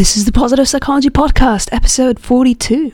This 0.00 0.16
is 0.16 0.24
the 0.24 0.32
Positive 0.32 0.66
Psychology 0.66 1.10
Podcast, 1.10 1.68
episode 1.72 2.18
42. 2.18 2.90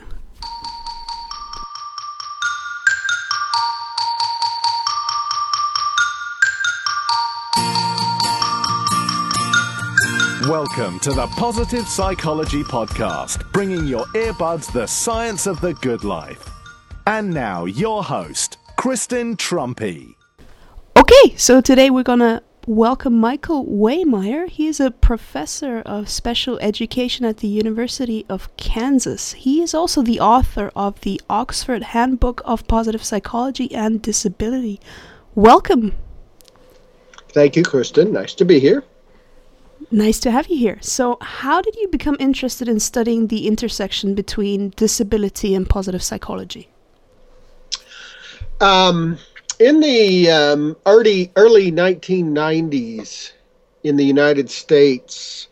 Welcome 10.48 10.98
to 10.98 11.12
the 11.12 11.28
Positive 11.36 11.86
Psychology 11.86 12.64
Podcast, 12.64 13.52
bringing 13.52 13.86
your 13.86 14.06
earbuds 14.06 14.72
the 14.72 14.88
science 14.88 15.46
of 15.46 15.60
the 15.60 15.74
good 15.74 16.02
life. 16.02 16.50
And 17.06 17.32
now, 17.32 17.66
your 17.66 18.02
host, 18.02 18.58
Kristen 18.76 19.36
Truempy. 19.36 20.16
Okay, 20.98 21.36
so 21.36 21.60
today 21.60 21.88
we're 21.88 22.02
gonna 22.02 22.42
welcome 22.66 23.16
Michael 23.16 23.64
Wehmeyer. 23.64 24.48
He 24.48 24.66
is 24.66 24.80
a 24.80 24.90
professor 24.90 25.82
of 25.86 26.08
special 26.08 26.58
education 26.58 27.24
at 27.24 27.36
the 27.38 27.46
University 27.46 28.26
of 28.28 28.54
Kansas. 28.56 29.34
He 29.34 29.62
is 29.62 29.72
also 29.72 30.02
the 30.02 30.18
author 30.18 30.72
of 30.74 31.00
the 31.02 31.20
Oxford 31.30 31.84
Handbook 31.84 32.42
of 32.44 32.66
Positive 32.66 33.04
Psychology 33.04 33.72
and 33.72 34.02
Disability. 34.02 34.80
Welcome. 35.36 35.94
Thank 37.28 37.54
you, 37.54 37.62
Kristen. 37.62 38.12
Nice 38.12 38.34
to 38.34 38.44
be 38.44 38.58
here. 38.58 38.82
Nice 39.92 40.18
to 40.20 40.32
have 40.32 40.48
you 40.48 40.56
here. 40.56 40.78
So, 40.80 41.18
how 41.20 41.62
did 41.62 41.76
you 41.76 41.86
become 41.86 42.16
interested 42.18 42.68
in 42.68 42.80
studying 42.80 43.28
the 43.28 43.46
intersection 43.46 44.16
between 44.16 44.72
disability 44.74 45.54
and 45.54 45.68
positive 45.68 46.02
psychology? 46.02 46.68
Um, 48.60 49.18
in 49.58 49.80
the 49.80 50.30
um, 50.30 50.76
early 50.86 51.32
early 51.36 51.72
1990s 51.72 53.32
in 53.82 53.96
the 53.96 54.04
United 54.04 54.50
States, 54.50 55.48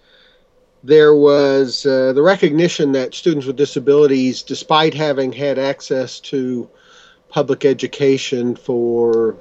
there 0.82 1.14
was 1.14 1.86
uh, 1.86 2.12
the 2.12 2.22
recognition 2.22 2.92
that 2.92 3.14
students 3.14 3.46
with 3.46 3.56
disabilities, 3.56 4.42
despite 4.42 4.92
having 4.92 5.32
had 5.32 5.58
access 5.58 6.20
to 6.20 6.69
public 7.28 7.64
education 7.64 8.55
for 8.55 9.36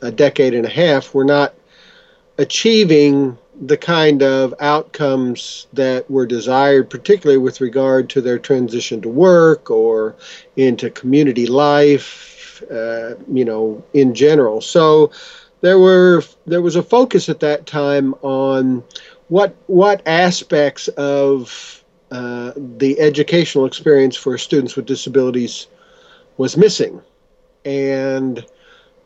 a 0.00 0.10
decade 0.10 0.54
and 0.54 0.66
a 0.66 0.70
half, 0.70 1.12
were 1.14 1.24
not 1.24 1.54
achieving 2.38 3.36
the 3.60 3.76
kind 3.76 4.22
of 4.22 4.52
outcomes 4.58 5.66
that 5.72 6.10
were 6.10 6.26
desired, 6.26 6.90
particularly 6.90 7.38
with 7.38 7.60
regard 7.60 8.10
to 8.10 8.20
their 8.20 8.38
transition 8.38 9.00
to 9.00 9.08
work 9.08 9.70
or 9.70 10.16
into 10.56 10.90
community 10.90 11.46
life, 11.46 12.33
uh, 12.62 13.14
you 13.32 13.44
know, 13.44 13.82
in 13.92 14.14
general. 14.14 14.60
So 14.60 15.10
there 15.60 15.78
were 15.78 16.22
there 16.46 16.62
was 16.62 16.76
a 16.76 16.82
focus 16.82 17.28
at 17.28 17.40
that 17.40 17.66
time 17.66 18.14
on 18.22 18.84
what 19.28 19.54
what 19.66 20.02
aspects 20.06 20.88
of 20.88 21.82
uh, 22.10 22.52
the 22.56 23.00
educational 23.00 23.64
experience 23.64 24.16
for 24.16 24.36
students 24.38 24.76
with 24.76 24.86
disabilities 24.86 25.66
was 26.36 26.56
missing, 26.56 27.00
and 27.64 28.44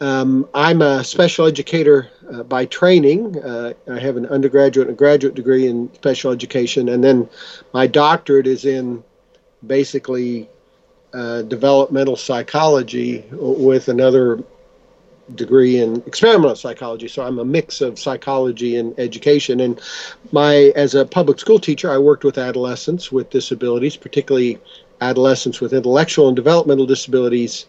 um, 0.00 0.48
I'm 0.54 0.82
a 0.82 1.02
special 1.04 1.46
educator 1.46 2.08
uh, 2.32 2.42
by 2.42 2.66
training. 2.66 3.38
Uh, 3.42 3.74
I 3.90 3.98
have 3.98 4.16
an 4.16 4.26
undergraduate 4.26 4.88
and 4.88 4.94
a 4.94 4.98
graduate 4.98 5.34
degree 5.34 5.66
in 5.66 5.92
special 5.94 6.32
education, 6.32 6.88
and 6.88 7.02
then 7.02 7.28
my 7.72 7.86
doctorate 7.86 8.46
is 8.46 8.64
in 8.64 9.02
basically 9.66 10.48
uh, 11.14 11.42
developmental 11.42 12.16
psychology 12.16 13.24
with 13.32 13.88
another 13.88 14.42
degree 15.34 15.78
in 15.78 15.96
experimental 16.06 16.56
psychology. 16.56 17.08
So 17.08 17.22
I'm 17.22 17.38
a 17.38 17.44
mix 17.44 17.80
of 17.80 17.98
psychology 17.98 18.76
and 18.76 18.98
education. 18.98 19.60
And 19.60 19.80
my 20.32 20.72
as 20.74 20.94
a 20.94 21.04
public 21.04 21.38
school 21.38 21.58
teacher, 21.58 21.90
I 21.90 21.98
worked 21.98 22.24
with 22.24 22.38
adolescents 22.38 23.12
with 23.12 23.30
disabilities, 23.30 23.96
particularly 23.96 24.58
adolescents 25.00 25.60
with 25.60 25.72
intellectual 25.72 26.28
and 26.28 26.36
developmental 26.36 26.86
disabilities 26.86 27.66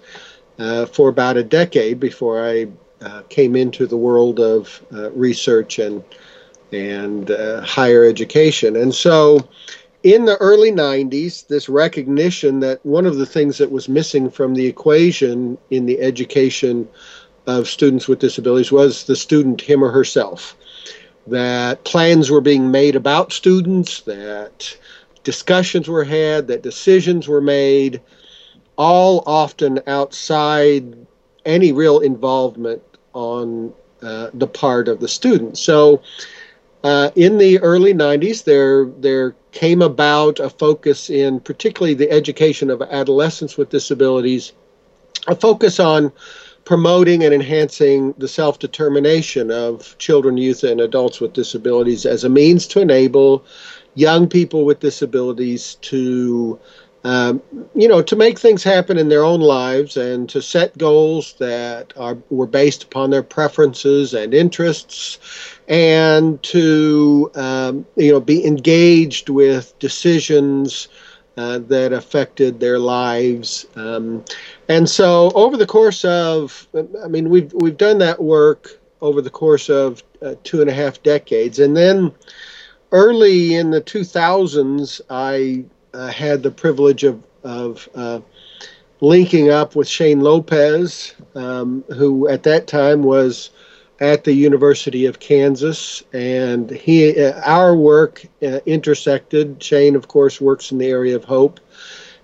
uh, 0.58 0.86
for 0.86 1.10
about 1.10 1.38
a 1.38 1.44
decade 1.44 2.00
before 2.00 2.46
I 2.46 2.68
uh, 3.02 3.22
came 3.30 3.56
into 3.56 3.88
the 3.88 3.98
world 3.98 4.40
of 4.40 4.84
uh, 4.94 5.12
research 5.12 5.80
and 5.80 6.04
and 6.72 7.32
uh, 7.32 7.62
higher 7.62 8.04
education. 8.04 8.76
And 8.76 8.94
so, 8.94 9.48
in 10.04 10.26
the 10.26 10.38
early 10.38 10.72
90s, 10.72 11.48
this 11.48 11.68
recognition 11.68 12.60
that 12.62 12.86
one 12.86 13.06
of 13.06 13.18
the 13.18 13.26
things 13.26 13.58
that 13.58 13.72
was 13.72 13.90
missing 13.90 14.30
from 14.30 14.54
the 14.54 14.66
equation 14.66 15.58
in 15.70 15.86
the 15.86 16.00
education 16.00 16.88
of 17.48 17.68
students 17.68 18.08
with 18.08 18.20
disabilities 18.20 18.72
was 18.72 19.04
the 19.06 19.16
student, 19.16 19.62
him 19.62 19.84
or 19.84 19.92
herself. 19.92 20.56
That 21.28 21.84
plans 21.84 22.32
were 22.32 22.42
being 22.42 22.72
made 22.72 22.96
about 22.96 23.34
students, 23.34 24.02
that 24.02 24.78
discussions 25.24 25.88
were 25.88 26.04
had, 26.04 26.48
that 26.48 26.64
decisions 26.64 27.28
were 27.28 27.42
made 27.42 28.02
all 28.78 29.24
often 29.26 29.82
outside 29.88 30.96
any 31.46 31.72
real 31.72 32.00
involvement 32.00 32.82
on 33.14 33.74
uh, 34.02 34.30
the 34.34 34.48
part 34.48 34.88
of 34.88 35.02
the 35.02 35.08
student. 35.08 35.58
So, 35.58 36.02
uh, 36.84 37.12
in 37.16 37.38
the 37.38 37.60
early 37.60 37.94
90s, 37.94 38.44
there 38.44 38.86
there 38.86 39.36
came 39.52 39.82
about 39.82 40.40
a 40.40 40.50
focus 40.50 41.10
in 41.10 41.40
particularly 41.40 41.94
the 41.94 42.10
education 42.10 42.70
of 42.70 42.82
adolescents 42.82 43.58
with 43.58 43.70
disabilities, 43.70 44.54
a 45.28 45.36
focus 45.36 45.80
on 45.80 46.12
promoting 46.64 47.24
and 47.24 47.34
enhancing 47.34 48.14
the 48.18 48.28
self 48.28 48.60
determination 48.60 49.52
of 49.52 49.98
children, 49.98 50.38
youth, 50.38 50.64
and 50.64 50.80
adults 50.80 51.20
with 51.20 51.34
disabilities 51.34 52.06
as 52.06 52.24
a 52.24 52.30
means 52.30 52.68
to 52.68 52.80
enable 52.80 53.44
young 53.96 54.28
people 54.28 54.64
with 54.64 54.80
disabilities 54.80 55.76
to 55.82 56.60
um, 57.04 57.42
you 57.76 57.88
know, 57.88 58.02
to 58.02 58.16
make 58.16 58.38
things 58.38 58.64
happen 58.64 58.98
in 58.98 59.08
their 59.08 59.24
own 59.24 59.40
lives 59.40 59.96
and 59.96 60.28
to 60.30 60.42
set 60.42 60.78
goals 60.78 61.34
that 61.40 61.94
are 61.96 62.18
were 62.30 62.48
based 62.48 62.84
upon 62.84 63.10
their 63.10 63.24
preferences 63.24 64.14
and 64.14 64.34
interests, 64.34 65.18
and 65.70 66.42
to 66.44 67.32
um, 67.36 67.86
you 67.96 68.12
know 68.12 68.20
be 68.20 68.46
engaged 68.46 69.30
with 69.30 69.78
decisions 69.80 70.90
uh, 71.38 71.60
that 71.60 71.94
affected 71.94 72.60
their 72.60 72.80
lives. 72.80 73.66
Um, 73.76 74.26
and 74.68 74.90
so, 74.90 75.32
over 75.36 75.56
the 75.56 75.66
course 75.66 76.04
of, 76.04 76.68
I 77.02 77.08
mean, 77.08 77.30
we've 77.30 77.54
we've 77.54 77.78
done 77.78 78.00
that 78.00 78.22
work 78.22 78.78
over 79.02 79.22
the 79.22 79.30
course 79.30 79.70
of 79.70 80.04
uh, 80.22 80.36
two 80.44 80.60
and 80.60 80.70
a 80.70 80.74
half 80.74 81.02
decades, 81.02 81.60
and 81.60 81.78
then 81.78 82.14
early 82.92 83.56
in 83.56 83.72
the 83.72 83.82
2000s, 83.82 85.00
I 85.10 85.64
had 86.08 86.44
the 86.44 86.52
privilege 86.52 87.04
of, 87.04 87.24
of 87.44 87.90
uh, 87.96 88.20
linking 89.02 89.50
up 89.50 89.76
with 89.76 89.88
Shane 89.88 90.22
Lopez, 90.22 91.14
um, 91.36 91.84
who 91.90 92.28
at 92.28 92.44
that 92.44 92.68
time 92.68 93.04
was 93.04 93.52
at 94.00 94.24
the 94.24 94.34
University 94.34 95.06
of 95.06 95.20
Kansas, 95.20 96.04
and 96.14 96.70
he 96.70 97.22
uh, 97.22 97.40
our 97.42 97.76
work 97.76 98.26
uh, 98.42 98.60
intersected. 98.66 99.62
Shane, 99.62 99.96
of 99.96 100.08
course, 100.08 100.40
works 100.40 100.72
in 100.72 100.78
the 100.78 100.88
area 100.88 101.16
of 101.16 101.26
hope, 101.26 101.60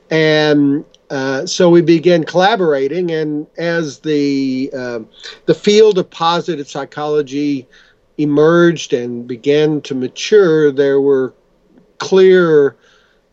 and 0.09 0.85
uh, 1.09 1.45
so 1.45 1.69
we 1.69 1.81
began 1.81 2.23
collaborating. 2.23 3.11
And 3.11 3.47
as 3.57 3.99
the 3.99 4.71
uh, 4.75 4.99
the 5.45 5.55
field 5.55 5.97
of 5.97 6.09
positive 6.09 6.67
psychology 6.69 7.67
emerged 8.17 8.93
and 8.93 9.27
began 9.27 9.81
to 9.81 9.95
mature, 9.95 10.71
there 10.71 11.01
were 11.01 11.33
clear 11.97 12.77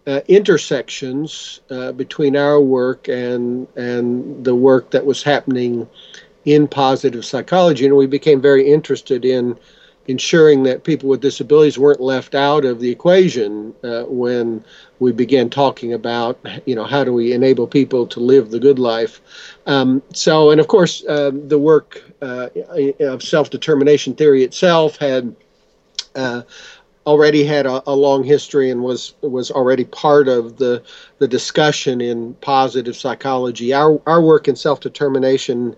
uh, 0.07 0.21
intersections 0.29 1.61
uh, 1.71 1.93
between 1.93 2.37
our 2.37 2.61
work 2.61 3.09
and 3.09 3.69
and 3.77 4.45
the 4.45 4.55
work 4.55 4.91
that 4.91 5.07
was 5.07 5.23
happening 5.23 5.89
in 6.45 6.67
positive 6.67 7.25
psychology, 7.25 7.87
and 7.87 7.97
we 7.97 8.07
became 8.07 8.41
very 8.41 8.73
interested 8.73 9.25
in 9.25 9.57
ensuring 10.09 10.65
that 10.65 10.83
people 10.83 11.09
with 11.09 11.21
disabilities 11.21 11.79
weren't 11.79 12.01
left 12.01 12.35
out 12.35 12.65
of 12.65 12.81
the 12.81 12.91
equation 12.91 13.73
uh, 13.85 14.03
when 14.03 14.65
we 14.99 15.13
began 15.13 15.49
talking 15.49 15.93
about 15.93 16.37
you 16.67 16.75
know 16.75 16.85
how 16.85 17.05
do 17.05 17.13
we 17.13 17.33
enable 17.33 17.67
people 17.67 18.07
to 18.07 18.19
live 18.19 18.51
the 18.51 18.59
good 18.59 18.81
life. 18.81 19.21
Um, 19.67 20.03
so, 20.13 20.51
and 20.51 20.61
of 20.61 20.67
course, 20.67 21.05
uh, 21.09 21.31
the 21.33 21.59
work 21.59 22.03
uh, 22.21 22.49
of 23.01 23.23
self 23.23 23.51
determination 23.51 24.15
theory 24.15 24.43
itself 24.43 24.97
had 24.97 25.37
uh, 26.15 26.43
already 27.07 27.45
had 27.45 27.67
a, 27.67 27.83
a, 27.89 27.95
long 27.95 28.23
history 28.25 28.71
and 28.71 28.83
was 28.83 29.15
was 29.23 29.51
already 29.51 29.85
part 29.85 30.29
of 30.29 30.57
the 30.59 30.83
the 31.19 31.29
discussion 31.29 32.01
in 32.01 32.35
positive 32.35 32.97
psychology. 32.97 33.73
Our 33.73 34.01
our 34.07 34.23
work 34.23 34.49
in 34.49 34.57
self 34.57 34.81
determination 34.81 35.77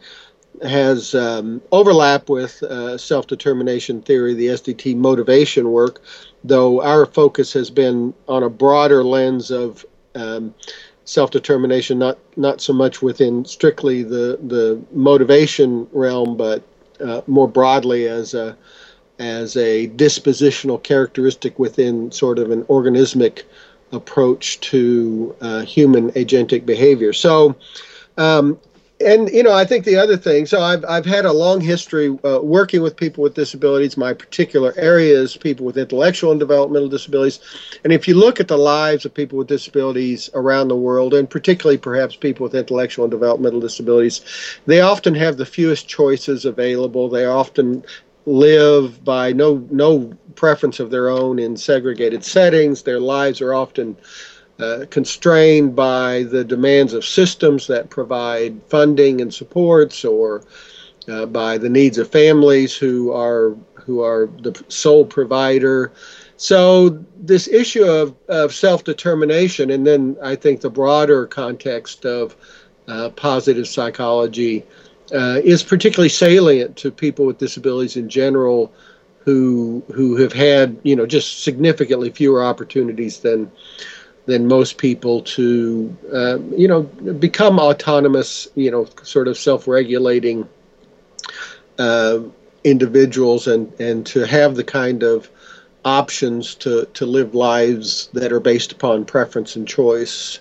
has 0.62 1.14
um, 1.14 1.62
overlap 1.72 2.28
with 2.28 2.62
uh, 2.62 2.98
self 2.98 3.26
determination 3.26 4.02
theory, 4.02 4.34
the 4.34 4.46
SDT 4.46 4.96
motivation 4.96 5.70
work, 5.70 6.02
though 6.42 6.82
our 6.82 7.06
focus 7.06 7.52
has 7.52 7.70
been 7.70 8.14
on 8.28 8.42
a 8.42 8.50
broader 8.50 9.02
lens 9.02 9.50
of 9.50 9.84
um, 10.14 10.54
self 11.04 11.30
determination, 11.30 11.98
not 11.98 12.18
not 12.36 12.60
so 12.60 12.72
much 12.72 13.02
within 13.02 13.44
strictly 13.44 14.02
the 14.02 14.38
the 14.42 14.80
motivation 14.92 15.88
realm, 15.92 16.36
but 16.36 16.62
uh, 17.00 17.22
more 17.26 17.48
broadly 17.48 18.08
as 18.08 18.34
a 18.34 18.56
as 19.18 19.56
a 19.56 19.88
dispositional 19.88 20.82
characteristic 20.82 21.58
within 21.58 22.10
sort 22.10 22.38
of 22.38 22.50
an 22.50 22.64
organismic 22.64 23.42
approach 23.92 24.60
to 24.60 25.34
uh, 25.40 25.62
human 25.62 26.10
agentic 26.12 26.66
behavior. 26.66 27.12
So, 27.12 27.54
um, 28.16 28.58
and 29.00 29.28
you 29.30 29.42
know, 29.42 29.52
I 29.52 29.64
think 29.64 29.84
the 29.84 29.96
other 29.96 30.16
thing. 30.16 30.46
So 30.46 30.60
I've 30.60 30.84
I've 30.84 31.04
had 31.04 31.24
a 31.24 31.32
long 31.32 31.60
history 31.60 32.16
uh, 32.24 32.38
working 32.40 32.80
with 32.80 32.96
people 32.96 33.22
with 33.22 33.34
disabilities. 33.34 33.96
My 33.96 34.14
particular 34.14 34.72
area 34.76 35.20
is 35.20 35.36
people 35.36 35.66
with 35.66 35.76
intellectual 35.76 36.30
and 36.30 36.38
developmental 36.38 36.88
disabilities. 36.88 37.40
And 37.82 37.92
if 37.92 38.06
you 38.06 38.14
look 38.14 38.38
at 38.38 38.48
the 38.48 38.56
lives 38.56 39.04
of 39.04 39.12
people 39.12 39.36
with 39.36 39.48
disabilities 39.48 40.30
around 40.34 40.68
the 40.68 40.76
world, 40.76 41.12
and 41.12 41.28
particularly 41.28 41.76
perhaps 41.76 42.14
people 42.14 42.44
with 42.44 42.54
intellectual 42.54 43.04
and 43.04 43.10
developmental 43.10 43.60
disabilities, 43.60 44.20
they 44.66 44.80
often 44.80 45.14
have 45.16 45.36
the 45.36 45.46
fewest 45.46 45.88
choices 45.88 46.44
available. 46.44 47.08
They 47.08 47.26
often 47.26 47.84
live 48.26 49.04
by 49.04 49.32
no 49.32 49.66
no 49.70 50.12
preference 50.34 50.80
of 50.80 50.90
their 50.90 51.08
own 51.08 51.38
in 51.38 51.56
segregated 51.56 52.24
settings. 52.24 52.82
Their 52.82 53.00
lives 53.00 53.40
are 53.40 53.54
often 53.54 53.96
uh, 54.58 54.86
constrained 54.90 55.74
by 55.74 56.24
the 56.24 56.44
demands 56.44 56.92
of 56.92 57.04
systems 57.04 57.66
that 57.66 57.90
provide 57.90 58.62
funding 58.64 59.20
and 59.20 59.32
supports, 59.32 60.04
or 60.04 60.44
uh, 61.08 61.26
by 61.26 61.58
the 61.58 61.68
needs 61.68 61.98
of 61.98 62.10
families 62.10 62.76
who 62.76 63.12
are 63.12 63.56
who 63.74 64.00
are 64.00 64.28
the 64.42 64.64
sole 64.68 65.04
provider. 65.04 65.92
So 66.36 67.04
this 67.16 67.46
issue 67.46 67.84
of, 67.84 68.14
of 68.28 68.52
self-determination, 68.52 69.70
and 69.70 69.86
then 69.86 70.16
I 70.22 70.34
think 70.34 70.60
the 70.60 70.70
broader 70.70 71.26
context 71.26 72.04
of 72.04 72.34
uh, 72.88 73.10
positive 73.10 73.68
psychology 73.68 74.64
uh, 75.14 75.40
is 75.44 75.62
particularly 75.62 76.08
salient 76.08 76.76
to 76.76 76.90
people 76.90 77.24
with 77.24 77.38
disabilities 77.38 77.96
in 77.96 78.08
general 78.08 78.72
who 79.24 79.82
who 79.94 80.16
have 80.16 80.32
had 80.32 80.76
you 80.82 80.94
know 80.94 81.06
just 81.06 81.42
significantly 81.42 82.10
fewer 82.10 82.44
opportunities 82.44 83.20
than 83.20 83.50
than 84.26 84.46
most 84.46 84.76
people 84.78 85.22
to 85.22 85.96
uh, 86.12 86.38
you 86.56 86.68
know 86.68 86.82
become 86.82 87.58
autonomous 87.58 88.48
you 88.54 88.70
know 88.70 88.86
sort 89.02 89.28
of 89.28 89.38
self-regulating 89.38 90.48
uh, 91.78 92.18
individuals 92.64 93.46
and 93.46 93.72
and 93.80 94.06
to 94.06 94.26
have 94.26 94.56
the 94.56 94.64
kind 94.64 95.02
of 95.02 95.30
options 95.84 96.54
to 96.54 96.86
to 96.94 97.06
live 97.06 97.34
lives 97.34 98.08
that 98.12 98.32
are 98.32 98.40
based 98.40 98.72
upon 98.72 99.04
preference 99.04 99.56
and 99.56 99.68
choice. 99.68 100.40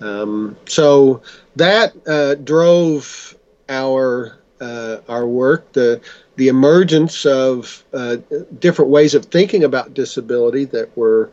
Um, 0.00 0.56
so 0.66 1.20
that 1.56 1.94
uh, 2.06 2.36
drove 2.36 3.36
our 3.70 4.36
uh, 4.60 4.98
our 5.08 5.26
work, 5.26 5.72
the 5.72 6.00
the 6.36 6.48
emergence 6.48 7.24
of 7.24 7.84
uh, 7.94 8.16
different 8.58 8.90
ways 8.90 9.14
of 9.14 9.26
thinking 9.26 9.64
about 9.64 9.94
disability 9.94 10.64
that 10.66 10.94
were 10.96 11.30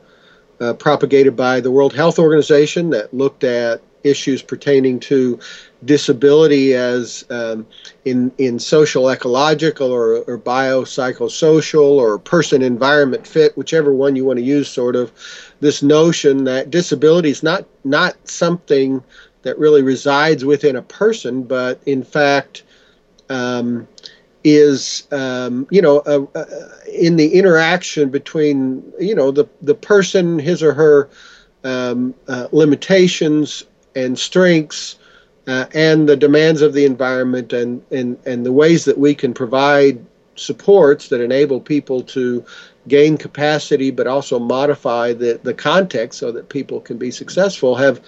uh, 0.61 0.73
propagated 0.73 1.35
by 1.35 1.59
the 1.59 1.71
World 1.71 1.93
Health 1.93 2.19
Organization 2.19 2.89
that 2.91 3.13
looked 3.13 3.43
at 3.43 3.81
issues 4.03 4.41
pertaining 4.41 4.99
to 4.99 5.39
disability 5.85 6.73
as 6.73 7.25
um, 7.29 7.65
in 8.05 8.31
in 8.37 8.59
social 8.59 9.09
ecological 9.09 9.91
or, 9.91 10.19
or 10.23 10.37
biopsychosocial 10.37 11.81
or 11.83 12.17
person 12.17 12.61
environment 12.61 13.27
fit, 13.27 13.57
whichever 13.57 13.93
one 13.93 14.15
you 14.15 14.25
want 14.25 14.37
to 14.39 14.45
use. 14.45 14.69
Sort 14.69 14.95
of 14.95 15.11
this 15.59 15.83
notion 15.83 16.45
that 16.45 16.69
disability 16.69 17.29
is 17.29 17.43
not 17.43 17.65
not 17.83 18.15
something 18.27 19.03
that 19.47 19.57
really 19.57 19.81
resides 19.81 20.43
within 20.43 20.75
a 20.75 20.81
person, 20.81 21.41
but 21.41 21.79
in 21.85 22.03
fact 22.03 22.63
um, 23.29 23.87
is 24.43 25.07
um, 25.11 25.65
you 25.71 25.81
know 25.81 26.01
in 26.93 27.15
the 27.15 27.33
interaction 27.33 28.09
between 28.09 28.83
you 28.99 29.15
know 29.15 29.31
the 29.31 29.45
the 29.61 29.73
person, 29.73 30.37
his 30.37 30.61
or 30.61 30.73
her 30.73 31.09
um, 31.63 32.13
uh, 32.27 32.47
limitations 32.51 33.63
and 33.95 34.19
strengths. 34.19 34.99
Uh, 35.47 35.65
and 35.73 36.09
the 36.09 36.17
demands 36.17 36.61
of 36.61 36.73
the 36.73 36.83
environment 36.83 37.53
and, 37.53 37.81
and, 37.89 38.17
and 38.25 38.45
the 38.45 38.51
ways 38.51 38.83
that 38.83 38.97
we 38.97 39.15
can 39.15 39.33
provide 39.33 40.05
supports 40.35 41.07
that 41.07 41.21
enable 41.21 41.61
people 41.61 42.01
to 42.03 42.43
gain 42.89 43.17
capacity 43.17 43.89
but 43.89 44.07
also 44.07 44.37
modify 44.39 45.13
the, 45.13 45.39
the 45.43 45.53
context 45.53 46.19
so 46.19 46.33
that 46.33 46.49
people 46.49 46.81
can 46.81 46.97
be 46.97 47.09
successful 47.09 47.75
have 47.75 48.01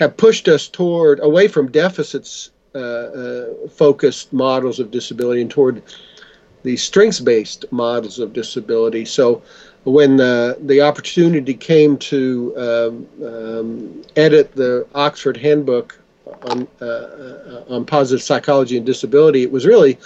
have 0.00 0.16
pushed 0.16 0.48
us 0.48 0.66
toward 0.66 1.20
away 1.20 1.46
from 1.46 1.70
deficits 1.70 2.50
uh, 2.74 2.78
uh, 2.78 3.68
focused 3.68 4.32
models 4.32 4.80
of 4.80 4.90
disability 4.90 5.42
and 5.42 5.50
toward 5.50 5.82
the 6.62 6.76
strengths 6.76 7.20
based 7.20 7.64
models 7.70 8.18
of 8.18 8.32
disability. 8.32 9.04
So 9.04 9.42
when 9.84 10.16
the, 10.16 10.56
the 10.60 10.80
opportunity 10.80 11.54
came 11.54 11.98
to 11.98 12.54
um, 12.56 13.26
um, 13.26 14.02
edit 14.16 14.54
the 14.54 14.86
Oxford 14.94 15.36
Handbook 15.36 15.98
on, 16.44 16.66
uh, 16.80 16.84
uh, 16.84 17.64
on 17.68 17.84
positive 17.84 18.22
psychology 18.22 18.78
and 18.78 18.86
disability, 18.86 19.42
it 19.42 19.52
was 19.52 19.66
really, 19.66 19.98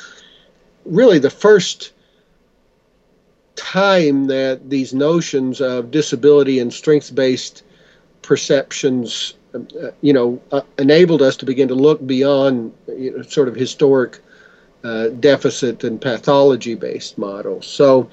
really 0.85 1.21
the 1.21 1.31
first 1.31 1.93
time 3.55 4.27
that 4.27 4.69
these 4.69 4.93
notions 4.93 5.61
of 5.61 5.93
disability 5.93 6.59
and 6.59 6.73
strengths 6.73 7.11
based 7.11 7.63
perceptions 8.23 9.35
you 10.01 10.13
know, 10.13 10.41
uh, 10.53 10.63
enabled 10.79 11.23
us 11.23 11.37
to 11.37 11.47
begin 11.47 11.69
to 11.69 11.75
look 11.75 12.05
beyond 12.07 12.73
you 12.89 13.17
know, 13.17 13.23
sort 13.23 13.49
of 13.49 13.55
historic 13.55 14.21
uh, 14.85 15.09
deficit 15.09 15.85
and 15.85 16.01
pathology 16.01 16.75
based 16.75 17.19
models. 17.19 17.67
So, 17.67 18.09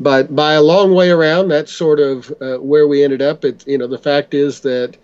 but 0.00 0.34
by 0.34 0.54
a 0.54 0.62
long 0.62 0.94
way 0.94 1.10
around, 1.10 1.48
that's 1.48 1.72
sort 1.72 2.00
of 2.00 2.32
uh, 2.40 2.56
where 2.58 2.88
we 2.88 3.04
ended 3.04 3.22
up. 3.22 3.44
It, 3.44 3.66
you 3.66 3.78
know, 3.78 3.86
the 3.86 3.98
fact 3.98 4.34
is 4.34 4.60
that 4.60 4.96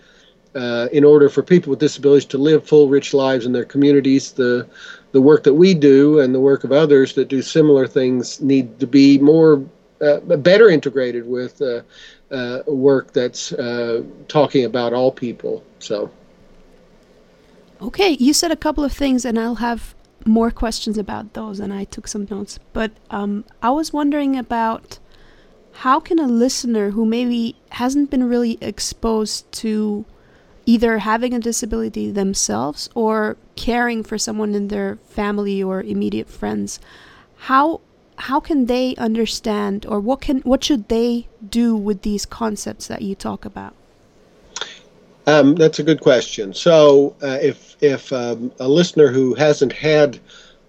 uh, 0.54 0.88
in 0.92 1.04
order 1.04 1.28
for 1.28 1.42
people 1.42 1.70
with 1.70 1.78
disabilities 1.78 2.24
to 2.26 2.38
live 2.38 2.66
full, 2.66 2.88
rich 2.88 3.14
lives 3.14 3.46
in 3.46 3.52
their 3.52 3.64
communities, 3.64 4.32
the 4.32 4.66
the 5.12 5.20
work 5.20 5.42
that 5.42 5.54
we 5.54 5.74
do 5.74 6.20
and 6.20 6.34
the 6.34 6.40
work 6.40 6.64
of 6.64 6.72
others 6.72 7.14
that 7.14 7.28
do 7.28 7.42
similar 7.42 7.86
things 7.86 8.40
need 8.40 8.78
to 8.78 8.86
be 8.86 9.18
more 9.18 9.62
uh, 10.00 10.20
better 10.20 10.68
integrated 10.68 11.26
with 11.26 11.60
uh, 11.60 11.80
uh, 12.30 12.62
work 12.66 13.12
that's 13.12 13.52
uh, 13.52 14.02
talking 14.28 14.64
about 14.64 14.92
all 14.92 15.12
people. 15.12 15.64
So. 15.78 16.10
Okay, 17.82 18.10
you 18.10 18.32
said 18.32 18.50
a 18.50 18.56
couple 18.56 18.84
of 18.84 18.92
things, 18.92 19.24
and 19.24 19.38
I'll 19.38 19.56
have 19.56 19.94
more 20.26 20.50
questions 20.50 20.98
about 20.98 21.32
those, 21.32 21.60
and 21.60 21.72
I 21.72 21.84
took 21.84 22.06
some 22.06 22.26
notes. 22.30 22.58
But 22.72 22.92
um, 23.10 23.44
I 23.62 23.70
was 23.70 23.92
wondering 23.92 24.36
about 24.36 24.98
how 25.72 25.98
can 26.00 26.18
a 26.18 26.26
listener 26.26 26.90
who 26.90 27.06
maybe 27.06 27.56
hasn't 27.70 28.10
been 28.10 28.28
really 28.28 28.58
exposed 28.60 29.50
to 29.52 30.04
either 30.66 30.98
having 30.98 31.32
a 31.32 31.38
disability 31.38 32.10
themselves 32.10 32.90
or 32.94 33.36
caring 33.56 34.02
for 34.02 34.18
someone 34.18 34.54
in 34.54 34.68
their 34.68 34.96
family 35.08 35.62
or 35.62 35.82
immediate 35.82 36.28
friends, 36.28 36.80
how 37.38 37.80
how 38.20 38.38
can 38.38 38.66
they 38.66 38.94
understand 38.96 39.86
or 39.86 39.98
what 39.98 40.20
can 40.20 40.40
what 40.40 40.62
should 40.62 40.88
they 40.88 41.26
do 41.48 41.74
with 41.74 42.02
these 42.02 42.26
concepts 42.26 42.86
that 42.86 43.02
you 43.02 43.14
talk 43.14 43.44
about? 43.44 43.74
Um, 45.26 45.54
that's 45.54 45.78
a 45.78 45.82
good 45.82 46.00
question. 46.00 46.52
So, 46.54 47.16
uh, 47.22 47.38
if 47.40 47.76
if 47.80 48.12
um, 48.12 48.52
a 48.60 48.68
listener 48.68 49.08
who 49.08 49.34
hasn't 49.34 49.72
had 49.72 50.18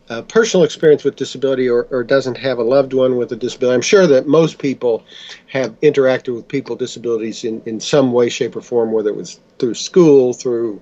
uh, 0.10 0.22
personal 0.24 0.63
experience 0.63 1.03
with 1.03 1.15
disability 1.15 1.70
or, 1.70 1.88
or 1.89 2.03
doesn't 2.03 2.38
have 2.38 2.58
a 2.58 2.63
loved 2.63 2.93
one 2.93 3.15
with 3.17 3.31
a 3.31 3.36
disability, 3.36 3.75
I'm 3.75 3.81
sure 3.81 4.08
that 4.08 4.27
most 4.27 4.58
people 4.58 5.03
have 5.48 5.79
interacted 5.81 6.36
with 6.36 6.48
people 6.48 6.75
with 6.75 6.79
disabilities 6.79 7.43
in, 7.43 7.62
in 7.65 7.79
some 7.79 8.12
way, 8.12 8.27
shape, 8.27 8.55
or 8.55 8.62
form, 8.62 8.91
whether 8.91 9.10
it 9.10 9.15
was 9.15 9.39
through 9.58 9.75
school, 9.75 10.34
through 10.34 10.81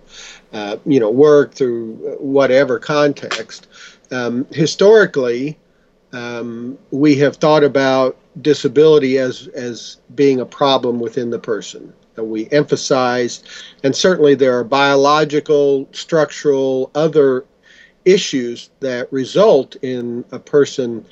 uh, 0.54 0.78
you 0.86 1.00
know 1.00 1.10
work, 1.10 1.54
through 1.54 1.96
whatever 2.20 2.80
context. 2.80 3.68
Um, 4.12 4.46
historically, 4.52 5.58
um, 6.13 6.78
we 6.92 7.16
have 7.16 7.38
thought 7.38 7.63
about 7.63 8.18
disability 8.42 9.18
as 9.18 9.48
as 9.50 9.98
being 10.16 10.39
a 10.39 10.46
problem 10.46 11.00
within 11.00 11.30
the 11.30 11.39
person. 11.39 11.94
And 12.16 12.30
we 12.30 12.50
emphasize, 12.51 13.44
and 13.84 13.96
certainly 13.96 14.36
there 14.36 14.58
are 14.58 14.63
biological, 14.63 15.88
structural, 15.92 16.92
other 16.96 17.46
issues 18.06 18.70
that 18.80 19.12
result 19.12 19.75
in 19.82 20.25
a 20.32 20.39
person 20.39 21.06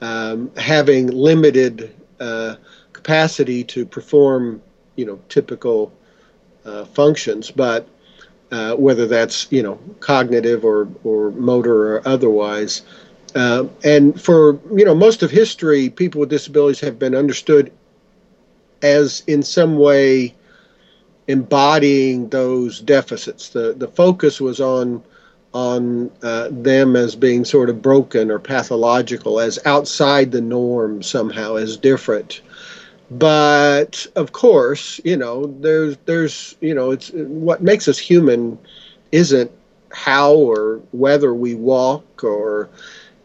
um, 0.00 0.50
having 0.56 1.08
limited 1.08 1.94
uh, 2.20 2.56
capacity 2.92 3.64
to 3.64 3.84
perform, 3.84 4.62
you 4.96 5.04
know, 5.04 5.20
typical 5.28 5.92
uh, 6.64 6.84
functions, 6.86 7.50
but 7.50 7.88
uh, 8.52 8.74
whether 8.74 9.06
that's 9.06 9.46
you 9.50 9.62
know 9.62 9.78
cognitive 10.00 10.64
or 10.64 10.88
or 11.04 11.30
motor 11.32 11.96
or 11.96 12.08
otherwise. 12.08 12.82
Uh, 13.36 13.66
and 13.84 14.20
for 14.20 14.58
you 14.74 14.84
know 14.84 14.94
most 14.94 15.22
of 15.22 15.30
history, 15.30 15.90
people 15.90 16.20
with 16.20 16.30
disabilities 16.30 16.80
have 16.80 16.98
been 16.98 17.14
understood 17.14 17.70
as 18.82 19.22
in 19.26 19.42
some 19.42 19.78
way 19.78 20.34
embodying 21.28 22.30
those 22.30 22.80
deficits. 22.80 23.50
The 23.50 23.74
the 23.76 23.88
focus 23.88 24.40
was 24.40 24.60
on 24.60 25.02
on 25.52 26.10
uh, 26.22 26.48
them 26.50 26.96
as 26.96 27.14
being 27.14 27.44
sort 27.44 27.68
of 27.68 27.82
broken 27.82 28.30
or 28.30 28.38
pathological, 28.38 29.38
as 29.38 29.58
outside 29.66 30.32
the 30.32 30.40
norm 30.40 31.02
somehow, 31.02 31.56
as 31.56 31.76
different. 31.76 32.40
But 33.10 34.06
of 34.16 34.32
course, 34.32 34.98
you 35.04 35.16
know, 35.16 35.54
there's 35.60 35.98
there's 36.06 36.56
you 36.62 36.74
know, 36.74 36.90
it's 36.90 37.10
what 37.12 37.62
makes 37.62 37.86
us 37.86 37.98
human 37.98 38.58
isn't 39.12 39.50
how 39.92 40.34
or 40.34 40.80
whether 40.92 41.34
we 41.34 41.54
walk 41.54 42.24
or 42.24 42.68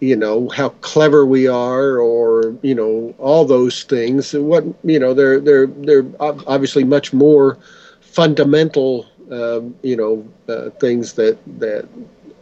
you 0.02 0.16
know 0.16 0.50
how 0.50 0.70
clever 0.82 1.26
we 1.26 1.48
are 1.48 2.00
or 2.00 2.56
you 2.64 2.76
know 2.76 3.14
all 3.20 3.46
those 3.46 3.84
things. 3.84 4.34
What 4.34 4.66
you 4.84 5.00
know 5.00 5.14
they're 5.14 5.40
they're 5.40 5.68
they're 5.68 6.06
obviously 6.20 6.84
much 6.84 7.14
more 7.14 7.60
fundamental 8.02 9.06
um, 9.32 9.76
you 9.84 9.96
know 9.96 10.28
uh, 10.50 10.72
things 10.72 11.14
that 11.14 11.38
that 11.60 11.88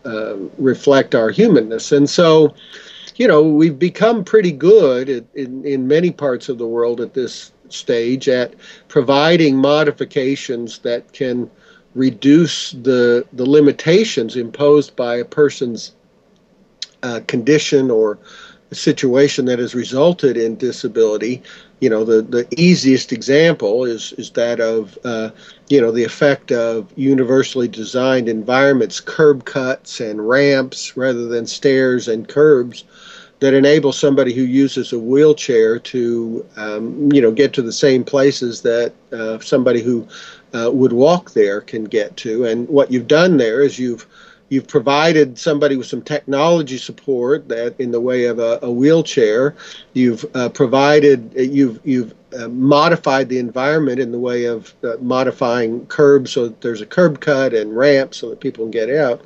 uh, 0.05 0.37
reflect 0.57 1.13
our 1.13 1.29
humanness. 1.29 1.91
And 1.91 2.09
so 2.09 2.55
you 3.17 3.27
know 3.27 3.43
we've 3.43 3.77
become 3.77 4.23
pretty 4.23 4.53
good 4.53 5.09
at, 5.09 5.25
in 5.35 5.65
in 5.65 5.87
many 5.87 6.11
parts 6.11 6.47
of 6.47 6.57
the 6.57 6.67
world 6.67 7.01
at 7.01 7.13
this 7.13 7.51
stage 7.67 8.29
at 8.29 8.55
providing 8.87 9.57
modifications 9.57 10.79
that 10.79 11.11
can 11.11 11.51
reduce 11.93 12.71
the 12.71 13.25
the 13.33 13.45
limitations 13.45 14.37
imposed 14.37 14.95
by 14.95 15.17
a 15.17 15.25
person's 15.25 15.91
uh, 17.03 17.21
condition 17.27 17.91
or 17.91 18.17
situation 18.71 19.45
that 19.45 19.59
has 19.59 19.73
resulted 19.73 20.37
in 20.37 20.55
disability. 20.55 21.41
You 21.79 21.89
know, 21.89 22.03
the, 22.03 22.21
the 22.21 22.47
easiest 22.55 23.11
example 23.11 23.85
is, 23.85 24.13
is 24.13 24.31
that 24.31 24.59
of, 24.59 24.97
uh, 25.03 25.29
you 25.69 25.81
know, 25.81 25.91
the 25.91 26.03
effect 26.03 26.51
of 26.51 26.91
universally 26.95 27.67
designed 27.67 28.27
environments, 28.29 28.99
curb 28.99 29.45
cuts 29.45 29.99
and 29.99 30.27
ramps 30.27 30.95
rather 30.97 31.27
than 31.27 31.47
stairs 31.47 32.07
and 32.07 32.27
curbs 32.27 32.83
that 33.39 33.53
enable 33.53 33.93
somebody 33.93 34.33
who 34.33 34.41
uses 34.41 34.91
a 34.91 34.99
wheelchair 34.99 35.79
to, 35.79 36.45
um, 36.57 37.09
you 37.13 37.21
know, 37.21 37.31
get 37.31 37.53
to 37.53 37.61
the 37.61 37.71
same 37.71 38.03
places 38.03 38.61
that 38.61 38.93
uh, 39.13 39.39
somebody 39.39 39.81
who 39.81 40.05
uh, 40.53 40.69
would 40.71 40.91
walk 40.91 41.31
there 41.31 41.61
can 41.61 41.85
get 41.85 42.15
to. 42.17 42.45
And 42.45 42.67
what 42.67 42.91
you've 42.91 43.07
done 43.07 43.37
there 43.37 43.61
is 43.61 43.79
you've 43.79 44.05
You've 44.49 44.67
provided 44.67 45.37
somebody 45.37 45.75
with 45.75 45.85
some 45.87 46.01
technology 46.01 46.77
support 46.77 47.47
that 47.49 47.79
in 47.79 47.91
the 47.91 48.01
way 48.01 48.25
of 48.25 48.39
a, 48.39 48.59
a 48.63 48.71
wheelchair. 48.71 49.55
You've 49.93 50.25
uh, 50.35 50.49
provided 50.49 51.33
uh, 51.37 51.41
you've 51.41 51.79
you've 51.83 52.15
uh, 52.37 52.47
modified 52.47 53.29
the 53.29 53.37
environment 53.37 53.99
in 53.99 54.11
the 54.11 54.19
way 54.19 54.45
of 54.45 54.73
uh, 54.83 54.97
modifying 55.01 55.85
curbs 55.87 56.31
so 56.31 56.47
that 56.47 56.61
there's 56.61 56.81
a 56.81 56.85
curb 56.85 57.19
cut 57.21 57.53
and 57.53 57.75
ramp 57.75 58.13
so 58.13 58.29
that 58.29 58.39
people 58.39 58.65
can 58.65 58.71
get 58.71 58.89
out. 58.89 59.21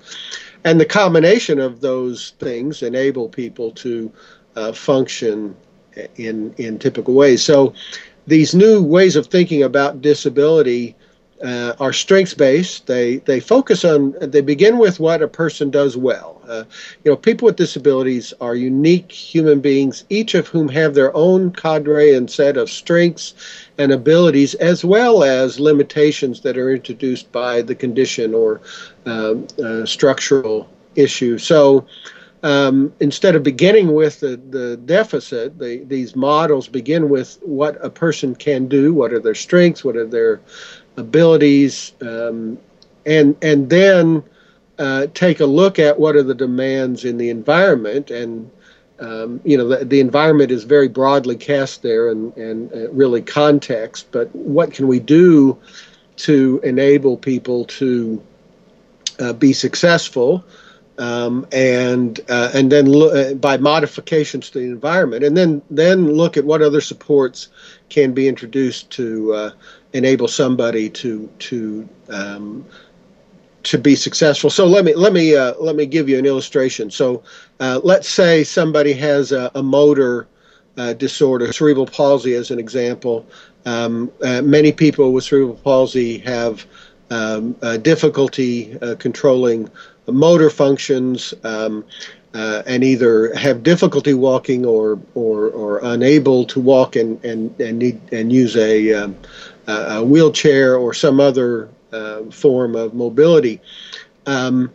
And 0.65 0.79
the 0.79 0.85
combination 0.85 1.59
of 1.59 1.81
those 1.81 2.31
things 2.39 2.83
enable 2.83 3.27
people 3.29 3.71
to 3.71 4.11
uh, 4.55 4.73
function 4.73 5.55
in 6.15 6.53
in 6.57 6.79
typical 6.79 7.13
ways. 7.13 7.43
So 7.43 7.73
these 8.27 8.53
new 8.53 8.83
ways 8.83 9.15
of 9.15 9.27
thinking 9.27 9.63
about 9.63 10.01
disability 10.01 10.95
uh, 11.43 11.73
are 11.79 11.91
strengths 11.91 12.33
based. 12.33 12.87
They 12.87 13.17
they 13.17 13.39
focus 13.39 13.83
on 13.83 14.15
they 14.21 14.41
begin 14.41 14.77
with 14.77 14.99
what 14.99 15.21
a 15.21 15.27
person 15.27 15.69
does 15.69 15.97
well. 15.97 16.41
Uh, 16.47 16.63
you 17.03 17.11
know, 17.11 17.17
people 17.17 17.45
with 17.45 17.57
disabilities 17.57 18.33
are 18.39 18.55
unique 18.55 19.11
human 19.11 19.59
beings, 19.59 20.05
each 20.09 20.35
of 20.35 20.47
whom 20.47 20.69
have 20.69 20.93
their 20.93 21.15
own 21.15 21.51
cadre 21.51 22.13
and 22.13 22.29
set 22.31 22.57
of 22.57 22.69
strengths 22.69 23.33
and 23.77 23.91
abilities, 23.91 24.53
as 24.55 24.85
well 24.85 25.23
as 25.23 25.59
limitations 25.59 26.41
that 26.41 26.57
are 26.57 26.71
introduced 26.73 27.31
by 27.31 27.61
the 27.61 27.75
condition 27.75 28.33
or 28.33 28.61
um, 29.05 29.47
uh, 29.63 29.85
structural 29.85 30.69
issue. 30.95 31.37
So. 31.37 31.85
Um, 32.45 32.91
instead 32.99 33.35
of 33.35 33.43
beginning 33.43 33.93
with 33.93 34.19
the, 34.19 34.35
the 34.49 34.75
deficit, 34.75 35.57
the, 35.57 35.85
these 35.85 36.13
models 36.13 36.67
begin 36.67 37.07
with 37.07 37.39
what 37.41 37.77
a 37.79 37.89
person 37.89 38.35
can 38.35 38.67
do, 38.67 38.93
what 38.93 39.13
are 39.13 39.21
their 39.21 39.33
strengths, 39.33 39.85
what 39.85 39.95
are 39.95 40.05
their 40.05 40.41
abilities, 40.97 41.93
um, 42.01 42.57
and 43.05 43.35
and 43.41 43.69
then 43.69 44.23
uh, 44.79 45.07
take 45.13 45.39
a 45.39 45.45
look 45.45 45.79
at 45.79 45.99
what 45.99 46.15
are 46.15 46.23
the 46.23 46.35
demands 46.35 47.05
in 47.05 47.17
the 47.17 47.29
environment 47.29 48.11
and. 48.11 48.49
Um, 48.99 49.41
you 49.43 49.57
know 49.57 49.67
the, 49.67 49.83
the 49.83 49.99
environment 49.99 50.51
is 50.51 50.63
very 50.63 50.87
broadly 50.87 51.35
cast 51.35 51.81
there 51.81 52.09
and, 52.09 52.31
and 52.37 52.71
uh, 52.71 52.91
really 52.91 53.23
context 53.23 54.07
but 54.11 54.33
what 54.33 54.71
can 54.71 54.87
we 54.87 54.99
do 54.99 55.59
to 56.17 56.61
enable 56.63 57.17
people 57.17 57.65
to 57.65 58.23
uh, 59.19 59.33
be 59.33 59.51
successful 59.51 60.45
um, 60.97 61.47
and 61.51 62.19
uh, 62.29 62.51
and 62.53 62.71
then 62.71 62.85
lo- 62.85 63.09
uh, 63.09 63.33
by 63.33 63.57
modifications 63.57 64.49
to 64.51 64.59
the 64.59 64.65
environment, 64.65 65.23
and 65.23 65.35
then 65.35 65.61
then 65.69 66.13
look 66.13 66.37
at 66.37 66.45
what 66.45 66.61
other 66.61 66.81
supports 66.81 67.47
can 67.89 68.13
be 68.13 68.27
introduced 68.27 68.91
to 68.91 69.33
uh, 69.33 69.51
enable 69.93 70.27
somebody 70.27 70.89
to 70.89 71.29
to 71.39 71.87
um, 72.09 72.65
to 73.63 73.77
be 73.77 73.95
successful. 73.95 74.49
So 74.49 74.65
let 74.65 74.85
me 74.85 74.93
let 74.93 75.13
me 75.13 75.35
uh, 75.35 75.53
let 75.59 75.75
me 75.75 75.85
give 75.85 76.09
you 76.09 76.19
an 76.19 76.25
illustration. 76.25 76.91
So 76.91 77.23
uh, 77.59 77.79
let's 77.83 78.09
say 78.09 78.43
somebody 78.43 78.93
has 78.93 79.31
a, 79.31 79.51
a 79.55 79.63
motor 79.63 80.27
uh, 80.77 80.93
disorder, 80.93 81.51
cerebral 81.53 81.85
palsy, 81.85 82.33
as 82.33 82.51
an 82.51 82.59
example. 82.59 83.25
Um, 83.65 84.11
many 84.21 84.73
people 84.73 85.13
with 85.13 85.23
cerebral 85.23 85.55
palsy 85.63 86.17
have 86.19 86.65
um, 87.09 87.53
difficulty 87.81 88.77
controlling 88.99 89.69
motor 90.07 90.49
functions 90.49 91.33
um, 91.45 91.85
uh, 92.33 92.63
and 92.65 92.83
either 92.83 93.33
have 93.35 93.63
difficulty 93.63 94.13
walking 94.13 94.65
or 94.65 94.99
or, 95.13 95.47
or 95.49 95.79
unable 95.83 96.43
to 96.45 96.59
walk 96.59 96.95
and 96.95 97.23
and 97.23 97.57
and 97.61 97.79
need 97.79 98.01
and 98.11 98.33
use 98.33 98.57
a, 98.57 99.13
a 99.67 100.03
wheelchair 100.03 100.75
or 100.77 100.93
some 100.93 101.19
other 101.19 101.69
uh, 101.91 102.23
form 102.31 102.75
of 102.75 102.93
mobility. 102.93 103.61
Um, 104.25 104.71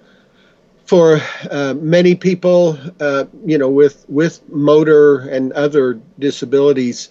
for 0.87 1.21
uh, 1.50 1.75
many 1.75 2.14
people, 2.14 2.78
uh, 3.00 3.26
you 3.45 3.59
know, 3.59 3.68
with 3.68 4.07
with 4.09 4.40
motor 4.49 5.18
and 5.28 5.52
other 5.52 6.00
disabilities, 6.18 7.11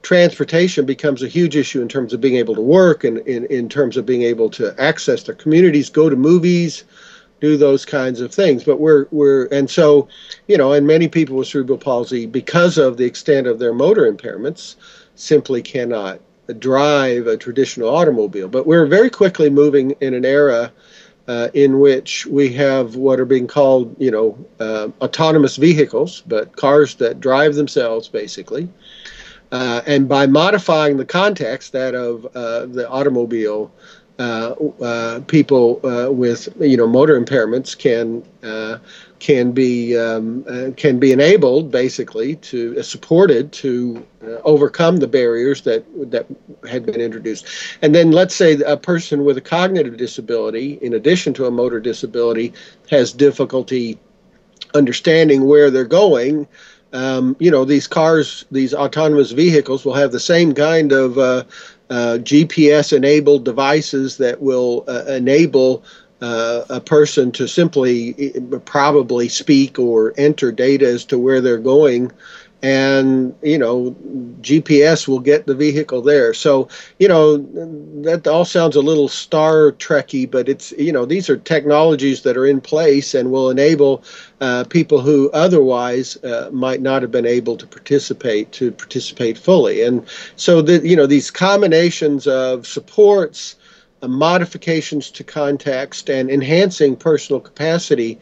transportation 0.00 0.86
becomes 0.86 1.22
a 1.22 1.28
huge 1.28 1.54
issue 1.54 1.82
in 1.82 1.88
terms 1.88 2.14
of 2.14 2.20
being 2.20 2.36
able 2.36 2.54
to 2.54 2.62
work 2.62 3.04
and 3.04 3.18
in, 3.26 3.44
in 3.46 3.68
terms 3.68 3.98
of 3.98 4.06
being 4.06 4.22
able 4.22 4.48
to 4.48 4.74
access 4.80 5.24
their 5.24 5.34
communities, 5.34 5.90
go 5.90 6.08
to 6.08 6.16
movies, 6.16 6.84
do 7.40 7.58
those 7.58 7.84
kinds 7.84 8.22
of 8.22 8.32
things. 8.32 8.64
But 8.64 8.80
we're 8.80 9.06
we're 9.10 9.44
and 9.46 9.68
so, 9.68 10.08
you 10.46 10.56
know, 10.56 10.72
and 10.72 10.86
many 10.86 11.08
people 11.08 11.36
with 11.36 11.48
cerebral 11.48 11.78
palsy, 11.78 12.24
because 12.24 12.78
of 12.78 12.96
the 12.96 13.04
extent 13.04 13.46
of 13.46 13.58
their 13.58 13.74
motor 13.74 14.10
impairments, 14.10 14.76
simply 15.16 15.60
cannot 15.60 16.20
drive 16.58 17.26
a 17.26 17.36
traditional 17.36 17.88
automobile. 17.94 18.48
But 18.48 18.66
we're 18.66 18.86
very 18.86 19.10
quickly 19.10 19.50
moving 19.50 19.92
in 20.00 20.14
an 20.14 20.24
era. 20.24 20.72
Uh, 21.26 21.50
in 21.52 21.78
which 21.78 22.24
we 22.24 22.50
have 22.50 22.96
what 22.96 23.20
are 23.20 23.26
being 23.26 23.46
called, 23.46 23.94
you 23.98 24.10
know, 24.10 24.34
uh, 24.60 24.88
autonomous 25.02 25.56
vehicles, 25.56 26.22
but 26.26 26.56
cars 26.56 26.94
that 26.94 27.20
drive 27.20 27.54
themselves, 27.54 28.08
basically. 28.08 28.66
Uh, 29.50 29.80
and 29.86 30.08
by 30.08 30.26
modifying 30.26 30.96
the 30.96 31.04
context, 31.04 31.72
that 31.72 31.94
of 31.94 32.26
uh, 32.36 32.66
the 32.66 32.88
automobile, 32.88 33.72
uh, 34.18 34.54
uh, 34.82 35.20
people 35.20 35.80
with 36.12 36.48
you 36.60 36.76
know 36.76 36.86
motor 36.86 37.18
impairments 37.18 37.76
can 37.78 38.22
can 39.20 39.52
be 39.52 39.96
um, 39.96 40.44
can 40.76 40.98
be 40.98 41.12
enabled 41.12 41.70
basically 41.70 42.36
to 42.36 42.82
supported 42.82 43.52
to 43.52 44.06
overcome 44.44 44.98
the 44.98 45.06
barriers 45.06 45.62
that 45.62 45.84
that 46.10 46.26
had 46.68 46.86
been 46.86 47.00
introduced. 47.00 47.46
And 47.82 47.94
then 47.94 48.12
let's 48.12 48.34
say 48.34 48.60
a 48.60 48.76
person 48.76 49.24
with 49.24 49.36
a 49.36 49.42
cognitive 49.42 49.96
disability, 49.96 50.78
in 50.82 50.94
addition 50.94 51.34
to 51.34 51.46
a 51.46 51.50
motor 51.50 51.80
disability, 51.80 52.52
has 52.90 53.12
difficulty 53.12 53.98
understanding 54.74 55.46
where 55.46 55.70
they're 55.70 55.84
going. 55.84 56.46
Um, 56.92 57.36
you 57.38 57.50
know, 57.50 57.64
these 57.64 57.86
cars, 57.86 58.46
these 58.50 58.72
autonomous 58.72 59.32
vehicles 59.32 59.84
will 59.84 59.94
have 59.94 60.12
the 60.12 60.20
same 60.20 60.54
kind 60.54 60.92
of 60.92 61.18
uh, 61.18 61.44
uh, 61.90 62.18
GPS 62.20 62.96
enabled 62.96 63.44
devices 63.44 64.16
that 64.18 64.40
will 64.40 64.84
uh, 64.88 65.04
enable 65.08 65.84
uh, 66.20 66.64
a 66.68 66.80
person 66.80 67.30
to 67.32 67.46
simply 67.46 68.32
probably 68.64 69.28
speak 69.28 69.78
or 69.78 70.14
enter 70.16 70.50
data 70.52 70.86
as 70.86 71.04
to 71.06 71.18
where 71.18 71.40
they're 71.40 71.58
going 71.58 72.10
and 72.62 73.34
you 73.42 73.56
know 73.56 73.94
GPS 74.40 75.06
will 75.06 75.20
get 75.20 75.46
the 75.46 75.54
vehicle 75.54 76.02
there. 76.02 76.34
So 76.34 76.68
you 76.98 77.08
know 77.08 77.36
that 78.02 78.26
all 78.26 78.44
sounds 78.44 78.74
a 78.74 78.80
little 78.80 79.08
Star 79.08 79.72
Trekky, 79.72 80.28
but 80.28 80.48
it's 80.48 80.72
you 80.72 80.92
know 80.92 81.04
these 81.04 81.30
are 81.30 81.36
technologies 81.36 82.22
that 82.22 82.36
are 82.36 82.46
in 82.46 82.60
place 82.60 83.14
and 83.14 83.30
will 83.30 83.50
enable 83.50 84.02
uh, 84.40 84.64
people 84.64 85.00
who 85.00 85.30
otherwise 85.30 86.16
uh, 86.24 86.50
might 86.52 86.80
not 86.80 87.02
have 87.02 87.12
been 87.12 87.26
able 87.26 87.56
to 87.56 87.66
participate 87.66 88.50
to 88.52 88.72
participate 88.72 89.38
fully. 89.38 89.82
And 89.82 90.04
so 90.36 90.60
the 90.60 90.86
you 90.86 90.96
know 90.96 91.06
these 91.06 91.30
combinations 91.30 92.26
of 92.26 92.66
supports. 92.66 93.56
Modifications 94.06 95.10
to 95.10 95.24
context 95.24 96.08
and 96.08 96.30
enhancing 96.30 96.94
personal 96.94 97.40
capacity 97.40 98.18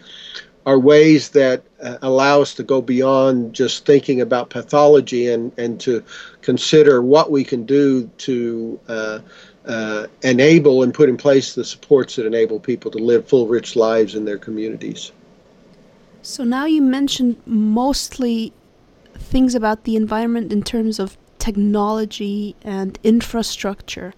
are 0.64 0.78
ways 0.78 1.30
that 1.30 1.62
uh, 1.82 1.98
allow 2.02 2.40
us 2.40 2.54
to 2.54 2.62
go 2.62 2.80
beyond 2.82 3.54
just 3.54 3.86
thinking 3.86 4.20
about 4.20 4.50
pathology 4.50 5.28
and, 5.28 5.52
and 5.58 5.80
to 5.80 6.02
consider 6.42 7.02
what 7.02 7.30
we 7.30 7.44
can 7.44 7.64
do 7.64 8.10
to 8.18 8.80
uh, 8.88 9.20
uh, 9.66 10.06
enable 10.22 10.82
and 10.82 10.92
put 10.92 11.08
in 11.08 11.16
place 11.16 11.54
the 11.54 11.64
supports 11.64 12.16
that 12.16 12.26
enable 12.26 12.58
people 12.58 12.90
to 12.90 12.98
live 12.98 13.28
full, 13.28 13.46
rich 13.46 13.76
lives 13.76 14.14
in 14.14 14.24
their 14.24 14.38
communities. 14.38 15.12
So 16.22 16.42
now 16.42 16.64
you 16.64 16.82
mentioned 16.82 17.40
mostly 17.46 18.52
things 19.14 19.54
about 19.54 19.84
the 19.84 19.94
environment 19.94 20.52
in 20.52 20.62
terms 20.62 20.98
of 20.98 21.16
technology 21.38 22.56
and 22.62 22.98
infrastructure. 23.04 24.14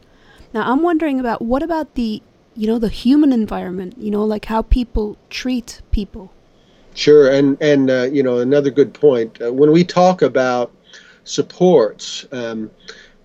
Now 0.52 0.70
I'm 0.70 0.82
wondering 0.82 1.20
about 1.20 1.42
what 1.42 1.62
about 1.62 1.94
the 1.94 2.22
you 2.56 2.66
know 2.66 2.78
the 2.78 2.88
human 2.88 3.32
environment, 3.32 3.94
you 3.98 4.10
know, 4.10 4.24
like 4.24 4.46
how 4.46 4.62
people 4.62 5.16
treat 5.30 5.80
people. 5.90 6.32
Sure, 6.94 7.30
and 7.30 7.56
and 7.60 7.90
uh, 7.90 8.08
you 8.10 8.22
know 8.22 8.38
another 8.38 8.70
good 8.70 8.92
point 8.92 9.40
uh, 9.40 9.52
when 9.52 9.70
we 9.70 9.84
talk 9.84 10.22
about 10.22 10.72
supports. 11.24 12.26
Um, 12.32 12.70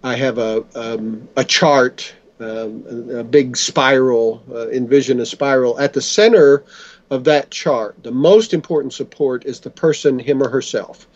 I 0.04 0.16
have 0.16 0.38
a 0.38 0.64
um, 0.76 1.28
a 1.36 1.44
chart, 1.44 2.14
um, 2.40 3.10
a 3.10 3.24
big 3.24 3.58
spiral. 3.58 4.44
Uh, 4.54 4.70
envision 4.70 5.20
a 5.20 5.26
spiral 5.26 5.80
at 5.80 5.94
the 5.94 6.02
center 6.02 6.64
of 7.10 7.24
that 7.24 7.52
chart. 7.52 7.96
The 8.04 8.12
most 8.12 8.54
important 8.54 8.94
support 8.94 9.46
is 9.46 9.60
the 9.60 9.70
person, 9.70 10.20
him 10.20 10.42
or 10.42 10.50
herself. 10.50 11.08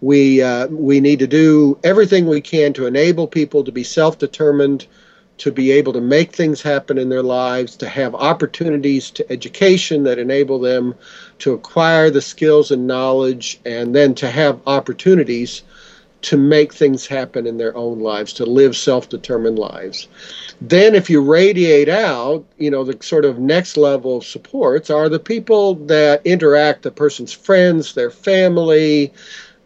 We 0.00 0.42
uh, 0.42 0.66
we 0.68 1.00
need 1.00 1.20
to 1.20 1.26
do 1.26 1.78
everything 1.82 2.26
we 2.26 2.40
can 2.40 2.72
to 2.74 2.86
enable 2.86 3.26
people 3.26 3.64
to 3.64 3.72
be 3.72 3.82
self-determined, 3.82 4.86
to 5.38 5.50
be 5.50 5.72
able 5.72 5.92
to 5.92 6.00
make 6.00 6.32
things 6.32 6.62
happen 6.62 6.96
in 6.96 7.08
their 7.08 7.22
lives, 7.22 7.76
to 7.76 7.88
have 7.88 8.14
opportunities 8.14 9.10
to 9.10 9.32
education 9.32 10.04
that 10.04 10.18
enable 10.18 10.58
them 10.58 10.94
to 11.40 11.52
acquire 11.52 12.10
the 12.10 12.22
skills 12.22 12.70
and 12.70 12.86
knowledge, 12.86 13.60
and 13.64 13.94
then 13.94 14.14
to 14.14 14.30
have 14.30 14.60
opportunities 14.66 15.62
to 16.22 16.36
make 16.38 16.72
things 16.72 17.06
happen 17.06 17.46
in 17.46 17.58
their 17.58 17.76
own 17.76 18.00
lives, 18.00 18.32
to 18.32 18.46
live 18.46 18.76
self 18.76 19.08
determined 19.08 19.58
lives. 19.58 20.08
Then, 20.60 20.94
if 20.94 21.10
you 21.10 21.20
radiate 21.20 21.88
out, 21.88 22.44
you 22.56 22.70
know, 22.70 22.82
the 22.82 22.96
sort 23.02 23.24
of 23.24 23.38
next 23.38 23.76
level 23.76 24.18
of 24.18 24.24
supports 24.24 24.88
are 24.88 25.08
the 25.08 25.18
people 25.18 25.74
that 25.86 26.24
interact, 26.24 26.82
the 26.82 26.90
person's 26.90 27.32
friends, 27.32 27.92
their 27.92 28.10
family, 28.10 29.12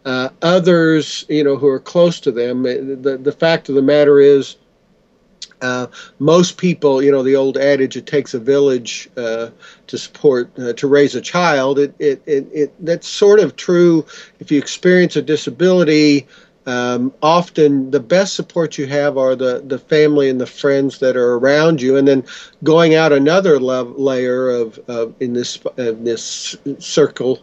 uh, 0.03 0.29
others, 0.41 1.25
you 1.29 1.43
know, 1.43 1.55
who 1.55 1.67
are 1.67 1.79
close 1.79 2.19
to 2.21 2.31
them. 2.31 2.63
The, 2.63 3.19
the 3.21 3.31
fact 3.31 3.69
of 3.69 3.75
the 3.75 3.81
matter 3.81 4.19
is, 4.19 4.57
uh, 5.61 5.87
most 6.19 6.57
people, 6.57 7.01
you 7.01 7.11
know, 7.11 7.23
the 7.23 7.35
old 7.35 7.57
adage, 7.57 7.97
it 7.97 8.05
takes 8.05 8.33
a 8.33 8.39
village 8.39 9.09
uh, 9.17 9.49
to 9.87 9.97
support, 9.97 10.51
uh, 10.59 10.73
to 10.73 10.87
raise 10.87 11.15
a 11.15 11.21
child. 11.21 11.79
It, 11.79 11.93
it, 11.99 12.21
it, 12.25 12.47
it, 12.53 12.85
that's 12.85 13.07
sort 13.07 13.39
of 13.39 13.55
true 13.55 14.05
if 14.39 14.51
you 14.51 14.57
experience 14.57 15.15
a 15.15 15.21
disability. 15.21 16.27
Um, 16.65 17.13
often 17.23 17.89
the 17.89 17.99
best 17.99 18.35
support 18.35 18.77
you 18.77 18.85
have 18.87 19.17
are 19.17 19.35
the, 19.35 19.63
the 19.65 19.79
family 19.79 20.29
and 20.29 20.39
the 20.39 20.45
friends 20.45 20.99
that 20.99 21.17
are 21.17 21.33
around 21.35 21.81
you, 21.81 21.97
and 21.97 22.07
then 22.07 22.23
going 22.63 22.93
out 22.93 23.11
another 23.11 23.59
layer 23.59 24.49
of, 24.49 24.77
of 24.87 25.15
in 25.19 25.33
this 25.33 25.57
in 25.77 26.03
this 26.03 26.55
circle 26.77 27.39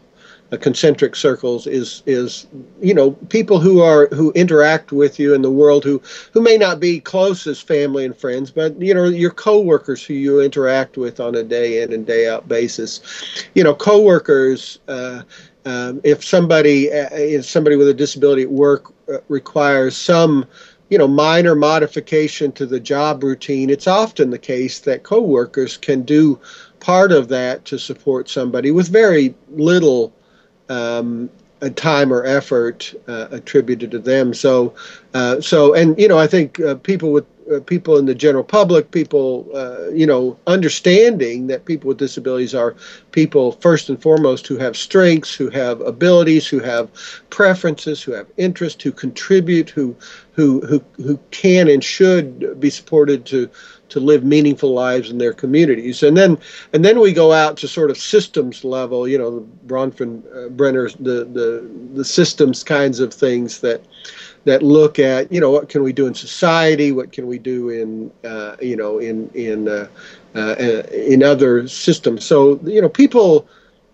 uh, 0.53 0.57
concentric 0.57 1.17
circles 1.17 1.67
is 1.67 2.03
is 2.07 2.47
you 2.81 2.95
know 2.95 3.13
people 3.31 3.59
who 3.59 3.81
are 3.81 4.07
who 4.09 4.31
interact 4.33 4.93
with 4.93 5.19
you 5.19 5.35
in 5.35 5.43
the 5.43 5.51
world 5.51 5.83
who 5.83 6.01
who 6.33 6.41
may 6.41 6.57
not 6.57 6.79
be 6.79 7.01
close 7.01 7.47
as 7.47 7.61
family 7.61 8.05
and 8.05 8.17
friends 8.17 8.51
but 8.51 8.81
you 8.81 8.95
know 8.95 9.05
your 9.07 9.31
coworkers 9.31 10.05
who 10.05 10.15
you 10.15 10.41
interact 10.41 10.97
with 10.97 11.19
on 11.19 11.35
a 11.35 11.43
day 11.43 11.83
in 11.83 11.93
and 11.93 12.07
day 12.07 12.29
out 12.29 12.47
basis. 12.49 13.01
You 13.55 13.65
know 13.65 13.75
coworkers 13.75 14.79
uh, 14.89 15.23
um, 15.65 16.01
if 16.05 16.25
somebody 16.25 16.93
uh, 16.93 17.09
if 17.13 17.45
somebody 17.45 17.77
with 17.77 17.89
a 17.89 17.95
disability 17.95 18.43
at 18.43 18.51
work 18.51 18.93
uh, 19.13 19.19
requires 19.29 19.97
some 19.97 20.47
you 20.91 20.99
know 20.99 21.09
minor 21.09 21.57
modification 21.57 22.53
to 22.53 22.67
the 22.67 22.79
job 22.79 23.25
routine 23.25 23.69
it's 23.69 23.89
often 23.89 24.31
the 24.31 24.39
case 24.39 24.79
that 24.81 25.03
coworkers 25.03 25.77
can 25.77 26.03
do 26.03 26.39
part 26.79 27.11
of 27.11 27.27
that 27.27 27.65
to 27.65 27.79
support 27.79 28.29
somebody 28.29 28.71
with 28.71 28.89
very 28.89 29.35
little 29.51 30.13
um, 30.69 31.31
a 31.61 31.71
time 31.71 32.13
or 32.13 32.25
effort 32.25 32.95
uh, 33.09 33.29
attributed 33.31 33.91
to 33.91 33.99
them. 33.99 34.35
So, 34.35 34.75
uh, 35.15 35.41
so, 35.41 35.75
and 35.75 35.99
you 35.99 36.09
know, 36.09 36.19
I 36.19 36.27
think 36.27 36.61
uh, 36.61 36.75
people 36.77 37.13
with 37.13 37.25
uh, 37.53 37.61
people 37.61 37.97
in 37.97 38.07
the 38.07 38.15
general 38.15 38.43
public, 38.43 38.91
people, 38.91 39.49
uh, 39.55 39.89
you 39.91 40.07
know, 40.07 40.37
understanding 40.47 41.47
that 41.47 41.65
people 41.65 41.89
with 41.89 41.99
disabilities 41.99 42.55
are 42.55 42.75
people 43.13 43.53
first 43.53 43.89
and 43.89 44.03
foremost 44.03 44.47
who 44.49 44.57
have 44.57 44.77
strengths, 44.77 45.35
who 45.35 45.49
have 45.51 45.81
abilities, 45.81 46.47
who 46.49 46.59
have 46.59 46.91
preferences, 47.31 48.03
who 48.03 48.13
have 48.13 48.27
interests, 48.37 48.83
who 48.83 48.91
contribute, 48.91 49.71
who, 49.71 49.95
who, 50.33 50.61
who, 50.67 50.85
who 50.97 51.19
can 51.31 51.69
and 51.69 51.85
should 51.85 52.59
be 52.59 52.69
supported 52.69 53.25
to 53.27 53.49
to 53.89 54.01
live 54.01 54.25
meaningful 54.25 54.73
lives 54.73 55.11
in 55.11 55.19
their 55.19 55.33
communities. 55.33 56.03
And 56.03 56.17
then 56.17 56.39
and 56.73 56.85
then 56.85 57.01
we 57.01 57.13
go 57.13 57.33
out 57.33 57.57
to 57.59 57.69
sort 57.69 57.91
of 57.91 57.99
systems 57.99 58.65
level, 58.65 59.07
you 59.07 59.19
know, 59.19 59.47
Bronfen 59.67 60.23
uh, 60.35 60.49
Brenner's 60.51 60.95
the, 60.95 61.25
the 61.25 61.69
the 61.95 62.05
systems 62.05 62.65
kinds 62.65 63.01
of 63.01 63.13
things 63.13 63.61
that 63.61 63.83
that 64.45 64.63
look 64.63 64.99
at 64.99 65.31
you 65.31 65.41
know 65.41 65.51
what 65.51 65.69
can 65.69 65.83
we 65.83 65.93
do 65.93 66.07
in 66.07 66.15
society, 66.15 66.93
what 66.93 67.13
can 67.13 67.27
we 67.27 67.39
do 67.39 67.69
in 67.71 68.11
uh, 68.25 68.57
you 68.61 68.77
know 68.77 68.99
in 68.99 69.29
in 69.35 69.69
uh, 69.69 69.89
uh 70.35 70.55
in 70.93 71.23
other 71.23 71.69
systems. 71.69 72.25
So 72.25 72.61
you 72.65 72.81
know 72.81 72.89
people 72.89 73.47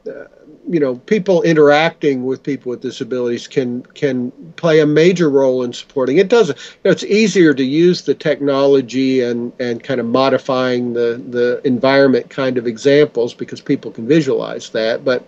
uh, 0.06 0.24
you 0.68 0.78
know 0.78 0.96
people 0.96 1.42
interacting 1.42 2.24
with 2.24 2.42
people 2.42 2.70
with 2.70 2.80
disabilities 2.80 3.48
can 3.48 3.82
can 3.94 4.30
play 4.56 4.80
a 4.80 4.86
major 4.86 5.28
role 5.28 5.62
in 5.62 5.72
supporting. 5.72 6.18
It 6.18 6.28
does 6.28 6.48
you 6.48 6.54
know, 6.84 6.90
it's 6.90 7.04
easier 7.04 7.52
to 7.54 7.64
use 7.64 8.02
the 8.02 8.14
technology 8.14 9.20
and 9.20 9.52
and 9.58 9.82
kind 9.82 10.00
of 10.00 10.06
modifying 10.06 10.92
the 10.92 11.22
the 11.28 11.60
environment 11.64 12.30
kind 12.30 12.58
of 12.58 12.66
examples 12.66 13.34
because 13.34 13.60
people 13.60 13.90
can 13.90 14.06
visualize 14.06 14.70
that. 14.70 15.04
But 15.04 15.26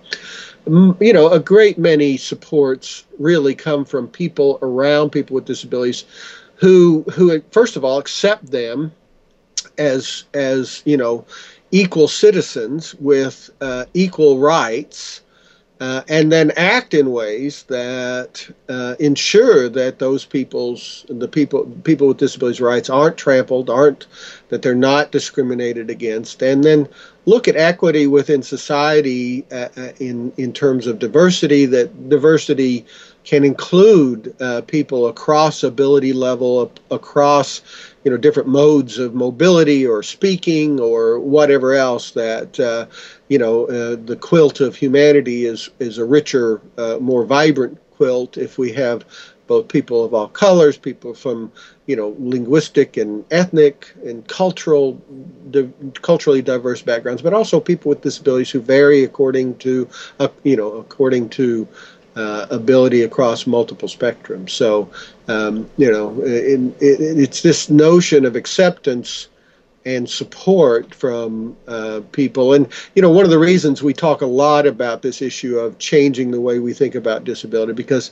you 0.66 1.12
know 1.12 1.30
a 1.30 1.40
great 1.40 1.78
many 1.78 2.16
supports 2.16 3.04
really 3.18 3.54
come 3.54 3.84
from 3.84 4.08
people 4.08 4.58
around 4.62 5.10
people 5.10 5.34
with 5.34 5.44
disabilities 5.44 6.04
who 6.56 7.02
who 7.12 7.40
first 7.50 7.76
of 7.76 7.84
all 7.84 7.98
accept 7.98 8.50
them 8.50 8.92
as 9.78 10.24
as 10.32 10.82
you 10.86 10.96
know 10.96 11.24
equal 11.70 12.06
citizens 12.06 12.94
with 12.96 13.50
uh, 13.60 13.84
equal 13.94 14.38
rights 14.38 15.22
uh, 15.80 16.02
and 16.08 16.30
then 16.30 16.52
act 16.56 16.94
in 16.94 17.10
ways 17.10 17.64
that 17.64 18.48
uh, 18.68 18.94
ensure 19.00 19.68
that 19.68 19.98
those 19.98 20.24
people's 20.24 21.04
the 21.08 21.26
people 21.26 21.64
people 21.82 22.06
with 22.06 22.16
disabilities 22.16 22.60
rights 22.60 22.88
aren't 22.88 23.16
trampled, 23.16 23.68
aren't 23.68 24.06
that 24.48 24.62
they're 24.62 24.74
not 24.74 25.10
discriminated 25.10 25.90
against, 25.90 26.42
and 26.42 26.62
then 26.62 26.88
look 27.26 27.48
at 27.48 27.56
equity 27.56 28.06
within 28.06 28.42
society 28.42 29.44
uh, 29.50 29.68
uh 29.76 29.88
in 29.98 30.32
in 30.36 30.52
terms 30.52 30.86
of 30.86 31.00
diversity. 31.00 31.66
That 31.66 32.08
diversity 32.08 32.86
can 33.24 33.44
include 33.44 34.34
uh, 34.40 34.60
people 34.62 35.06
across 35.08 35.62
ability 35.62 36.12
level, 36.12 36.70
across 36.90 37.62
you 38.04 38.10
know 38.10 38.16
different 38.16 38.48
modes 38.48 38.98
of 38.98 39.14
mobility 39.14 39.86
or 39.86 40.02
speaking 40.02 40.78
or 40.78 41.18
whatever 41.18 41.74
else 41.74 42.10
that 42.12 42.58
uh, 42.60 42.86
you 43.28 43.38
know 43.38 43.64
uh, 43.66 43.96
the 44.04 44.16
quilt 44.20 44.60
of 44.60 44.76
humanity 44.76 45.46
is 45.46 45.70
is 45.78 45.98
a 45.98 46.04
richer 46.04 46.60
uh, 46.78 46.98
more 47.00 47.24
vibrant 47.24 47.78
quilt 47.96 48.36
if 48.36 48.58
we 48.58 48.72
have 48.72 49.04
both 49.46 49.68
people 49.68 50.04
of 50.04 50.14
all 50.14 50.28
colors 50.28 50.76
people 50.76 51.14
from 51.14 51.50
you 51.86 51.96
know 51.96 52.14
linguistic 52.18 52.96
and 52.96 53.24
ethnic 53.30 53.94
and 54.04 54.26
cultural 54.26 55.00
di- 55.50 55.68
culturally 56.02 56.42
diverse 56.42 56.82
backgrounds 56.82 57.22
but 57.22 57.34
also 57.34 57.60
people 57.60 57.88
with 57.88 58.00
disabilities 58.00 58.50
who 58.50 58.60
vary 58.60 59.04
according 59.04 59.54
to 59.56 59.88
uh, 60.20 60.28
you 60.42 60.56
know 60.56 60.72
according 60.72 61.28
to 61.28 61.66
uh, 62.16 62.46
ability 62.50 63.02
across 63.02 63.46
multiple 63.46 63.88
spectrums. 63.88 64.50
So, 64.50 64.88
um, 65.28 65.68
you 65.76 65.90
know, 65.90 66.16
it's 66.24 67.42
this 67.42 67.70
notion 67.70 68.24
of 68.24 68.36
acceptance 68.36 69.28
and 69.86 70.08
support 70.08 70.94
from 70.94 71.56
uh, 71.68 72.00
people. 72.12 72.54
And, 72.54 72.66
you 72.94 73.02
know, 73.02 73.10
one 73.10 73.24
of 73.24 73.30
the 73.30 73.38
reasons 73.38 73.82
we 73.82 73.92
talk 73.92 74.22
a 74.22 74.26
lot 74.26 74.66
about 74.66 75.02
this 75.02 75.20
issue 75.20 75.58
of 75.58 75.78
changing 75.78 76.30
the 76.30 76.40
way 76.40 76.58
we 76.58 76.72
think 76.72 76.94
about 76.94 77.24
disability, 77.24 77.74
because, 77.74 78.10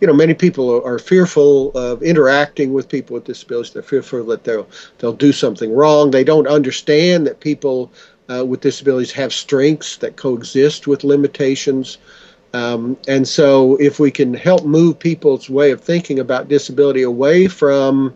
you 0.00 0.06
know, 0.06 0.12
many 0.12 0.34
people 0.34 0.84
are, 0.84 0.98
fearful 0.98 1.70
of 1.72 2.02
interacting 2.02 2.72
with 2.72 2.88
people 2.88 3.14
with 3.14 3.24
disabilities. 3.24 3.72
They're 3.72 3.82
fearful 3.82 4.24
that 4.26 4.44
they'll, 4.44 4.68
they'll 4.98 5.12
do 5.12 5.32
something 5.32 5.72
wrong. 5.72 6.10
They 6.10 6.24
don't 6.24 6.48
understand 6.48 7.26
that 7.26 7.40
people 7.40 7.92
uh, 8.28 8.44
with 8.44 8.60
disabilities 8.60 9.12
have 9.12 9.32
strengths 9.32 9.96
that 9.98 10.16
coexist 10.16 10.86
with 10.86 11.04
limitations. 11.04 11.98
Um, 12.54 12.98
and 13.08 13.26
so, 13.26 13.76
if 13.76 13.98
we 13.98 14.10
can 14.10 14.34
help 14.34 14.64
move 14.64 14.98
people's 14.98 15.48
way 15.48 15.70
of 15.70 15.80
thinking 15.80 16.18
about 16.18 16.48
disability 16.48 17.02
away 17.02 17.48
from 17.48 18.14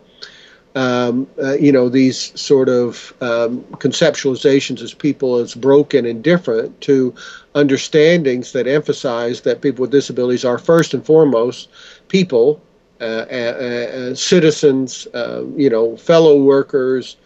um, 0.77 1.27
uh, 1.41 1.53
you 1.53 1.71
know, 1.71 1.89
these 1.89 2.39
sort 2.39 2.69
of 2.69 3.11
um, 3.21 3.63
conceptualizations 3.79 4.79
as 4.81 4.93
people 4.93 5.37
as 5.37 5.55
broken 5.55 6.05
and 6.05 6.23
different 6.23 6.79
to 6.81 7.15
understandings 7.55 8.51
that 8.51 8.67
emphasize 8.67 9.41
that 9.41 9.61
people 9.61 9.81
with 9.81 9.91
disabilities 9.91 10.45
are 10.45 10.59
first 10.59 10.93
and 10.93 11.03
foremost 11.03 11.69
people, 12.09 12.61
uh, 13.01 13.03
uh, 13.03 14.13
citizens, 14.13 15.07
uh, 15.15 15.43
you 15.55 15.69
know, 15.69 15.97
fellow 15.97 16.43
workers, 16.43 17.17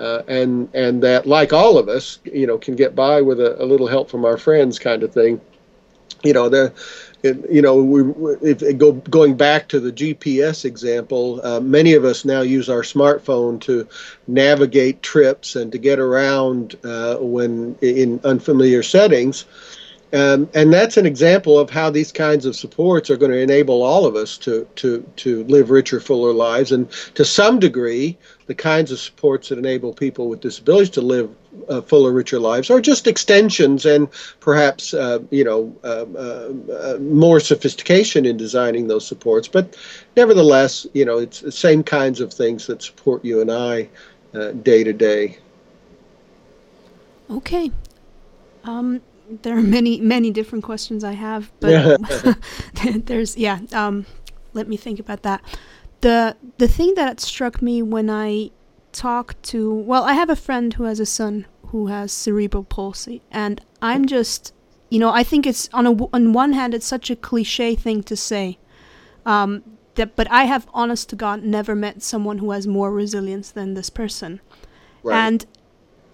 uh, 0.00 0.22
and 0.28 0.68
and 0.74 1.02
that 1.02 1.26
like 1.26 1.54
all 1.54 1.78
of 1.78 1.88
us, 1.88 2.18
you 2.24 2.46
know, 2.46 2.58
can 2.58 2.76
get 2.76 2.94
by 2.94 3.22
with 3.22 3.40
a, 3.40 3.62
a 3.62 3.64
little 3.64 3.86
help 3.86 4.10
from 4.10 4.26
our 4.26 4.36
friends, 4.36 4.78
kind 4.78 5.02
of 5.02 5.14
thing. 5.14 5.40
You 6.24 6.32
know, 6.32 6.48
the 6.48 6.72
you 7.22 7.62
know, 7.62 7.76
we, 7.82 8.02
if 8.42 8.78
go 8.78 8.92
going 8.92 9.36
back 9.36 9.68
to 9.68 9.80
the 9.80 9.92
GPS 9.92 10.64
example, 10.64 11.40
uh, 11.44 11.60
many 11.60 11.94
of 11.94 12.04
us 12.04 12.24
now 12.24 12.42
use 12.42 12.68
our 12.68 12.82
smartphone 12.82 13.60
to 13.62 13.88
navigate 14.26 15.02
trips 15.02 15.56
and 15.56 15.72
to 15.72 15.78
get 15.78 15.98
around 15.98 16.76
uh, 16.84 17.16
when 17.16 17.76
in 17.80 18.20
unfamiliar 18.24 18.82
settings. 18.82 19.46
Um, 20.12 20.48
and 20.54 20.72
that's 20.72 20.96
an 20.96 21.04
example 21.04 21.58
of 21.58 21.68
how 21.68 21.90
these 21.90 22.12
kinds 22.12 22.46
of 22.46 22.56
supports 22.56 23.10
are 23.10 23.16
going 23.18 23.32
to 23.32 23.38
enable 23.38 23.82
all 23.82 24.06
of 24.06 24.16
us 24.16 24.38
to, 24.38 24.66
to, 24.76 25.02
to 25.16 25.44
live 25.44 25.68
richer, 25.70 26.00
fuller 26.00 26.32
lives. 26.32 26.72
And 26.72 26.90
to 27.14 27.26
some 27.26 27.58
degree, 27.58 28.16
the 28.46 28.54
kinds 28.54 28.90
of 28.90 28.98
supports 28.98 29.50
that 29.50 29.58
enable 29.58 29.92
people 29.92 30.28
with 30.28 30.40
disabilities 30.40 30.90
to 30.90 31.02
live 31.02 31.30
uh, 31.68 31.80
fuller, 31.80 32.12
richer 32.12 32.38
lives 32.38 32.70
are 32.70 32.80
just 32.80 33.06
extensions 33.06 33.84
and 33.84 34.08
perhaps, 34.40 34.94
uh, 34.94 35.18
you 35.30 35.44
know, 35.44 35.74
uh, 35.84 36.06
uh, 36.16 36.52
uh, 36.72 36.98
more 36.98 37.40
sophistication 37.40 38.24
in 38.24 38.36
designing 38.36 38.88
those 38.88 39.06
supports. 39.06 39.48
But 39.48 39.76
nevertheless, 40.16 40.86
you 40.94 41.04
know, 41.04 41.18
it's 41.18 41.40
the 41.40 41.52
same 41.52 41.82
kinds 41.82 42.20
of 42.20 42.32
things 42.32 42.66
that 42.66 42.82
support 42.82 43.24
you 43.24 43.40
and 43.40 43.50
I 43.50 43.88
uh, 44.34 44.52
day 44.52 44.84
to 44.84 44.92
day. 44.92 45.38
Okay. 47.30 47.70
Um, 48.64 49.00
there 49.42 49.56
are 49.56 49.62
many 49.62 50.00
many 50.00 50.30
different 50.30 50.64
questions 50.64 51.04
I 51.04 51.12
have, 51.12 51.50
but 51.60 52.00
there's 53.06 53.36
yeah. 53.36 53.60
Um, 53.72 54.06
let 54.54 54.68
me 54.68 54.76
think 54.76 54.98
about 54.98 55.22
that. 55.22 55.42
the 56.00 56.36
The 56.56 56.68
thing 56.68 56.94
that 56.94 57.20
struck 57.20 57.60
me 57.60 57.82
when 57.82 58.08
I 58.08 58.50
talked 58.92 59.42
to 59.44 59.72
well, 59.72 60.04
I 60.04 60.14
have 60.14 60.30
a 60.30 60.36
friend 60.36 60.74
who 60.74 60.84
has 60.84 61.00
a 61.00 61.06
son 61.06 61.46
who 61.66 61.88
has 61.88 62.12
cerebral 62.12 62.64
palsy, 62.64 63.22
and 63.30 63.60
I'm 63.82 64.06
just 64.06 64.52
you 64.90 64.98
know 64.98 65.10
I 65.10 65.22
think 65.22 65.46
it's 65.46 65.68
on 65.72 65.86
a 65.86 65.92
on 66.12 66.32
one 66.32 66.52
hand 66.52 66.74
it's 66.74 66.86
such 66.86 67.10
a 67.10 67.16
cliche 67.16 67.74
thing 67.74 68.02
to 68.04 68.16
say, 68.16 68.58
um, 69.26 69.62
that 69.94 70.16
but 70.16 70.30
I 70.30 70.44
have 70.44 70.66
honest 70.72 71.08
to 71.10 71.16
God 71.16 71.42
never 71.42 71.74
met 71.74 72.02
someone 72.02 72.38
who 72.38 72.50
has 72.52 72.66
more 72.66 72.92
resilience 72.92 73.50
than 73.50 73.74
this 73.74 73.90
person, 73.90 74.40
right. 75.02 75.16
and 75.16 75.46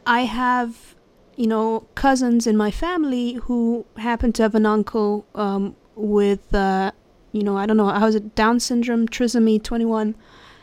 I 0.06 0.20
have 0.20 0.94
you 1.37 1.46
know, 1.46 1.87
cousins 1.94 2.46
in 2.46 2.56
my 2.56 2.70
family 2.70 3.34
who 3.34 3.84
happen 3.96 4.32
to 4.32 4.42
have 4.42 4.54
an 4.54 4.66
uncle 4.66 5.26
um, 5.34 5.74
with, 5.96 6.54
uh, 6.54 6.92
you 7.32 7.42
know, 7.42 7.56
I 7.56 7.66
don't 7.66 7.76
know, 7.76 7.88
how 7.88 8.06
is 8.06 8.14
it, 8.14 8.34
Down 8.34 8.60
syndrome, 8.60 9.08
trisomy 9.08 9.62
21. 9.62 10.14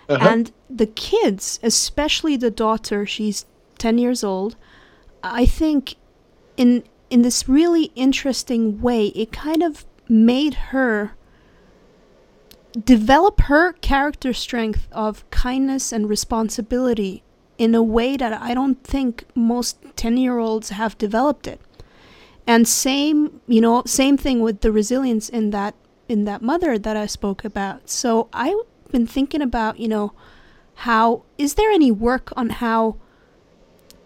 Uh-huh. 0.09 0.27
And 0.27 0.51
the 0.69 0.87
kids, 0.87 1.59
especially 1.63 2.35
the 2.37 2.51
daughter, 2.51 3.05
she's 3.05 3.45
10 3.77 3.97
years 3.97 4.23
old, 4.23 4.55
I 5.23 5.45
think 5.45 5.95
in 6.57 6.83
in 7.09 7.23
this 7.23 7.49
really 7.49 7.91
interesting 7.95 8.79
way, 8.79 9.07
it 9.07 9.33
kind 9.33 9.61
of 9.61 9.85
made 10.07 10.53
her 10.71 11.11
develop 12.85 13.41
her 13.41 13.73
character 13.73 14.31
strength 14.31 14.87
of 14.93 15.29
kindness 15.29 15.91
and 15.91 16.07
responsibility 16.07 17.21
in 17.57 17.75
a 17.75 17.83
way 17.83 18.15
that 18.15 18.33
I 18.33 18.53
don't 18.53 18.81
think 18.83 19.25
most 19.35 19.77
10 19.97 20.17
year 20.17 20.39
olds 20.39 20.69
have 20.69 20.97
developed 20.97 21.47
it. 21.47 21.59
And 22.47 22.67
same, 22.67 23.41
you 23.47 23.61
know, 23.61 23.83
same 23.85 24.17
thing 24.17 24.39
with 24.39 24.61
the 24.61 24.71
resilience 24.71 25.29
in 25.29 25.51
that 25.51 25.75
in 26.07 26.23
that 26.25 26.41
mother 26.41 26.77
that 26.79 26.97
I 26.97 27.05
spoke 27.05 27.45
about. 27.45 27.89
So 27.89 28.27
I've 28.33 28.55
been 28.91 29.07
thinking 29.07 29.41
about, 29.41 29.79
you 29.79 29.87
know, 29.87 30.13
how 30.75 31.23
is 31.37 31.55
there 31.55 31.71
any 31.71 31.91
work 31.91 32.31
on 32.35 32.49
how 32.49 32.97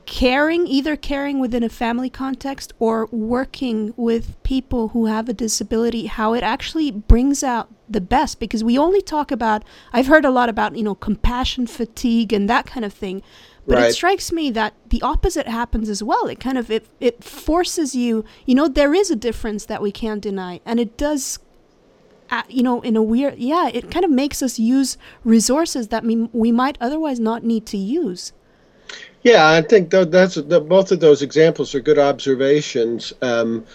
caring, 0.05 0.67
either 0.67 0.95
caring 0.95 1.39
within 1.39 1.63
a 1.63 1.69
family 1.69 2.09
context 2.09 2.73
or 2.79 3.07
working 3.07 3.93
with 3.97 4.41
people 4.43 4.89
who 4.89 5.07
have 5.07 5.27
a 5.27 5.33
disability, 5.33 6.05
how 6.05 6.33
it 6.33 6.43
actually 6.43 6.91
brings 6.91 7.43
out 7.43 7.69
the 7.89 8.01
best 8.01 8.39
because 8.39 8.63
we 8.63 8.77
only 8.77 9.01
talk 9.01 9.31
about 9.31 9.63
I've 9.93 10.07
heard 10.07 10.25
a 10.25 10.31
lot 10.31 10.49
about, 10.49 10.75
you 10.75 10.83
know, 10.83 10.95
compassion 10.95 11.67
fatigue 11.67 12.33
and 12.33 12.49
that 12.49 12.65
kind 12.65 12.85
of 12.85 12.93
thing. 12.93 13.21
But 13.67 13.77
right. 13.77 13.89
it 13.89 13.93
strikes 13.93 14.31
me 14.31 14.51
that 14.51 14.73
the 14.89 15.01
opposite 15.01 15.47
happens 15.47 15.89
as 15.89 16.03
well. 16.03 16.27
It 16.27 16.39
kind 16.39 16.57
of 16.57 16.69
it 16.69 16.87
it 16.99 17.23
forces 17.23 17.95
you, 17.95 18.23
you 18.45 18.55
know, 18.55 18.67
there 18.67 18.93
is 18.93 19.09
a 19.09 19.15
difference 19.15 19.65
that 19.65 19.81
we 19.81 19.91
can't 19.91 20.21
deny 20.21 20.61
and 20.65 20.79
it 20.79 20.97
does 20.97 21.39
you 22.49 22.63
know, 22.63 22.81
in 22.81 22.95
a 22.95 23.03
weird, 23.03 23.37
yeah, 23.37 23.69
it 23.69 23.91
kind 23.91 24.05
of 24.05 24.11
makes 24.11 24.41
us 24.41 24.59
use 24.59 24.97
resources 25.23 25.89
that 25.89 26.03
we, 26.03 26.29
we 26.33 26.51
might 26.51 26.77
otherwise 26.81 27.19
not 27.19 27.43
need 27.43 27.65
to 27.67 27.77
use. 27.77 28.33
Yeah, 29.23 29.49
I 29.49 29.61
think 29.61 29.89
that's 29.89 30.37
both 30.37 30.91
of 30.91 30.99
those 30.99 31.21
examples 31.23 31.73
are 31.73 31.79
good 31.79 31.97
observations. 31.97 33.11
Um, 33.21 33.65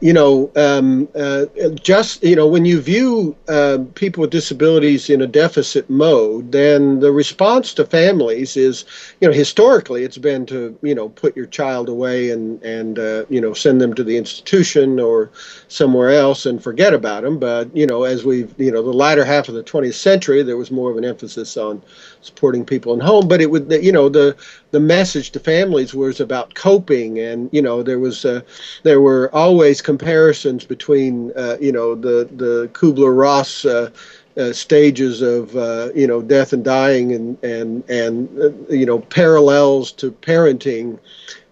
you 0.00 0.12
know, 0.12 0.50
um, 0.56 1.08
uh, 1.14 1.46
just 1.80 2.22
you 2.24 2.34
know, 2.34 2.48
when 2.48 2.64
you 2.64 2.80
view 2.80 3.36
uh, 3.48 3.78
people 3.94 4.22
with 4.22 4.30
disabilities 4.30 5.08
in 5.08 5.22
a 5.22 5.26
deficit 5.26 5.88
mode, 5.88 6.50
then 6.50 6.98
the 7.00 7.12
response 7.12 7.72
to 7.74 7.84
families 7.84 8.56
is, 8.56 8.84
you 9.20 9.28
know, 9.28 9.34
historically 9.34 10.02
it's 10.02 10.18
been 10.18 10.46
to 10.46 10.76
you 10.82 10.94
know 10.94 11.08
put 11.10 11.36
your 11.36 11.46
child 11.46 11.88
away 11.88 12.30
and 12.30 12.60
and 12.62 12.98
uh, 12.98 13.24
you 13.28 13.40
know 13.40 13.52
send 13.52 13.80
them 13.80 13.94
to 13.94 14.02
the 14.02 14.16
institution 14.16 14.98
or 14.98 15.30
somewhere 15.68 16.10
else 16.10 16.44
and 16.44 16.62
forget 16.62 16.92
about 16.92 17.22
them. 17.22 17.38
But 17.38 17.74
you 17.76 17.86
know, 17.86 18.02
as 18.02 18.24
we've 18.24 18.52
you 18.58 18.72
know 18.72 18.82
the 18.82 18.92
latter 18.92 19.24
half 19.24 19.48
of 19.48 19.54
the 19.54 19.62
20th 19.62 19.94
century, 19.94 20.42
there 20.42 20.56
was 20.56 20.70
more 20.72 20.90
of 20.90 20.96
an 20.96 21.04
emphasis 21.04 21.56
on 21.56 21.82
supporting 22.20 22.64
people 22.64 22.92
in 22.94 23.00
home. 23.00 23.28
But 23.28 23.40
it 23.40 23.50
would 23.50 23.70
you 23.70 23.92
know 23.92 24.08
the 24.08 24.36
the 24.70 24.80
message 24.80 25.30
to 25.32 25.40
families 25.40 25.94
was 25.94 26.20
about 26.20 26.54
coping, 26.54 27.18
and 27.18 27.48
you 27.52 27.62
know 27.62 27.82
there 27.82 27.98
was 27.98 28.24
uh, 28.24 28.40
there 28.82 29.00
were 29.00 29.34
always 29.34 29.80
comparisons 29.82 30.64
between 30.64 31.32
uh, 31.36 31.56
you 31.60 31.72
know 31.72 31.94
the 31.94 32.28
the 32.36 32.68
Kubler 32.72 33.16
Ross. 33.16 33.64
Uh, 33.64 33.90
uh, 34.38 34.52
stages 34.52 35.20
of 35.20 35.56
uh, 35.56 35.90
you 35.96 36.06
know 36.06 36.22
death 36.22 36.52
and 36.52 36.64
dying 36.64 37.12
and 37.12 37.42
and 37.42 37.82
and 37.90 38.28
uh, 38.40 38.50
you 38.72 38.86
know 38.86 39.00
parallels 39.00 39.90
to 39.90 40.12
parenting 40.12 40.96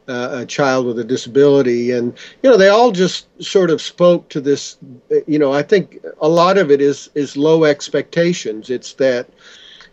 uh, 0.09 0.29
a 0.33 0.46
child 0.46 0.87
with 0.87 0.98
a 0.98 1.05
disability 1.05 1.90
and 1.90 2.16
you 2.42 2.50
know 2.50 2.57
they 2.57 2.68
all 2.68 2.92
just 2.92 3.26
sort 3.42 3.70
of 3.70 3.83
spoke 3.83 4.29
to 4.29 4.40
this 4.40 4.79
you 5.26 5.38
know 5.38 5.52
I 5.52 5.62
think 5.62 5.98
a 6.20 6.29
lot 6.29 6.59
of 6.59 6.70
it 6.70 6.81
is 6.81 7.11
is 7.14 7.37
low 7.37 7.64
expectations 7.64 8.70
it's 8.70 8.92
that 8.94 9.29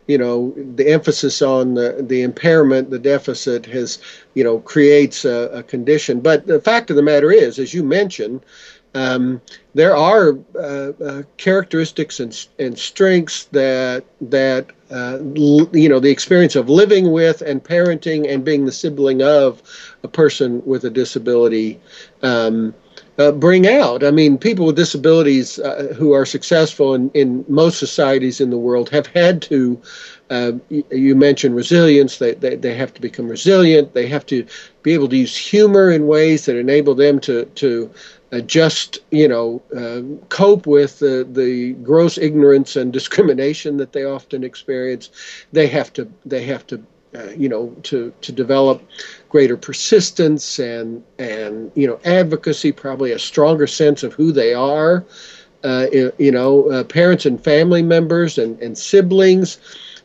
you 0.08 0.18
know 0.18 0.54
the 0.76 0.88
emphasis 0.90 1.42
on 1.42 1.74
the, 1.76 2.04
the 2.08 2.22
impairment 2.22 2.90
the 2.90 3.00
deficit 3.00 3.66
has 3.66 4.00
you 4.34 4.44
know 4.44 4.60
creates 4.60 5.26
a, 5.26 5.50
a 5.54 5.64
condition. 5.64 6.20
But 6.20 6.46
the 6.48 6.60
fact 6.62 6.90
of 6.90 6.96
the 6.96 7.04
matter 7.04 7.32
is 7.32 7.60
as 7.60 7.74
you 7.74 7.84
mentioned 7.84 8.42
um, 8.96 9.42
there 9.74 9.96
are 9.96 10.38
uh, 10.56 10.92
uh, 11.04 11.24
characteristics 11.38 12.20
and, 12.20 12.48
and 12.60 12.78
strengths 12.78 13.46
that 13.46 14.04
that 14.22 14.68
uh, 14.92 15.18
l- 15.36 15.70
you 15.76 15.90
know 15.90 16.00
the 16.00 16.12
experience 16.12 16.56
of 16.56 16.70
living 16.70 17.12
with 17.12 17.42
and 17.42 17.64
parenting 17.64 18.32
and 18.32 18.46
being 18.46 18.66
the 18.66 18.72
sibling 18.72 19.22
of 19.24 19.62
a 20.04 20.08
person 20.08 20.64
with 20.66 20.84
a 20.84 20.90
disability 20.90 21.80
um, 22.22 22.74
uh, 23.18 23.32
bring 23.32 23.68
out. 23.68 24.04
I 24.04 24.12
mean, 24.12 24.38
people 24.38 24.66
with 24.66 24.76
disabilities 24.76 25.60
uh, 25.60 25.94
who 25.96 26.14
are 26.14 26.26
successful 26.26 26.96
in, 26.96 27.12
in 27.12 27.46
most 27.48 27.80
societies 27.80 28.42
in 28.42 28.50
the 28.50 28.58
world 28.58 28.90
have 28.90 29.08
had 29.08 29.42
to. 29.44 29.82
Uh, 30.30 30.54
you 30.70 31.16
mentioned 31.16 31.56
resilience. 31.56 32.18
They, 32.18 32.34
they, 32.34 32.56
they 32.56 32.74
have 32.74 32.94
to 32.96 33.02
become 33.02 33.28
resilient. 33.28 33.94
They 33.94 34.08
have 34.08 34.26
to 34.28 34.48
be 34.82 34.94
able 34.94 35.10
to 35.10 35.18
use 35.18 35.36
humor 35.36 35.92
in 35.92 36.08
ways 36.08 36.46
that 36.46 36.58
enable 36.58 36.96
them 36.96 37.20
to, 37.20 37.46
to 37.46 37.92
just, 38.42 39.00
you 39.12 39.28
know, 39.28 39.62
uh, 39.76 40.02
cope 40.30 40.66
with 40.66 41.00
the, 41.00 41.28
the 41.32 41.74
gross 41.84 42.18
ignorance 42.18 42.76
and 42.76 42.92
discrimination 42.92 43.78
that 43.78 43.94
they 43.94 44.06
often 44.06 44.44
experience. 44.44 45.12
They 45.52 45.68
have 45.68 45.94
to, 45.94 46.12
they 46.26 46.44
have 46.46 46.66
to 46.68 46.84
uh, 47.16 47.30
you 47.38 47.48
know, 47.48 47.76
to 47.84 48.14
to 48.22 48.32
develop 48.32 48.82
greater 49.30 49.58
persistence 49.58 50.60
and 50.60 51.04
and 51.20 51.72
you 51.76 51.88
know 51.88 52.00
advocacy, 52.06 52.72
probably 52.72 53.12
a 53.12 53.20
stronger 53.20 53.68
sense 53.68 54.04
of 54.04 54.14
who 54.14 54.32
they 54.32 54.54
are. 54.54 55.06
Uh, 55.64 55.88
you 56.18 56.32
know, 56.32 56.70
uh, 56.72 56.84
parents 56.84 57.26
and 57.26 57.44
family 57.44 57.82
members 57.84 58.38
and 58.38 58.60
and 58.62 58.78
siblings. 58.78 59.60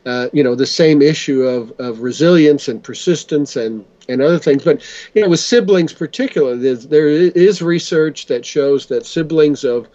Uh, 0.05 0.29
you 0.31 0.43
know, 0.43 0.55
the 0.55 0.65
same 0.65 1.01
issue 1.01 1.41
of 1.43 1.71
of 1.79 2.01
resilience 2.01 2.67
and 2.67 2.83
persistence 2.83 3.55
and 3.55 3.85
and 4.07 4.21
other 4.21 4.39
things. 4.39 4.63
But 4.63 4.81
you 5.13 5.21
know, 5.21 5.29
with 5.29 5.39
siblings 5.39 5.93
particularly, 5.93 6.59
there's, 6.59 6.87
there 6.87 7.09
is 7.09 7.61
research 7.61 8.27
that 8.27 8.45
shows 8.45 8.85
that 8.87 9.05
siblings 9.05 9.63
of 9.63 9.87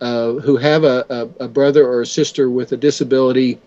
uh, 0.00 0.34
who 0.34 0.56
have 0.56 0.84
a, 0.84 1.04
a, 1.10 1.44
a 1.44 1.48
brother 1.48 1.86
or 1.86 2.00
a 2.00 2.06
sister 2.06 2.48
with 2.48 2.72
a 2.72 2.76
disability 2.76 3.60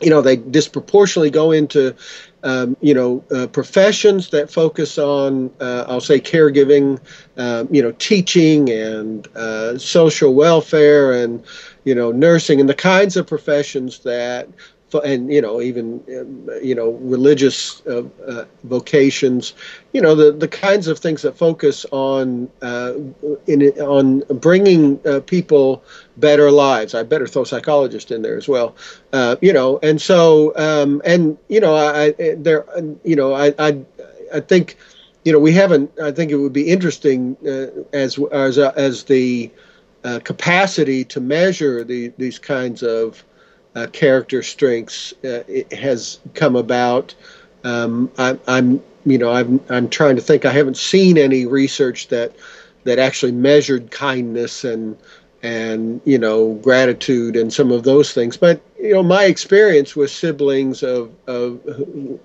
you 0.00 0.10
know 0.10 0.20
they 0.20 0.36
disproportionately 0.36 1.30
go 1.30 1.50
into 1.50 1.94
um, 2.42 2.76
you 2.80 2.94
know 2.94 3.24
uh, 3.34 3.46
professions 3.48 4.30
that 4.30 4.50
focus 4.50 4.98
on 4.98 5.50
uh, 5.60 5.84
I'll 5.88 6.00
say 6.00 6.20
caregiving, 6.20 7.00
uh, 7.36 7.64
you 7.70 7.82
know 7.82 7.92
teaching 7.92 8.70
and 8.70 9.26
uh, 9.36 9.78
social 9.78 10.34
welfare 10.34 11.12
and 11.12 11.44
you 11.84 11.94
know 11.94 12.12
nursing 12.12 12.60
and 12.60 12.68
the 12.68 12.74
kinds 12.74 13.16
of 13.16 13.26
professions 13.26 14.00
that 14.00 14.48
and 14.94 15.32
you 15.32 15.40
know 15.40 15.60
even 15.60 16.02
you 16.62 16.74
know 16.74 16.90
religious 17.00 17.82
uh, 17.86 18.02
uh, 18.26 18.44
vocations 18.64 19.52
you 19.92 20.00
know 20.00 20.14
the 20.14 20.32
the 20.32 20.48
kinds 20.48 20.88
of 20.88 20.98
things 20.98 21.22
that 21.22 21.36
focus 21.36 21.84
on 21.92 22.50
uh, 22.62 22.94
in 23.46 23.62
on 23.80 24.20
bringing 24.40 24.98
uh, 25.06 25.20
people 25.20 25.82
better 26.16 26.50
lives. 26.50 26.94
I 26.94 27.02
better 27.02 27.26
throw 27.26 27.44
psychologist 27.44 28.10
in 28.10 28.22
there 28.22 28.36
as 28.36 28.48
well 28.48 28.74
uh, 29.12 29.36
you 29.40 29.52
know 29.52 29.78
and 29.82 30.00
so 30.00 30.52
um, 30.56 31.02
and 31.04 31.36
you 31.48 31.60
know 31.60 31.74
i, 31.74 32.06
I 32.18 32.34
there 32.36 32.64
you 33.04 33.16
know 33.16 33.34
i 33.34 33.54
i 33.58 33.78
i 34.34 34.40
think 34.40 34.76
you 35.24 35.32
know 35.32 35.38
we 35.38 35.52
haven't 35.52 35.90
i 36.02 36.10
think 36.10 36.30
it 36.30 36.36
would 36.36 36.52
be 36.52 36.68
interesting 36.68 37.36
uh, 37.46 37.66
as 37.92 38.18
as 38.32 38.58
as 38.58 39.04
the 39.04 39.50
capacity 40.24 41.04
to 41.04 41.20
measure 41.20 41.84
the, 41.84 42.10
these 42.16 42.38
kinds 42.38 42.82
of 42.82 43.22
uh, 43.78 43.86
character 43.88 44.42
strengths 44.42 45.12
uh, 45.24 45.42
has 45.72 46.18
come 46.34 46.56
about. 46.56 47.14
Um, 47.64 48.10
I, 48.18 48.38
I'm, 48.48 48.82
you 49.04 49.18
know, 49.18 49.30
I'm, 49.30 49.60
I'm 49.68 49.88
trying 49.88 50.16
to 50.16 50.22
think. 50.22 50.44
I 50.44 50.52
haven't 50.52 50.76
seen 50.76 51.16
any 51.16 51.46
research 51.46 52.08
that 52.08 52.34
that 52.84 52.98
actually 52.98 53.32
measured 53.32 53.90
kindness 53.90 54.64
and 54.64 54.96
and 55.42 56.00
you 56.04 56.18
know 56.18 56.54
gratitude 56.54 57.36
and 57.36 57.52
some 57.52 57.70
of 57.70 57.84
those 57.84 58.12
things. 58.12 58.36
But 58.36 58.60
you 58.80 58.94
know, 58.94 59.02
my 59.02 59.24
experience 59.24 59.94
with 59.94 60.10
siblings 60.10 60.82
of, 60.82 61.10
of 61.26 61.60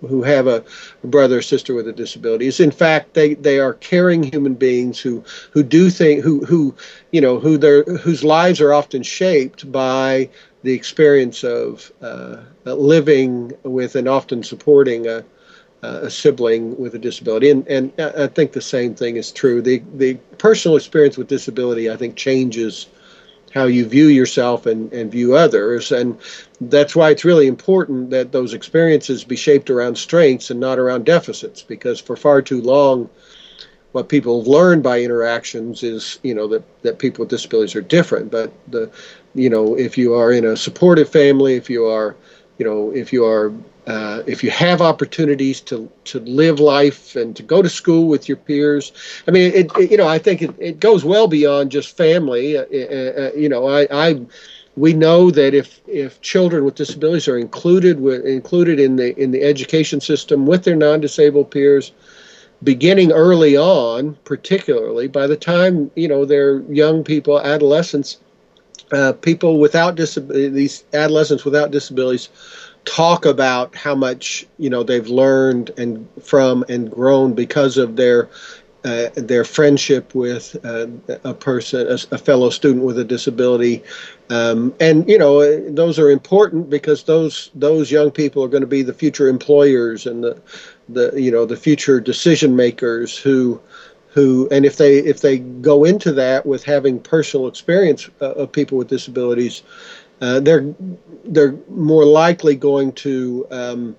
who 0.01 0.23
have 0.23 0.47
a 0.47 0.63
brother 1.03 1.39
or 1.39 1.41
sister 1.41 1.73
with 1.73 1.87
a 1.87 1.93
disability 1.93 2.47
is, 2.47 2.59
in 2.59 2.71
fact, 2.71 3.13
they, 3.13 3.33
they 3.35 3.59
are 3.59 3.73
caring 3.75 4.23
human 4.23 4.53
beings 4.55 4.99
who 4.99 5.23
who 5.51 5.63
do 5.63 5.89
think 5.89 6.23
who 6.23 6.45
who 6.45 6.75
you 7.11 7.21
know 7.21 7.39
who 7.39 7.57
their 7.57 7.83
whose 7.83 8.23
lives 8.23 8.59
are 8.61 8.73
often 8.73 9.03
shaped 9.03 9.71
by 9.71 10.29
the 10.63 10.73
experience 10.73 11.43
of 11.43 11.91
uh, 12.01 12.37
living 12.65 13.51
with 13.63 13.95
and 13.95 14.07
often 14.07 14.41
supporting 14.43 15.07
a, 15.07 15.23
a, 15.81 16.09
sibling 16.09 16.77
with 16.79 16.95
a 16.95 16.99
disability. 16.99 17.49
And, 17.49 17.67
and 17.67 17.91
I 17.99 18.27
think 18.27 18.53
the 18.53 18.61
same 18.61 18.95
thing 18.95 19.17
is 19.17 19.31
true. 19.31 19.61
The, 19.61 19.83
the 19.95 20.15
personal 20.37 20.77
experience 20.77 21.17
with 21.17 21.27
disability, 21.27 21.91
I 21.91 21.97
think, 21.97 22.15
changes 22.15 22.87
how 23.53 23.65
you 23.65 23.85
view 23.85 24.07
yourself 24.07 24.65
and, 24.65 24.91
and 24.93 25.11
view 25.11 25.35
others. 25.35 25.91
And 25.91 26.17
that's 26.59 26.95
why 26.95 27.11
it's 27.11 27.25
really 27.25 27.47
important 27.47 28.09
that 28.09 28.31
those 28.31 28.53
experiences 28.53 29.23
be 29.23 29.35
shaped 29.35 29.69
around 29.69 29.95
strengths 29.97 30.49
and 30.49 30.59
not 30.59 30.79
around 30.79 31.05
deficits, 31.05 31.61
because 31.61 31.99
for 31.99 32.15
far 32.15 32.41
too 32.41 32.61
long, 32.61 33.09
what 33.91 34.09
people 34.09 34.43
learned 34.43 34.81
by 34.81 35.01
interactions 35.01 35.83
is, 35.83 36.19
you 36.23 36.33
know, 36.33 36.47
that, 36.47 36.63
that 36.81 36.97
people 36.97 37.21
with 37.21 37.29
disabilities 37.29 37.75
are 37.75 37.81
different. 37.81 38.31
But 38.31 38.51
the 38.71 38.89
you 39.35 39.49
know, 39.49 39.77
if 39.77 39.97
you 39.97 40.13
are 40.13 40.31
in 40.31 40.45
a 40.45 40.55
supportive 40.55 41.09
family, 41.09 41.55
if 41.55 41.69
you 41.69 41.85
are, 41.85 42.15
you 42.57 42.65
know, 42.65 42.91
if 42.91 43.11
you 43.11 43.25
are, 43.25 43.53
uh, 43.87 44.23
if 44.25 44.43
you 44.43 44.51
have 44.51 44.81
opportunities 44.81 45.59
to 45.59 45.89
to 46.05 46.19
live 46.21 46.59
life 46.59 47.15
and 47.15 47.35
to 47.35 47.43
go 47.43 47.61
to 47.61 47.69
school 47.69 48.07
with 48.07 48.27
your 48.27 48.37
peers, 48.37 48.91
I 49.27 49.31
mean, 49.31 49.51
it, 49.53 49.71
it 49.77 49.91
you 49.91 49.97
know, 49.97 50.07
I 50.07 50.19
think 50.19 50.41
it, 50.41 50.55
it 50.59 50.79
goes 50.79 51.03
well 51.03 51.27
beyond 51.27 51.71
just 51.71 51.97
family. 51.97 52.57
Uh, 52.57 52.65
uh, 52.71 53.25
uh 53.25 53.31
you 53.35 53.49
know, 53.49 53.67
I, 53.67 53.87
I 53.91 54.25
we 54.75 54.93
know 54.93 55.29
that 55.31 55.53
if 55.53 55.81
if 55.87 56.19
children 56.21 56.65
with 56.65 56.75
disabilities 56.75 57.27
are 57.27 57.37
included 57.37 57.99
with 57.99 58.25
included 58.25 58.79
in 58.79 58.95
the 58.95 59.17
in 59.21 59.31
the 59.31 59.43
education 59.43 59.99
system 59.99 60.45
with 60.45 60.63
their 60.63 60.75
non-disabled 60.75 61.51
peers 61.51 61.91
beginning 62.63 63.11
early 63.11 63.55
on 63.55 64.15
particularly 64.23 65.07
by 65.07 65.27
the 65.27 65.35
time 65.35 65.91
you 65.95 66.07
know 66.07 66.25
they're 66.25 66.61
young 66.71 67.03
people 67.03 67.39
adolescents 67.39 68.17
uh, 68.91 69.13
people 69.13 69.59
without 69.59 69.95
disabilities, 69.95 70.53
these 70.53 70.83
adolescents 70.93 71.45
without 71.45 71.71
disabilities, 71.71 72.29
talk 72.85 73.25
about 73.25 73.75
how 73.75 73.95
much 73.95 74.45
you 74.57 74.69
know 74.69 74.83
they've 74.83 75.07
learned 75.07 75.71
and 75.77 76.07
from 76.21 76.65
and 76.69 76.91
grown 76.91 77.33
because 77.33 77.77
of 77.77 77.95
their 77.95 78.29
uh, 78.85 79.09
their 79.15 79.45
friendship 79.45 80.13
with 80.13 80.57
uh, 80.65 80.87
a 81.23 81.33
person, 81.33 81.87
a, 81.87 82.15
a, 82.15 82.17
fellow 82.17 82.49
student 82.49 82.83
with 82.83 82.99
a 82.99 83.03
disability, 83.05 83.81
um, 84.29 84.73
and 84.81 85.07
you 85.07 85.17
know 85.17 85.69
those 85.69 85.97
are 85.97 86.11
important 86.11 86.69
because 86.69 87.03
those 87.03 87.49
those 87.55 87.89
young 87.89 88.11
people 88.11 88.43
are 88.43 88.49
going 88.49 88.61
to 88.61 88.67
be 88.67 88.81
the 88.81 88.93
future 88.93 89.29
employers 89.29 90.05
and 90.05 90.23
the 90.23 90.41
the 90.89 91.13
you 91.15 91.31
know 91.31 91.45
the 91.45 91.55
future 91.55 92.01
decision 92.01 92.57
makers 92.57 93.17
who 93.17 93.61
who 94.13 94.47
and 94.51 94.65
if 94.65 94.77
they 94.77 94.99
if 94.99 95.21
they 95.21 95.39
go 95.39 95.83
into 95.83 96.11
that 96.11 96.45
with 96.45 96.63
having 96.63 96.99
personal 96.99 97.47
experience 97.47 98.09
uh, 98.21 98.31
of 98.33 98.51
people 98.51 98.77
with 98.77 98.87
disabilities 98.87 99.63
uh, 100.21 100.39
they're 100.39 100.73
they're 101.25 101.55
more 101.69 102.05
likely 102.05 102.55
going 102.55 102.91
to 102.93 103.45
um, 103.51 103.95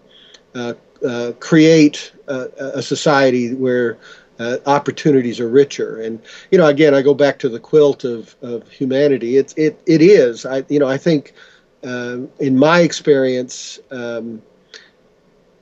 uh, 0.55 0.73
uh 1.07 1.33
create 1.39 2.13
a, 2.29 2.81
society 2.81 3.53
where 3.53 3.99
uh, 4.39 4.57
opportunities 4.67 5.39
are 5.41 5.49
richer. 5.49 6.01
And 6.01 6.21
you 6.51 6.59
know 6.59 6.67
again 6.67 6.95
I 6.95 7.03
go 7.03 7.15
back 7.15 7.39
to 7.41 7.49
the 7.49 7.61
quilt 7.61 8.05
of, 8.05 8.35
of 8.43 8.69
humanity. 8.71 9.37
It's 9.37 9.55
it 9.55 9.81
it 9.87 10.01
is. 10.01 10.47
I 10.47 10.65
you 10.69 10.79
know 10.79 10.89
I 10.89 10.97
think 10.97 11.35
uh, 11.85 12.19
in 12.39 12.59
my 12.59 12.81
experience 12.81 13.79
um, 13.91 14.43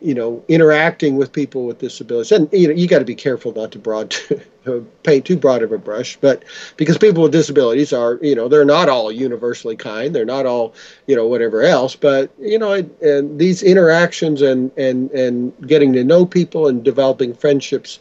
you 0.02 0.14
know, 0.14 0.42
interacting 0.48 1.16
with 1.16 1.32
people 1.32 1.64
with 1.64 1.78
disabilities, 1.78 2.32
and 2.32 2.48
you 2.52 2.68
know, 2.68 2.74
you 2.74 2.88
got 2.88 2.98
to 2.98 3.04
be 3.04 3.14
careful 3.14 3.52
not 3.52 3.72
to 3.72 3.78
broad 3.78 4.14
paint 5.02 5.24
too 5.24 5.36
broad 5.36 5.62
of 5.62 5.72
a 5.72 5.78
brush, 5.78 6.16
but 6.20 6.44
because 6.76 6.98
people 6.98 7.22
with 7.22 7.32
disabilities 7.32 7.92
are, 7.92 8.18
you 8.22 8.34
know, 8.34 8.48
they're 8.48 8.64
not 8.64 8.88
all 8.88 9.10
universally 9.10 9.76
kind, 9.76 10.14
they're 10.14 10.24
not 10.24 10.46
all, 10.46 10.74
you 11.06 11.16
know, 11.16 11.26
whatever 11.26 11.62
else, 11.62 11.96
but 11.96 12.30
you 12.38 12.58
know, 12.58 12.72
and 12.72 13.38
these 13.38 13.62
interactions 13.62 14.42
and 14.42 14.70
and 14.76 15.10
and 15.12 15.52
getting 15.66 15.92
to 15.92 16.04
know 16.04 16.26
people 16.26 16.66
and 16.68 16.84
developing 16.84 17.34
friendships 17.34 17.98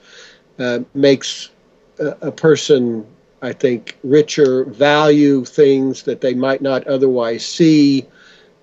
uh, 0.59 0.79
makes 0.93 1.49
a, 1.99 2.07
a 2.21 2.31
person, 2.31 3.05
I 3.41 3.53
think, 3.53 3.97
richer, 4.03 4.65
value 4.65 5.45
things 5.45 6.03
that 6.03 6.21
they 6.21 6.33
might 6.33 6.61
not 6.61 6.85
otherwise 6.87 7.45
see, 7.45 8.05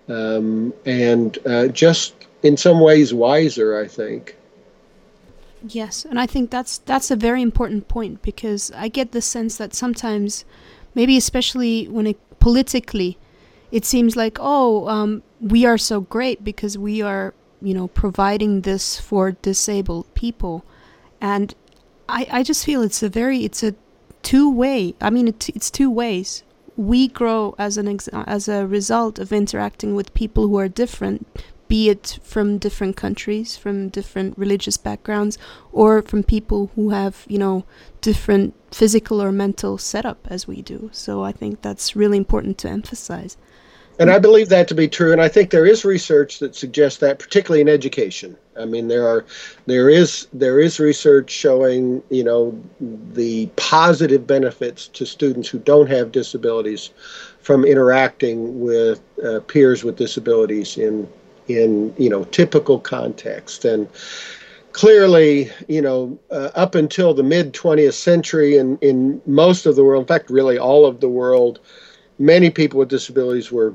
um, 0.08 0.72
and 0.86 1.38
uh, 1.46 1.68
just 1.68 2.14
in 2.42 2.56
some 2.56 2.80
ways 2.80 3.12
wiser, 3.12 3.78
I 3.78 3.88
think. 3.88 4.36
Yes, 5.66 6.04
and 6.04 6.20
I 6.20 6.26
think 6.26 6.50
that's 6.50 6.78
that's 6.78 7.10
a 7.10 7.16
very 7.16 7.42
important 7.42 7.88
point 7.88 8.22
because 8.22 8.70
I 8.76 8.88
get 8.88 9.10
the 9.10 9.20
sense 9.20 9.56
that 9.56 9.74
sometimes, 9.74 10.44
maybe 10.94 11.16
especially 11.16 11.88
when 11.88 12.06
it 12.06 12.18
politically, 12.38 13.18
it 13.72 13.84
seems 13.84 14.14
like 14.14 14.38
oh 14.40 14.88
um, 14.88 15.22
we 15.40 15.64
are 15.66 15.78
so 15.78 16.00
great 16.00 16.44
because 16.44 16.78
we 16.78 17.02
are 17.02 17.34
you 17.60 17.74
know 17.74 17.88
providing 17.88 18.60
this 18.60 19.00
for 19.00 19.32
disabled 19.32 20.06
people, 20.14 20.64
and 21.20 21.54
I 22.08 22.28
I 22.30 22.42
just 22.44 22.64
feel 22.64 22.82
it's 22.82 23.02
a 23.02 23.08
very 23.08 23.44
it's 23.44 23.64
a 23.64 23.74
two 24.22 24.48
way. 24.48 24.94
I 25.00 25.10
mean 25.10 25.26
it, 25.26 25.48
it's 25.48 25.72
two 25.72 25.90
ways. 25.90 26.44
We 26.76 27.08
grow 27.08 27.56
as 27.58 27.76
an 27.76 27.88
ex- 27.88 28.06
as 28.08 28.46
a 28.46 28.64
result 28.64 29.18
of 29.18 29.32
interacting 29.32 29.96
with 29.96 30.14
people 30.14 30.46
who 30.46 30.56
are 30.58 30.68
different 30.68 31.26
be 31.68 31.90
it 31.90 32.18
from 32.22 32.58
different 32.58 32.96
countries, 32.96 33.56
from 33.56 33.88
different 33.88 34.36
religious 34.36 34.76
backgrounds, 34.76 35.38
or 35.72 36.02
from 36.02 36.22
people 36.22 36.70
who 36.74 36.90
have, 36.90 37.24
you 37.28 37.38
know, 37.38 37.64
different 38.00 38.54
physical 38.72 39.22
or 39.22 39.30
mental 39.30 39.78
setup 39.78 40.26
as 40.30 40.48
we 40.48 40.62
do. 40.62 40.90
So 40.92 41.22
I 41.22 41.32
think 41.32 41.62
that's 41.62 41.94
really 41.94 42.16
important 42.16 42.58
to 42.58 42.68
emphasize. 42.68 43.36
And 44.00 44.12
I 44.12 44.20
believe 44.20 44.48
that 44.50 44.68
to 44.68 44.76
be 44.76 44.86
true, 44.86 45.10
and 45.10 45.20
I 45.20 45.26
think 45.26 45.50
there 45.50 45.66
is 45.66 45.84
research 45.84 46.38
that 46.38 46.54
suggests 46.54 47.00
that, 47.00 47.18
particularly 47.18 47.60
in 47.60 47.68
education. 47.68 48.36
I 48.56 48.64
mean, 48.64 48.86
there 48.86 49.06
are, 49.08 49.24
there 49.66 49.90
is, 49.90 50.28
there 50.32 50.60
is 50.60 50.78
research 50.78 51.30
showing, 51.30 52.00
you 52.08 52.22
know, 52.22 52.56
the 53.12 53.46
positive 53.56 54.24
benefits 54.24 54.86
to 54.88 55.04
students 55.04 55.48
who 55.48 55.58
don't 55.58 55.88
have 55.88 56.12
disabilities 56.12 56.90
from 57.40 57.64
interacting 57.64 58.60
with 58.60 59.00
uh, 59.24 59.40
peers 59.48 59.82
with 59.82 59.96
disabilities 59.96 60.78
in 60.78 61.08
in 61.48 61.94
you 61.98 62.08
know 62.08 62.24
typical 62.24 62.78
context. 62.78 63.64
And 63.64 63.88
clearly 64.72 65.50
you 65.66 65.82
know 65.82 66.18
uh, 66.30 66.50
up 66.54 66.74
until 66.74 67.14
the 67.14 67.22
mid 67.22 67.52
20th 67.52 67.94
century 67.94 68.56
in 68.56 68.78
in 68.78 69.20
most 69.26 69.66
of 69.66 69.74
the 69.76 69.82
world 69.82 70.02
in 70.02 70.06
fact 70.06 70.30
really 70.30 70.58
all 70.58 70.86
of 70.86 71.00
the 71.00 71.08
world 71.08 71.58
many 72.18 72.50
people 72.50 72.78
with 72.78 72.88
disabilities 72.88 73.50
were 73.50 73.74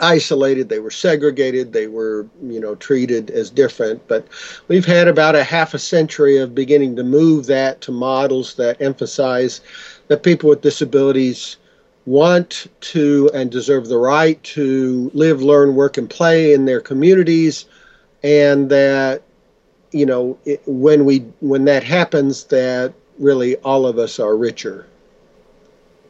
isolated 0.00 0.68
they 0.68 0.78
were 0.78 0.90
segregated 0.90 1.72
they 1.72 1.88
were 1.88 2.26
you 2.42 2.60
know 2.60 2.74
treated 2.76 3.30
as 3.30 3.50
different. 3.50 4.06
But 4.08 4.26
we've 4.68 4.86
had 4.86 5.08
about 5.08 5.34
a 5.34 5.44
half 5.44 5.74
a 5.74 5.78
century 5.78 6.38
of 6.38 6.54
beginning 6.54 6.96
to 6.96 7.04
move 7.04 7.46
that 7.46 7.80
to 7.82 7.92
models 7.92 8.54
that 8.54 8.80
emphasize 8.80 9.60
that 10.08 10.22
people 10.22 10.48
with 10.48 10.62
disabilities 10.62 11.56
want 12.08 12.66
to 12.80 13.30
and 13.34 13.50
deserve 13.50 13.88
the 13.88 13.98
right 13.98 14.42
to 14.42 15.10
live, 15.14 15.42
learn, 15.42 15.74
work, 15.74 15.98
and 15.98 16.08
play 16.08 16.54
in 16.54 16.64
their 16.64 16.80
communities, 16.80 17.66
and 18.22 18.70
that 18.70 19.22
you 19.92 20.06
know 20.06 20.38
it, 20.44 20.62
when 20.66 21.04
we 21.04 21.20
when 21.40 21.64
that 21.66 21.84
happens, 21.84 22.44
that 22.44 22.94
really 23.18 23.56
all 23.56 23.86
of 23.86 23.98
us 23.98 24.18
are 24.18 24.36
richer. 24.36 24.86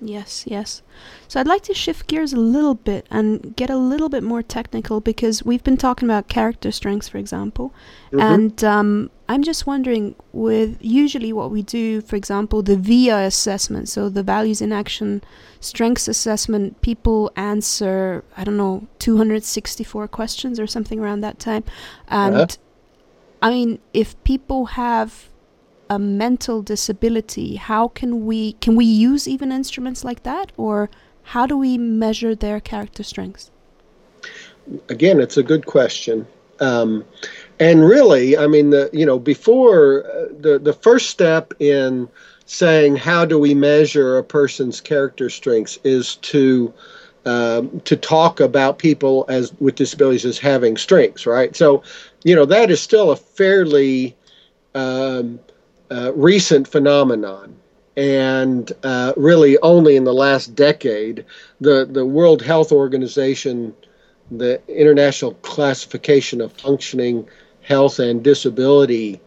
Yes, 0.00 0.44
yes. 0.46 0.82
So 1.26 1.40
I'd 1.40 1.48
like 1.48 1.62
to 1.62 1.74
shift 1.74 2.06
gears 2.06 2.32
a 2.32 2.38
little 2.38 2.74
bit 2.74 3.06
and 3.10 3.56
get 3.56 3.68
a 3.68 3.76
little 3.76 4.08
bit 4.08 4.22
more 4.22 4.42
technical 4.42 5.00
because 5.00 5.44
we've 5.44 5.64
been 5.64 5.76
talking 5.76 6.08
about 6.08 6.28
character 6.28 6.70
strengths, 6.70 7.08
for 7.08 7.18
example, 7.18 7.74
mm-hmm. 8.12 8.20
and 8.20 8.64
um, 8.64 9.10
I'm 9.28 9.42
just 9.42 9.66
wondering 9.66 10.14
with 10.32 10.78
usually 10.80 11.34
what 11.34 11.50
we 11.50 11.62
do, 11.62 12.00
for 12.00 12.16
example, 12.16 12.62
the 12.62 12.76
VIA 12.76 13.26
assessment, 13.26 13.88
so 13.88 14.08
the 14.08 14.22
values 14.22 14.62
in 14.62 14.72
action 14.72 15.22
strengths 15.60 16.08
assessment, 16.08 16.80
people 16.80 17.30
answer 17.36 18.24
I 18.36 18.44
don't 18.44 18.56
know 18.56 18.86
264 19.00 20.08
questions 20.08 20.58
or 20.58 20.66
something 20.66 20.98
around 20.98 21.20
that 21.20 21.38
time, 21.38 21.64
and 22.08 22.36
uh-huh. 22.36 22.46
I 23.42 23.50
mean 23.50 23.80
if 23.92 24.22
people 24.24 24.66
have 24.66 25.28
a 25.90 25.98
mental 25.98 26.62
disability, 26.62 27.56
how 27.56 27.88
can 27.88 28.24
we 28.26 28.52
can 28.54 28.76
we 28.76 28.84
use 28.84 29.28
even 29.28 29.52
instruments 29.52 30.04
like 30.04 30.22
that 30.22 30.52
or 30.56 30.88
how 31.22 31.46
do 31.46 31.56
we 31.56 31.76
measure 31.76 32.34
their 32.34 32.60
character 32.60 33.02
strengths? 33.02 33.50
Again, 34.88 35.20
it's 35.20 35.36
a 35.36 35.42
good 35.42 35.66
question. 35.66 36.26
Um, 36.60 37.04
and 37.60 37.84
really, 37.84 38.36
I 38.36 38.46
mean, 38.46 38.70
the, 38.70 38.90
you 38.92 39.06
know, 39.06 39.18
before 39.18 40.04
uh, 40.06 40.26
the 40.40 40.58
the 40.58 40.72
first 40.72 41.10
step 41.10 41.52
in 41.60 42.08
saying 42.46 42.96
how 42.96 43.24
do 43.24 43.38
we 43.38 43.54
measure 43.54 44.16
a 44.16 44.24
person's 44.24 44.80
character 44.80 45.28
strengths 45.28 45.78
is 45.84 46.16
to 46.16 46.72
um, 47.26 47.80
to 47.80 47.96
talk 47.96 48.40
about 48.40 48.78
people 48.78 49.26
as 49.28 49.52
with 49.60 49.74
disabilities 49.74 50.24
as 50.24 50.38
having 50.38 50.76
strengths, 50.76 51.26
right? 51.26 51.54
So, 51.54 51.82
you 52.24 52.34
know, 52.34 52.46
that 52.46 52.70
is 52.70 52.80
still 52.80 53.10
a 53.10 53.16
fairly 53.16 54.16
um, 54.74 55.38
uh, 55.90 56.12
recent 56.14 56.66
phenomenon 56.66 57.54
and 57.98 58.72
uh, 58.84 59.12
really 59.16 59.58
only 59.58 59.96
in 59.96 60.04
the 60.04 60.14
last 60.14 60.54
decade, 60.54 61.24
the, 61.60 61.84
the 61.84 62.06
World 62.06 62.40
Health 62.40 62.70
Organization, 62.70 63.74
the 64.30 64.62
International 64.68 65.34
Classification 65.34 66.40
of 66.40 66.52
Functioning 66.52 67.28
Health 67.68 67.98
and 67.98 68.22
Disability, 68.22 69.20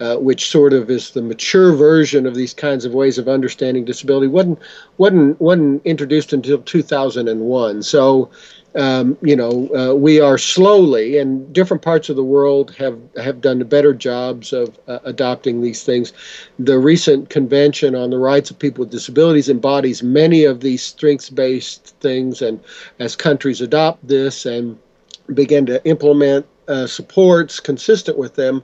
uh, 0.00 0.16
which 0.16 0.50
sort 0.50 0.72
of 0.74 0.90
is 0.90 1.10
the 1.10 1.22
mature 1.22 1.72
version 1.72 2.26
of 2.26 2.34
these 2.34 2.52
kinds 2.52 2.84
of 2.84 2.92
ways 2.92 3.16
of 3.18 3.28
understanding 3.28 3.84
disability, 3.84 4.26
wasn't 4.26 4.58
wasn't 4.98 5.40
wasn't 5.40 5.80
introduced 5.86 6.32
until 6.34 6.58
2001. 6.58 7.82
So 7.82 8.30
um, 8.74 9.16
you 9.22 9.34
know, 9.34 9.68
uh, 9.74 9.94
we 9.94 10.20
are 10.20 10.36
slowly, 10.36 11.18
and 11.18 11.52
different 11.52 11.82
parts 11.82 12.10
of 12.10 12.16
the 12.16 12.22
world 12.24 12.74
have 12.76 12.98
have 13.16 13.40
done 13.40 13.58
better 13.64 13.94
jobs 13.94 14.52
of 14.52 14.78
uh, 14.86 14.98
adopting 15.04 15.62
these 15.62 15.82
things. 15.82 16.12
The 16.58 16.78
recent 16.78 17.30
convention 17.30 17.94
on 17.94 18.10
the 18.10 18.18
rights 18.18 18.50
of 18.50 18.58
people 18.58 18.82
with 18.82 18.92
disabilities 18.92 19.48
embodies 19.48 20.02
many 20.02 20.44
of 20.44 20.60
these 20.60 20.82
strengths-based 20.82 21.96
things, 22.00 22.42
and 22.42 22.60
as 22.98 23.16
countries 23.16 23.60
adopt 23.62 24.06
this 24.06 24.44
and 24.44 24.78
begin 25.34 25.64
to 25.66 25.82
implement 25.84 26.46
uh, 26.68 26.86
supports 26.86 27.60
consistent 27.60 28.16
with 28.18 28.34
them, 28.34 28.62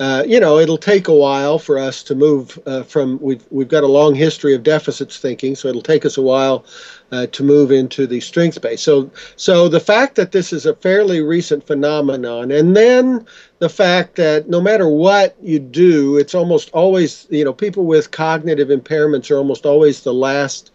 uh, 0.00 0.24
you 0.26 0.40
know, 0.40 0.58
it'll 0.58 0.78
take 0.78 1.08
a 1.08 1.14
while 1.14 1.58
for 1.58 1.76
us 1.78 2.02
to 2.02 2.14
move 2.14 2.58
uh, 2.64 2.82
from. 2.84 3.20
We've 3.20 3.44
we've 3.50 3.68
got 3.68 3.84
a 3.84 3.86
long 3.86 4.14
history 4.14 4.54
of 4.54 4.62
deficits 4.62 5.18
thinking, 5.18 5.54
so 5.54 5.68
it'll 5.68 5.82
take 5.82 6.06
us 6.06 6.16
a 6.16 6.22
while 6.22 6.64
uh, 7.12 7.26
to 7.26 7.42
move 7.42 7.70
into 7.70 8.06
the 8.06 8.18
strengths 8.20 8.56
base. 8.56 8.80
So 8.80 9.10
so 9.36 9.68
the 9.68 9.78
fact 9.78 10.14
that 10.14 10.32
this 10.32 10.54
is 10.54 10.64
a 10.64 10.74
fairly 10.74 11.20
recent 11.20 11.66
phenomenon, 11.66 12.50
and 12.50 12.74
then 12.74 13.26
the 13.58 13.68
fact 13.68 14.16
that 14.16 14.48
no 14.48 14.58
matter 14.58 14.88
what 14.88 15.36
you 15.42 15.58
do, 15.58 16.16
it's 16.16 16.34
almost 16.34 16.70
always 16.70 17.26
you 17.28 17.44
know 17.44 17.52
people 17.52 17.84
with 17.84 18.10
cognitive 18.10 18.68
impairments 18.68 19.30
are 19.30 19.36
almost 19.36 19.66
always 19.66 20.02
the 20.02 20.14
last 20.14 20.72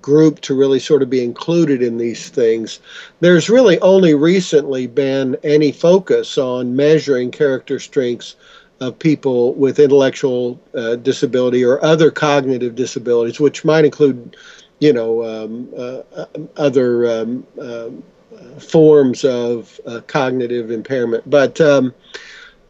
group 0.00 0.40
to 0.40 0.54
really 0.54 0.78
sort 0.78 1.02
of 1.02 1.10
be 1.10 1.22
included 1.22 1.82
in 1.82 1.98
these 1.98 2.28
things. 2.28 2.80
There's 3.20 3.50
really 3.50 3.78
only 3.80 4.14
recently 4.14 4.86
been 4.86 5.36
any 5.42 5.72
focus 5.72 6.38
on 6.38 6.76
measuring 6.76 7.30
character 7.30 7.78
strengths 7.78 8.36
of 8.80 8.98
people 8.98 9.54
with 9.54 9.78
intellectual 9.78 10.60
uh, 10.74 10.96
disability 10.96 11.64
or 11.64 11.82
other 11.84 12.10
cognitive 12.10 12.74
disabilities, 12.74 13.38
which 13.38 13.64
might 13.64 13.84
include, 13.84 14.36
you 14.80 14.92
know, 14.92 15.22
um, 15.24 15.68
uh, 15.76 16.02
other 16.56 17.20
um, 17.20 17.46
uh, 17.60 17.90
forms 18.58 19.24
of 19.24 19.80
uh, 19.86 20.00
cognitive 20.06 20.70
impairment. 20.70 21.28
But 21.30 21.60
um, 21.60 21.94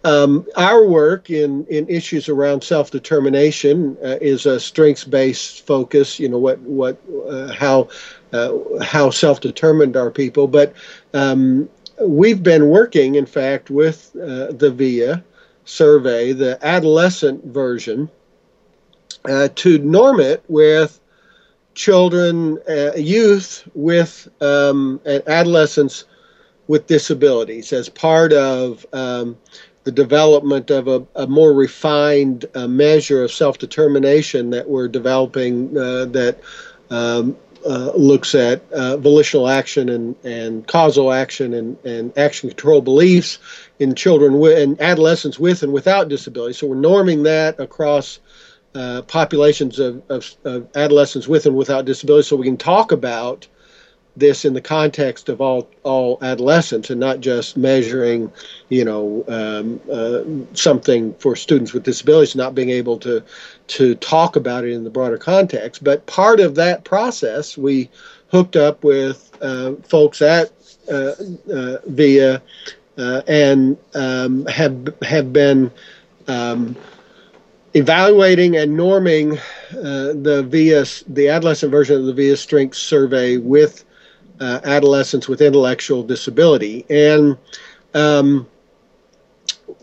um, 0.05 0.47
our 0.57 0.85
work 0.87 1.31
in, 1.31 1.67
in 1.67 1.89
issues 1.89 2.29
around 2.29 2.63
self 2.63 2.91
determination 2.91 3.97
uh, 4.05 4.19
is 4.21 4.47
a 4.47 4.59
strengths 4.59 5.05
based 5.05 5.67
focus. 5.67 6.19
You 6.19 6.29
know 6.29 6.39
what 6.39 6.59
what 6.61 7.01
uh, 7.29 7.53
how 7.53 7.89
how 8.83 9.11
self 9.11 9.41
determined 9.41 9.97
are 9.97 10.11
people, 10.11 10.49
but 10.49 10.75
um, 11.15 11.69
we've 12.01 12.43
been 12.43 12.69
working, 12.69 13.15
in 13.15 13.27
fact, 13.27 13.71
with 13.71 14.13
the 14.13 14.73
VIA 14.75 15.23
survey, 15.65 16.33
the 16.33 16.59
adolescent 16.63 17.45
version, 17.45 18.11
uh, 19.29 19.49
to 19.55 19.79
norm 19.79 20.21
it 20.21 20.43
with 20.49 21.01
children, 21.75 22.59
uh, 22.69 22.93
youth 22.97 23.69
with 23.75 24.29
um, 24.41 25.01
adolescents 25.07 26.05
with 26.69 26.87
disabilities 26.87 27.73
as 27.73 27.89
part 27.89 28.33
of 28.33 28.85
um, 28.93 29.37
the 29.85 29.93
development 29.93 30.71
of 30.71 30.89
a, 30.89 31.05
a 31.17 31.27
more 31.27 31.53
refined 31.53 32.45
uh, 32.55 32.69
measure 32.69 33.23
of 33.25 33.33
self 33.33 33.59
determination 33.59 34.51
that 34.51 34.69
we're 34.69 34.89
developing 34.89 35.77
uh, 35.77 36.05
that 36.07 36.39
um, 36.91 37.37
uh, 37.65 37.93
looks 37.95 38.35
at 38.35 38.63
uh, 38.73 38.97
volitional 38.97 39.49
action 39.49 39.89
and, 39.89 40.17
and 40.25 40.67
causal 40.67 41.13
action 41.13 41.55
and, 41.55 41.77
and 41.85 42.17
action 42.19 42.49
control 42.49 42.81
beliefs 42.81 43.39
in 43.79 43.95
children 43.95 44.39
with, 44.39 44.59
and 44.59 44.81
adolescents 44.81 45.39
with 45.39 45.63
and 45.63 45.73
without 45.73 46.09
disability. 46.09 46.55
So 46.55 46.67
we're 46.67 46.77
norming 46.77 47.25
that 47.25 47.61
across 47.61 48.19
uh, 48.75 49.03
populations 49.03 49.79
of, 49.79 50.03
of, 50.09 50.35
of, 50.45 50.67
adolescents 50.75 51.29
with 51.29 51.47
and 51.47 51.55
without 51.55 51.85
disability 51.85 52.27
so 52.27 52.37
we 52.37 52.47
can 52.47 52.57
talk 52.57 52.91
about 52.91 53.47
this 54.17 54.45
in 54.45 54.53
the 54.53 54.61
context 54.61 55.29
of 55.29 55.41
all 55.41 55.69
all 55.83 56.19
adolescents 56.23 56.91
and 56.91 57.01
not 57.01 57.21
just 57.21 57.57
measuring, 57.57 58.31
you 58.69 58.85
know, 58.85 59.25
um, 59.29 59.81
uh, 59.91 60.55
something 60.55 61.15
for 61.15 61.35
students 61.35 61.73
with 61.73 61.83
disabilities, 61.83 62.37
not 62.37 62.55
being 62.55 62.71
able 62.71 62.99
to 62.99 63.23
to 63.69 63.95
talk 63.97 64.37
about 64.37 64.65
it 64.65 64.73
in 64.73 64.85
the 64.85 64.91
broader 64.91 65.19
context. 65.19 65.83
But 65.83 66.05
part 66.07 66.41
of 66.41 66.55
that 66.57 66.85
process, 66.85 67.57
we 67.57 67.89
hooked 68.31 68.57
up 68.57 68.85
with 68.85 69.31
uh, 69.41 69.75
folks 69.83 70.21
at 70.21 70.53
uh, 70.91 71.13
uh 71.53 71.79
VIA 71.87 72.43
uh, 72.99 73.23
and 73.27 73.77
um, 73.95 74.47
have 74.47 74.95
have 75.03 75.33
been. 75.33 75.71
Um, 76.29 76.77
evaluating 77.75 78.55
and 78.55 78.79
norming 78.79 79.39
uh, 79.71 80.13
the 80.23 80.45
VIA, 80.47 80.85
the 81.09 81.29
adolescent 81.29 81.73
version 81.73 81.97
of 81.97 82.05
the 82.05 82.13
VIA 82.13 82.37
Strengths 82.37 82.79
Survey 82.79 83.39
with 83.39 83.87
uh, 84.41 84.61
adolescents 84.65 85.29
with 85.29 85.41
intellectual 85.41 86.03
disability. 86.03 86.85
And 86.91 87.37
um, 87.95 88.47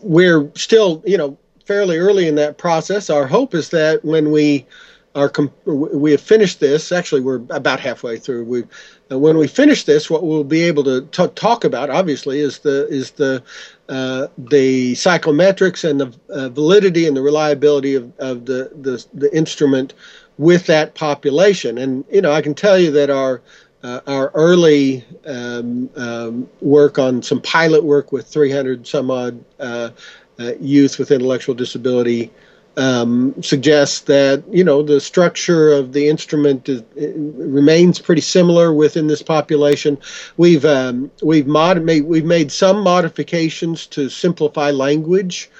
we're 0.02 0.50
still, 0.54 1.02
you 1.06 1.16
know, 1.16 1.36
fairly 1.64 1.98
early 1.98 2.26
in 2.26 2.34
that 2.36 2.58
process. 2.58 3.10
Our 3.10 3.26
hope 3.26 3.54
is 3.54 3.70
that 3.70 4.04
when 4.04 4.32
we 4.32 4.66
are 5.14 5.28
com- 5.28 5.52
we 5.64 6.12
have 6.12 6.20
finished 6.20 6.60
this, 6.60 6.92
actually 6.92 7.20
we're 7.20 7.42
about 7.50 7.80
halfway 7.80 8.16
through. 8.16 8.44
We 8.44 8.64
uh, 9.10 9.18
when 9.18 9.38
we 9.38 9.48
finish 9.48 9.84
this, 9.84 10.08
what 10.08 10.22
we'll 10.22 10.44
be 10.44 10.62
able 10.62 10.84
to 10.84 11.02
t- 11.06 11.34
talk 11.34 11.64
about, 11.64 11.90
obviously, 11.90 12.40
is 12.40 12.60
the 12.60 12.86
is 12.88 13.12
the 13.12 13.42
uh, 13.88 14.28
the 14.38 14.92
psychometrics 14.92 15.88
and 15.88 16.00
the 16.00 16.12
uh, 16.28 16.48
validity 16.48 17.06
and 17.06 17.16
the 17.16 17.22
reliability 17.22 17.94
of, 17.96 18.12
of 18.18 18.46
the, 18.46 18.70
the 18.80 19.04
the 19.14 19.36
instrument 19.36 19.94
with 20.38 20.66
that 20.66 20.94
population. 20.94 21.76
And 21.78 22.04
you 22.10 22.20
know, 22.20 22.32
I 22.32 22.40
can 22.42 22.54
tell 22.54 22.78
you 22.78 22.90
that 22.92 23.10
our 23.10 23.42
uh, 23.82 24.00
our 24.06 24.30
early 24.34 25.04
um, 25.26 25.88
um, 25.96 26.48
work 26.60 26.98
on 26.98 27.22
some 27.22 27.40
pilot 27.40 27.82
work 27.82 28.12
with 28.12 28.26
300 28.26 28.86
some 28.86 29.10
odd 29.10 29.42
uh, 29.58 29.90
uh, 30.38 30.52
youth 30.60 30.98
with 30.98 31.10
intellectual 31.10 31.54
disability 31.54 32.30
um, 32.76 33.34
suggests 33.42 34.00
that 34.00 34.42
you 34.50 34.64
know 34.64 34.82
the 34.82 35.00
structure 35.00 35.72
of 35.72 35.92
the 35.92 36.08
instrument 36.08 36.68
is, 36.68 36.82
remains 36.96 37.98
pretty 37.98 38.20
similar 38.22 38.72
within 38.72 39.06
this 39.06 39.22
population. 39.22 39.98
We've 40.36 40.64
um, 40.64 41.10
we've 41.22 41.46
mod- 41.46 41.82
made, 41.82 42.04
we've 42.04 42.24
made 42.24 42.52
some 42.52 42.80
modifications 42.80 43.86
to 43.88 44.08
simplify 44.08 44.70
language. 44.70 45.50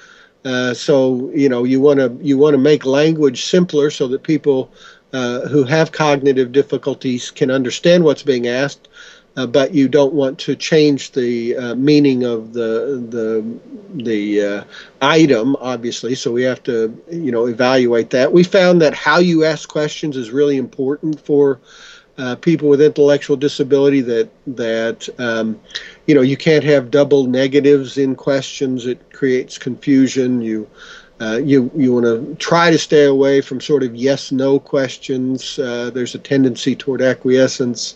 Uh, 0.43 0.73
so 0.73 1.29
you 1.35 1.49
know 1.49 1.63
you 1.63 1.79
want 1.79 1.99
to 1.99 2.17
you 2.21 2.37
want 2.37 2.53
to 2.53 2.57
make 2.57 2.85
language 2.85 3.45
simpler 3.45 3.91
so 3.91 4.07
that 4.07 4.23
people 4.23 4.71
uh, 5.13 5.47
who 5.47 5.63
have 5.63 5.91
cognitive 5.91 6.51
difficulties 6.51 7.31
can 7.31 7.51
understand 7.51 8.03
what's 8.03 8.23
being 8.23 8.47
asked, 8.47 8.87
uh, 9.37 9.45
but 9.45 9.73
you 9.73 9.87
don't 9.87 10.13
want 10.13 10.37
to 10.39 10.55
change 10.55 11.11
the 11.11 11.55
uh, 11.55 11.75
meaning 11.75 12.23
of 12.23 12.53
the 12.53 13.05
the 13.09 14.03
the 14.03 14.41
uh, 14.41 14.63
item, 15.01 15.55
obviously. 15.59 16.15
So 16.15 16.31
we 16.31 16.43
have 16.43 16.63
to, 16.63 17.01
you 17.09 17.31
know, 17.31 17.45
evaluate 17.47 18.09
that. 18.11 18.31
We 18.31 18.43
found 18.43 18.81
that 18.81 18.93
how 18.93 19.19
you 19.19 19.45
ask 19.45 19.69
questions 19.69 20.17
is 20.17 20.31
really 20.31 20.57
important 20.57 21.19
for 21.19 21.59
uh, 22.17 22.35
people 22.35 22.67
with 22.67 22.81
intellectual 22.81 23.37
disability. 23.37 24.01
That 24.01 24.29
that 24.47 25.09
um, 25.17 25.59
you 26.07 26.15
know 26.15 26.21
you 26.21 26.37
can't 26.37 26.63
have 26.63 26.91
double 26.91 27.25
negatives 27.25 27.97
in 27.97 28.15
questions. 28.15 28.85
It 28.85 29.13
creates 29.13 29.57
confusion. 29.57 30.41
You 30.41 30.67
uh, 31.21 31.37
you 31.37 31.69
you 31.75 31.93
want 31.93 32.05
to 32.05 32.35
try 32.35 32.71
to 32.71 32.79
stay 32.79 33.05
away 33.05 33.41
from 33.41 33.61
sort 33.61 33.83
of 33.83 33.95
yes 33.95 34.31
no 34.31 34.59
questions. 34.59 35.59
Uh, 35.59 35.91
there's 35.93 36.15
a 36.15 36.19
tendency 36.19 36.75
toward 36.75 37.01
acquiescence 37.01 37.95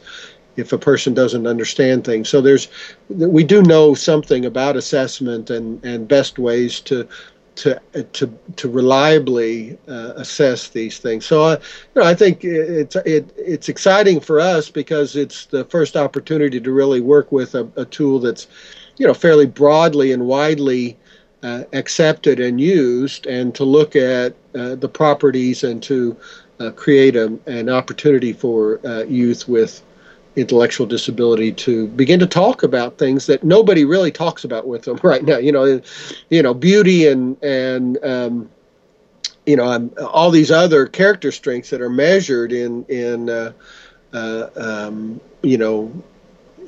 if 0.57 0.71
a 0.71 0.77
person 0.77 1.13
doesn't 1.13 1.47
understand 1.47 2.05
things. 2.05 2.29
So 2.29 2.39
there's 2.39 2.67
we 3.09 3.43
do 3.43 3.63
know 3.63 3.95
something 3.95 4.45
about 4.45 4.77
assessment 4.77 5.49
and, 5.49 5.83
and 5.83 6.07
best 6.07 6.37
ways 6.37 6.79
to 6.81 7.07
to 7.55 7.81
to 8.13 8.31
to 8.57 8.69
reliably 8.69 9.77
uh, 9.87 10.13
assess 10.17 10.69
these 10.69 10.99
things. 10.99 11.25
So 11.25 11.43
uh, 11.43 11.59
you 11.95 12.01
know 12.01 12.07
I 12.07 12.13
think 12.13 12.43
it's 12.43 12.95
it, 12.97 13.33
it's 13.37 13.69
exciting 13.69 14.19
for 14.19 14.39
us 14.39 14.69
because 14.69 15.15
it's 15.15 15.45
the 15.47 15.65
first 15.65 15.95
opportunity 15.95 16.59
to 16.59 16.71
really 16.71 17.01
work 17.01 17.31
with 17.31 17.55
a, 17.55 17.67
a 17.75 17.85
tool 17.85 18.19
that's 18.19 18.47
you 18.97 19.07
know 19.07 19.13
fairly 19.15 19.47
broadly 19.47 20.11
and 20.11 20.27
widely 20.27 20.97
uh, 21.43 21.63
accepted 21.73 22.39
and 22.39 22.59
used, 22.59 23.25
and 23.27 23.53
to 23.55 23.63
look 23.63 23.95
at 23.95 24.33
uh, 24.55 24.75
the 24.75 24.89
properties 24.89 25.63
and 25.63 25.81
to 25.83 26.15
uh, 26.59 26.71
create 26.71 27.15
a, 27.15 27.37
an 27.45 27.69
opportunity 27.69 28.33
for 28.33 28.79
uh, 28.85 29.03
youth 29.03 29.47
with 29.47 29.83
intellectual 30.35 30.85
disability 30.85 31.51
to 31.51 31.87
begin 31.89 32.19
to 32.19 32.27
talk 32.27 32.63
about 32.63 32.97
things 32.97 33.25
that 33.25 33.43
nobody 33.43 33.85
really 33.85 34.11
talks 34.11 34.43
about 34.43 34.67
with 34.67 34.83
them 34.83 34.99
right 35.03 35.23
now. 35.23 35.37
You 35.37 35.51
know, 35.51 35.81
you 36.29 36.41
know, 36.41 36.53
beauty 36.53 37.07
and 37.07 37.41
and 37.43 37.97
um, 38.03 38.49
you 39.45 39.55
know, 39.55 39.89
all 40.11 40.31
these 40.31 40.51
other 40.51 40.87
character 40.87 41.31
strengths 41.31 41.69
that 41.69 41.81
are 41.81 41.89
measured 41.89 42.51
in 42.51 42.83
in 42.85 43.29
uh, 43.29 43.53
uh, 44.13 44.49
um, 44.55 45.19
you 45.43 45.57
know 45.57 45.91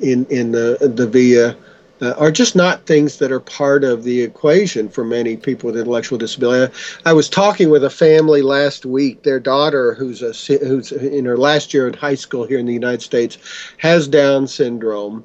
in 0.01 0.25
in 0.27 0.51
the 0.51 0.77
the 0.95 1.07
VIA 1.07 1.55
uh, 2.01 2.13
are 2.17 2.31
just 2.31 2.55
not 2.55 2.85
things 2.85 3.17
that 3.17 3.31
are 3.31 3.39
part 3.39 3.83
of 3.83 4.03
the 4.03 4.21
equation 4.21 4.89
for 4.89 5.03
many 5.03 5.37
people 5.37 5.67
with 5.67 5.77
intellectual 5.77 6.17
disability. 6.17 6.73
I, 7.05 7.11
I 7.11 7.13
was 7.13 7.29
talking 7.29 7.69
with 7.69 7.83
a 7.83 7.89
family 7.89 8.41
last 8.41 8.85
week. 8.85 9.23
Their 9.23 9.39
daughter, 9.39 9.93
who's 9.93 10.21
a, 10.21 10.33
who's 10.57 10.91
in 10.91 11.25
her 11.25 11.37
last 11.37 11.73
year 11.73 11.87
in 11.87 11.93
high 11.93 12.15
school 12.15 12.45
here 12.45 12.59
in 12.59 12.65
the 12.65 12.73
United 12.73 13.01
States, 13.01 13.37
has 13.77 14.07
Down 14.07 14.47
syndrome. 14.47 15.23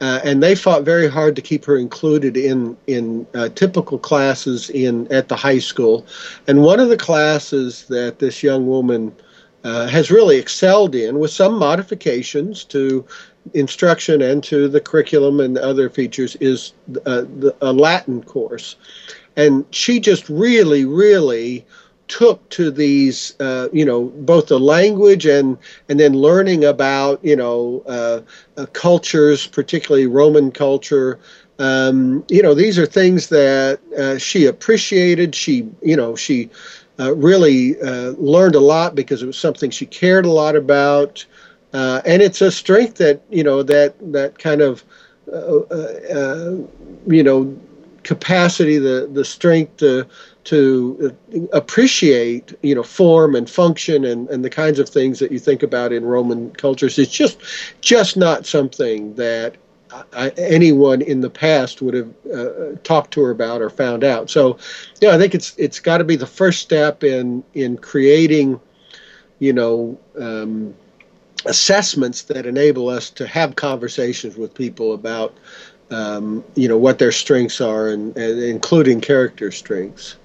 Uh, 0.00 0.18
and 0.24 0.42
they 0.42 0.54
fought 0.54 0.82
very 0.82 1.08
hard 1.08 1.36
to 1.36 1.42
keep 1.42 1.62
her 1.66 1.76
included 1.76 2.34
in 2.34 2.74
in 2.86 3.26
uh, 3.34 3.50
typical 3.50 3.98
classes 3.98 4.70
in 4.70 5.06
at 5.12 5.28
the 5.28 5.36
high 5.36 5.58
school. 5.58 6.06
And 6.48 6.62
one 6.62 6.80
of 6.80 6.88
the 6.88 6.96
classes 6.96 7.84
that 7.88 8.18
this 8.18 8.42
young 8.42 8.66
woman 8.66 9.14
uh, 9.62 9.86
has 9.88 10.10
really 10.10 10.38
excelled 10.38 10.94
in, 10.94 11.18
with 11.18 11.30
some 11.30 11.58
modifications 11.58 12.64
to 12.64 13.04
instruction 13.54 14.22
and 14.22 14.42
to 14.44 14.68
the 14.68 14.80
curriculum 14.80 15.40
and 15.40 15.58
other 15.58 15.88
features 15.88 16.36
is 16.36 16.72
uh, 17.06 17.24
a 17.60 17.72
Latin 17.72 18.22
course. 18.22 18.76
And 19.36 19.64
she 19.70 20.00
just 20.00 20.28
really, 20.28 20.84
really 20.84 21.64
took 22.08 22.46
to 22.50 22.70
these, 22.70 23.36
uh, 23.40 23.68
you 23.72 23.84
know, 23.84 24.04
both 24.04 24.48
the 24.48 24.58
language 24.58 25.26
and 25.26 25.56
and 25.88 25.98
then 25.98 26.12
learning 26.12 26.64
about, 26.64 27.24
you 27.24 27.36
know, 27.36 27.82
uh, 27.86 28.20
uh 28.56 28.66
cultures, 28.72 29.46
particularly 29.46 30.06
Roman 30.06 30.50
culture. 30.50 31.20
Um, 31.58 32.24
you 32.28 32.42
know, 32.42 32.54
these 32.54 32.78
are 32.78 32.86
things 32.86 33.28
that 33.28 33.80
uh, 33.96 34.18
she 34.18 34.46
appreciated. 34.46 35.34
She, 35.34 35.68
you 35.82 35.96
know, 35.96 36.16
she 36.16 36.50
really 36.98 37.76
learned 37.80 38.54
a 38.54 38.60
lot 38.60 38.94
because 38.94 39.22
it 39.22 39.26
was 39.26 39.38
something 39.38 39.70
she 39.70 39.86
cared 39.86 40.26
a 40.26 40.30
lot 40.30 40.54
about. 40.54 41.24
Uh, 41.72 42.00
and 42.04 42.20
it's 42.22 42.40
a 42.40 42.50
strength 42.50 42.96
that 42.96 43.22
you 43.30 43.44
know 43.44 43.62
that 43.62 43.94
that 44.12 44.38
kind 44.38 44.60
of 44.60 44.84
uh, 45.32 45.36
uh, 45.36 46.14
uh 46.14 46.56
you 47.06 47.22
know 47.22 47.56
capacity, 48.02 48.78
the 48.78 49.08
the 49.12 49.24
strength 49.24 49.76
to 49.78 50.06
to 50.44 51.16
appreciate 51.52 52.54
you 52.62 52.74
know 52.74 52.82
form 52.82 53.34
and 53.34 53.48
function 53.48 54.04
and, 54.04 54.28
and 54.30 54.44
the 54.44 54.50
kinds 54.50 54.78
of 54.78 54.88
things 54.88 55.18
that 55.18 55.30
you 55.30 55.38
think 55.38 55.62
about 55.62 55.92
in 55.92 56.04
Roman 56.04 56.50
cultures. 56.52 56.98
It's 56.98 57.12
just 57.12 57.38
just 57.80 58.16
not 58.16 58.46
something 58.46 59.14
that 59.14 59.56
I, 60.12 60.30
anyone 60.36 61.02
in 61.02 61.20
the 61.20 61.30
past 61.30 61.82
would 61.82 61.94
have 61.94 62.10
uh, 62.32 62.76
talked 62.84 63.12
to 63.14 63.22
her 63.22 63.30
about 63.30 63.60
or 63.60 63.70
found 63.70 64.04
out. 64.04 64.30
So, 64.30 64.58
yeah, 65.00 65.14
I 65.14 65.18
think 65.18 65.34
it's 65.34 65.54
it's 65.56 65.80
got 65.80 65.98
to 65.98 66.04
be 66.04 66.16
the 66.16 66.26
first 66.26 66.60
step 66.60 67.02
in 67.04 67.42
in 67.54 67.76
creating, 67.76 68.60
you 69.38 69.52
know, 69.52 69.98
um, 70.18 70.74
assessments 71.46 72.22
that 72.22 72.46
enable 72.46 72.88
us 72.88 73.10
to 73.10 73.26
have 73.26 73.56
conversations 73.56 74.36
with 74.36 74.54
people 74.54 74.92
about 74.92 75.34
um, 75.90 76.44
you 76.54 76.68
know 76.68 76.78
what 76.78 76.98
their 76.98 77.12
strengths 77.12 77.60
are 77.60 77.88
and, 77.88 78.16
and, 78.16 78.42
including 78.42 79.00
character 79.00 79.50
strengths. 79.50 80.16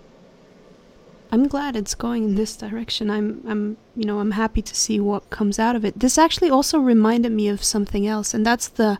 I'm 1.32 1.48
glad 1.48 1.76
it's 1.76 1.96
going 1.96 2.24
in 2.24 2.36
this 2.36 2.56
direction. 2.56 3.10
I'm 3.10 3.42
i'm 3.48 3.78
you 3.96 4.06
know 4.06 4.20
i'm 4.20 4.32
happy 4.32 4.62
to 4.62 4.76
see 4.76 5.00
what 5.00 5.30
comes 5.30 5.58
out 5.60 5.76
of 5.76 5.84
it. 5.84 6.00
This 6.00 6.18
actually 6.18 6.50
also 6.50 6.80
reminded 6.80 7.32
me 7.32 7.48
of 7.48 7.64
something 7.64 8.06
else 8.06 8.34
and 8.34 8.46
that's 8.46 8.68
the 8.68 9.00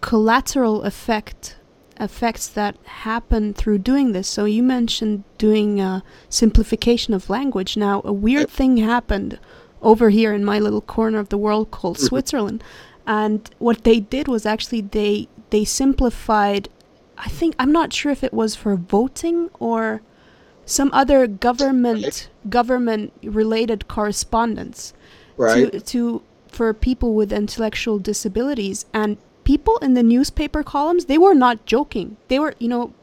collateral 0.00 0.82
effect 0.82 1.56
effects 1.98 2.48
that 2.48 2.76
happen 2.84 3.54
through 3.54 3.78
doing 3.78 4.12
this. 4.12 4.28
So 4.28 4.44
you 4.44 4.62
mentioned 4.62 5.24
doing 5.38 5.80
a 5.80 6.02
simplification 6.28 7.14
of 7.14 7.30
language. 7.30 7.76
Now 7.76 8.02
a 8.04 8.12
weird 8.12 8.50
thing 8.50 8.76
happened 8.78 9.38
over 9.84 10.10
here 10.10 10.32
in 10.32 10.44
my 10.44 10.58
little 10.58 10.80
corner 10.80 11.18
of 11.18 11.28
the 11.28 11.38
world 11.38 11.70
called 11.70 11.96
mm-hmm. 11.96 12.06
Switzerland. 12.06 12.64
And 13.06 13.48
what 13.58 13.84
they 13.84 14.00
did 14.00 14.26
was 14.26 14.46
actually 14.46 14.80
they 14.80 15.28
they 15.50 15.64
simplified 15.64 16.68
I 17.16 17.28
think 17.28 17.54
I'm 17.58 17.70
not 17.70 17.92
sure 17.92 18.10
if 18.10 18.24
it 18.24 18.32
was 18.32 18.56
for 18.56 18.74
voting 18.74 19.50
or 19.60 20.02
some 20.66 20.90
other 20.92 21.26
government 21.26 22.28
government 22.48 23.12
related 23.22 23.86
correspondence 23.86 24.94
right. 25.36 25.72
to 25.72 25.80
to 25.80 26.22
for 26.48 26.72
people 26.72 27.14
with 27.14 27.32
intellectual 27.32 27.98
disabilities 27.98 28.86
and 28.94 29.18
people 29.44 29.76
in 29.78 29.94
the 29.94 30.02
newspaper 30.02 30.62
columns 30.62 31.04
they 31.04 31.18
were 31.18 31.34
not 31.34 31.66
joking 31.66 32.16
they 32.28 32.38
were 32.38 32.54
you 32.58 32.68
know 32.68 32.94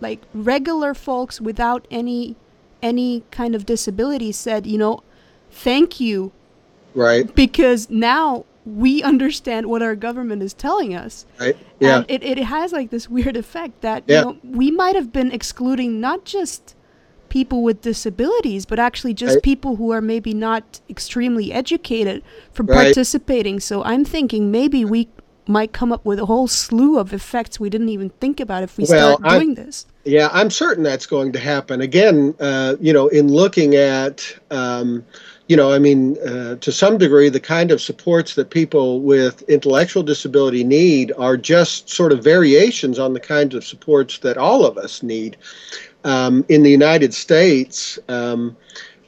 like 0.00 0.20
regular 0.32 0.94
folks 0.94 1.40
without 1.40 1.86
any 1.90 2.36
any 2.80 3.24
kind 3.30 3.54
of 3.54 3.66
disability 3.66 4.30
said 4.30 4.66
you 4.66 4.78
know 4.78 5.02
thank 5.56 6.00
you. 6.00 6.32
Right. 6.94 7.32
Because 7.34 7.90
now 7.90 8.44
we 8.64 9.02
understand 9.02 9.66
what 9.66 9.82
our 9.82 9.94
government 9.94 10.42
is 10.42 10.52
telling 10.52 10.94
us. 10.94 11.24
Right. 11.38 11.56
Yeah. 11.80 11.98
And 11.98 12.06
it, 12.08 12.22
it 12.22 12.38
has 12.38 12.72
like 12.72 12.90
this 12.90 13.08
weird 13.08 13.36
effect 13.36 13.80
that 13.82 14.04
yeah. 14.06 14.18
you 14.18 14.24
know 14.24 14.38
we 14.42 14.70
might 14.70 14.96
have 14.96 15.12
been 15.12 15.30
excluding 15.32 16.00
not 16.00 16.24
just 16.24 16.74
people 17.28 17.62
with 17.62 17.80
disabilities, 17.80 18.66
but 18.66 18.78
actually 18.78 19.14
just 19.14 19.34
right. 19.34 19.42
people 19.42 19.76
who 19.76 19.90
are 19.90 20.00
maybe 20.00 20.32
not 20.32 20.80
extremely 20.88 21.52
educated 21.52 22.22
from 22.52 22.66
right. 22.66 22.84
participating. 22.84 23.60
So 23.60 23.82
I'm 23.82 24.04
thinking 24.04 24.50
maybe 24.50 24.84
we 24.84 25.08
might 25.48 25.72
come 25.72 25.92
up 25.92 26.04
with 26.04 26.18
a 26.18 26.26
whole 26.26 26.48
slew 26.48 26.98
of 26.98 27.12
effects 27.12 27.60
we 27.60 27.70
didn't 27.70 27.88
even 27.88 28.10
think 28.10 28.40
about 28.40 28.62
if 28.62 28.76
we 28.76 28.84
well, 28.88 29.16
start 29.16 29.32
doing 29.32 29.50
I'm, 29.50 29.54
this. 29.54 29.86
Yeah, 30.04 30.28
I'm 30.32 30.50
certain 30.50 30.82
that's 30.82 31.06
going 31.06 31.32
to 31.32 31.38
happen. 31.38 31.80
Again, 31.80 32.34
uh, 32.40 32.76
you 32.80 32.92
know, 32.92 33.08
in 33.08 33.28
looking 33.28 33.74
at 33.76 34.36
um, 34.50 35.04
you 35.48 35.56
know, 35.56 35.72
I 35.72 35.78
mean, 35.78 36.16
uh, 36.26 36.56
to 36.56 36.72
some 36.72 36.98
degree, 36.98 37.28
the 37.28 37.40
kind 37.40 37.70
of 37.70 37.80
supports 37.80 38.34
that 38.34 38.50
people 38.50 39.00
with 39.00 39.42
intellectual 39.42 40.02
disability 40.02 40.64
need 40.64 41.12
are 41.16 41.36
just 41.36 41.88
sort 41.88 42.12
of 42.12 42.24
variations 42.24 42.98
on 42.98 43.12
the 43.12 43.20
kinds 43.20 43.54
of 43.54 43.64
supports 43.64 44.18
that 44.18 44.36
all 44.36 44.66
of 44.66 44.76
us 44.76 45.02
need. 45.02 45.36
Um, 46.04 46.44
in 46.48 46.62
the 46.62 46.70
United 46.70 47.14
States, 47.14 47.98
um, 48.08 48.56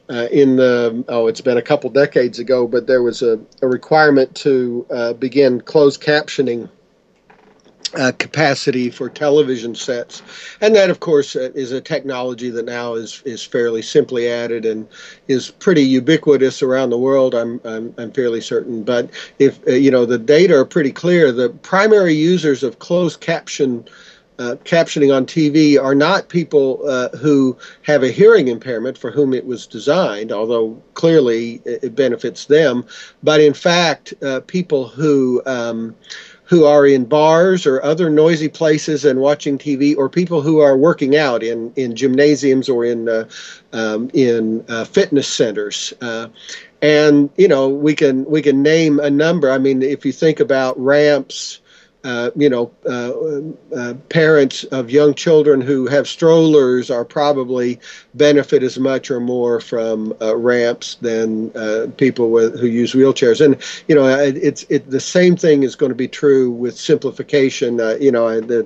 uh, 0.09 0.27
in 0.31 0.55
the 0.55 1.03
oh, 1.07 1.27
it's 1.27 1.41
been 1.41 1.57
a 1.57 1.61
couple 1.61 1.89
decades 1.89 2.39
ago, 2.39 2.67
but 2.67 2.87
there 2.87 3.03
was 3.03 3.21
a, 3.21 3.39
a 3.61 3.67
requirement 3.67 4.33
to 4.35 4.85
uh, 4.89 5.13
begin 5.13 5.61
closed 5.61 6.01
captioning 6.01 6.69
uh, 7.95 8.11
capacity 8.17 8.89
for 8.89 9.09
television 9.09 9.73
sets, 9.75 10.21
and 10.61 10.75
that, 10.75 10.89
of 10.89 10.99
course, 10.99 11.35
uh, 11.35 11.51
is 11.55 11.71
a 11.71 11.81
technology 11.81 12.49
that 12.49 12.65
now 12.65 12.93
is 12.93 13.21
is 13.25 13.43
fairly 13.43 13.81
simply 13.81 14.27
added 14.27 14.65
and 14.65 14.87
is 15.27 15.51
pretty 15.51 15.83
ubiquitous 15.83 16.61
around 16.61 16.89
the 16.89 16.97
world. 16.97 17.33
I'm 17.33 17.59
I'm, 17.65 17.93
I'm 17.97 18.11
fairly 18.11 18.41
certain. 18.41 18.83
But 18.83 19.09
if 19.39 19.65
uh, 19.67 19.71
you 19.71 19.91
know, 19.91 20.05
the 20.05 20.19
data 20.19 20.57
are 20.57 20.65
pretty 20.65 20.91
clear. 20.91 21.31
The 21.31 21.49
primary 21.49 22.13
users 22.13 22.63
of 22.63 22.79
closed 22.79 23.21
caption 23.21 23.87
uh, 24.37 24.55
captioning 24.63 25.13
on 25.13 25.25
TV 25.25 25.77
are 25.81 25.95
not 25.95 26.29
people 26.29 26.81
uh, 26.87 27.09
who 27.17 27.57
have 27.81 28.03
a 28.03 28.11
hearing 28.11 28.47
impairment 28.47 28.97
for 28.97 29.11
whom 29.11 29.33
it 29.33 29.45
was 29.45 29.67
designed, 29.67 30.31
although 30.31 30.81
clearly 30.93 31.61
it 31.65 31.93
benefits 31.93 32.45
them, 32.45 32.85
but 33.21 33.41
in 33.41 33.53
fact, 33.53 34.13
people 34.47 34.87
who 34.87 35.41
um, 35.45 35.93
who 36.49 36.65
are 36.65 36.87
in 36.87 37.05
bars 37.05 37.67
or 37.67 37.81
other 37.83 38.09
noisy 38.09 38.49
places 38.49 39.05
and 39.05 39.19
watching 39.19 39.59
TV, 39.59 39.95
or 39.95 40.09
people 40.09 40.41
who 40.41 40.59
are 40.59 40.75
working 40.75 41.15
out 41.15 41.43
in, 41.43 41.71
in 41.75 41.95
gymnasiums 41.95 42.67
or 42.67 42.83
in 42.83 43.07
uh, 43.07 43.25
um, 43.71 44.09
in 44.15 44.65
uh, 44.67 44.83
fitness 44.83 45.27
centers. 45.27 45.93
Uh, 46.01 46.27
and 46.81 47.29
you 47.37 47.47
know 47.47 47.69
we 47.69 47.93
can 47.93 48.25
we 48.25 48.41
can 48.41 48.63
name 48.63 48.99
a 48.99 49.11
number. 49.11 49.51
I 49.51 49.59
mean, 49.59 49.83
if 49.83 50.03
you 50.05 50.11
think 50.11 50.39
about 50.39 50.79
ramps 50.79 51.61
uh, 52.05 52.31
you 52.35 52.49
know, 52.49 52.71
uh, 52.85 53.75
uh, 53.75 53.93
parents 54.07 54.63
of 54.65 54.89
young 54.89 55.13
children 55.13 55.59
who 55.59 55.85
have 55.87 56.07
strollers 56.07 56.89
are 56.89 57.03
probably 57.03 57.77
benefit 58.13 58.63
as 58.63 58.79
much 58.79 59.11
or 59.11 59.19
more 59.19 59.59
from 59.59 60.15
uh, 60.21 60.35
ramps 60.37 60.95
than 61.01 61.51
uh, 61.57 61.87
people 61.97 62.29
with, 62.31 62.57
who 62.57 62.67
use 62.67 62.93
wheelchairs. 62.93 63.43
And 63.43 63.61
you 63.89 63.95
know, 63.95 64.07
it, 64.07 64.37
it's 64.37 64.63
it, 64.69 64.89
the 64.89 65.01
same 65.01 65.35
thing 65.35 65.63
is 65.63 65.75
going 65.75 65.89
to 65.89 65.95
be 65.95 66.07
true 66.07 66.49
with 66.49 66.79
simplification. 66.79 67.79
you 67.99 68.13
know, 68.13 68.27
I 68.27 68.39
the, 68.39 68.65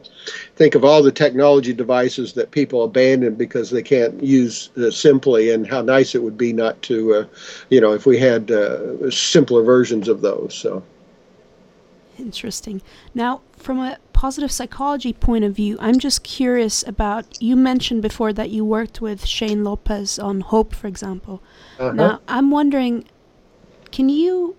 think 0.55 0.75
of 0.75 0.85
all 0.85 1.01
the 1.01 1.11
technology 1.11 1.73
devices 1.73 2.33
that 2.33 2.51
people 2.51 2.83
abandon 2.83 3.33
because 3.33 3.71
they 3.71 3.81
can't 3.81 4.21
use 4.21 4.69
simply, 4.91 5.51
and 5.51 5.65
how 5.65 5.81
nice 5.81 6.13
it 6.13 6.21
would 6.21 6.37
be 6.37 6.53
not 6.53 6.79
to, 6.83 7.27
you 7.71 7.81
know, 7.81 7.93
if 7.93 8.05
we 8.05 8.19
had 8.19 8.51
simpler 9.11 9.63
versions 9.63 10.07
of 10.07 10.21
those. 10.21 10.53
So. 10.53 10.83
Interesting. 12.17 12.81
Now, 13.13 13.41
from 13.57 13.79
a 13.79 13.97
positive 14.13 14.51
psychology 14.51 15.13
point 15.13 15.43
of 15.43 15.55
view, 15.55 15.77
I'm 15.79 15.99
just 15.99 16.23
curious 16.23 16.83
about. 16.87 17.41
You 17.41 17.55
mentioned 17.55 18.01
before 18.01 18.33
that 18.33 18.49
you 18.49 18.63
worked 18.63 19.01
with 19.01 19.25
Shane 19.25 19.63
Lopez 19.63 20.19
on 20.19 20.41
Hope, 20.41 20.75
for 20.75 20.87
example. 20.87 21.41
Uh-huh. 21.79 21.91
Now, 21.91 22.21
I'm 22.27 22.51
wondering, 22.51 23.05
can 23.91 24.09
you 24.09 24.55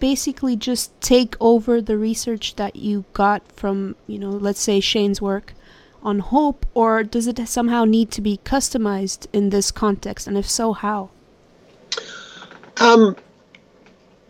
basically 0.00 0.56
just 0.56 0.98
take 1.00 1.36
over 1.40 1.80
the 1.80 1.96
research 1.96 2.56
that 2.56 2.76
you 2.76 3.04
got 3.12 3.42
from, 3.52 3.96
you 4.06 4.18
know, 4.18 4.30
let's 4.30 4.60
say 4.60 4.80
Shane's 4.80 5.22
work 5.22 5.54
on 6.02 6.18
Hope, 6.18 6.66
or 6.74 7.02
does 7.02 7.26
it 7.26 7.48
somehow 7.48 7.84
need 7.84 8.10
to 8.12 8.20
be 8.20 8.38
customized 8.44 9.26
in 9.32 9.50
this 9.50 9.70
context? 9.70 10.26
And 10.26 10.36
if 10.36 10.48
so, 10.48 10.72
how? 10.72 11.10
Um, 12.78 13.16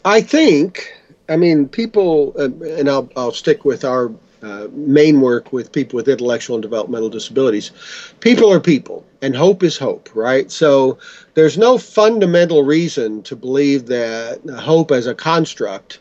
I 0.04 0.20
think 0.20 0.95
I 1.28 1.36
mean, 1.36 1.68
people, 1.68 2.34
uh, 2.38 2.50
and 2.78 2.88
I'll, 2.88 3.10
I'll 3.16 3.32
stick 3.32 3.64
with 3.64 3.84
our 3.84 4.12
uh, 4.42 4.68
main 4.72 5.20
work 5.20 5.52
with 5.52 5.72
people 5.72 5.96
with 5.96 6.08
intellectual 6.08 6.56
and 6.56 6.62
developmental 6.62 7.08
disabilities. 7.08 7.72
People 8.20 8.52
are 8.52 8.60
people, 8.60 9.04
and 9.22 9.34
hope 9.34 9.62
is 9.62 9.76
hope, 9.76 10.08
right? 10.14 10.50
So 10.50 10.98
there's 11.34 11.58
no 11.58 11.78
fundamental 11.78 12.62
reason 12.62 13.22
to 13.24 13.34
believe 13.34 13.86
that 13.86 14.40
hope 14.58 14.92
as 14.92 15.06
a 15.06 15.14
construct 15.14 16.00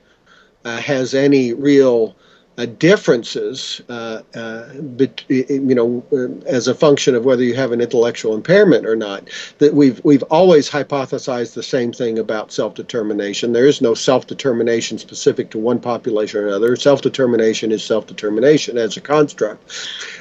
uh, 0.63 0.77
has 0.77 1.13
any 1.13 1.53
real 1.53 2.15
uh, 2.57 2.65
differences, 2.65 3.81
uh, 3.89 4.21
uh, 4.33 4.73
bet, 4.75 5.23
you 5.27 5.75
know, 5.75 6.41
as 6.45 6.67
a 6.67 6.75
function 6.75 7.15
of 7.15 7.25
whether 7.25 7.43
you 7.43 7.53
have 7.53 7.71
an 7.71 7.81
intellectual 7.81 8.33
impairment 8.33 8.85
or 8.85 8.95
not. 8.95 9.27
That 9.57 9.73
we've 9.73 10.03
we've 10.05 10.23
always 10.23 10.69
hypothesized 10.69 11.53
the 11.53 11.63
same 11.63 11.91
thing 11.91 12.17
about 12.17 12.51
self-determination. 12.51 13.53
There 13.53 13.67
is 13.67 13.81
no 13.81 13.93
self-determination 13.93 14.99
specific 14.99 15.49
to 15.51 15.57
one 15.57 15.79
population 15.79 16.39
or 16.39 16.47
another. 16.47 16.75
Self-determination 16.75 17.71
is 17.71 17.83
self-determination 17.83 18.77
as 18.77 18.95
a 18.95 19.01
construct. 19.01 19.73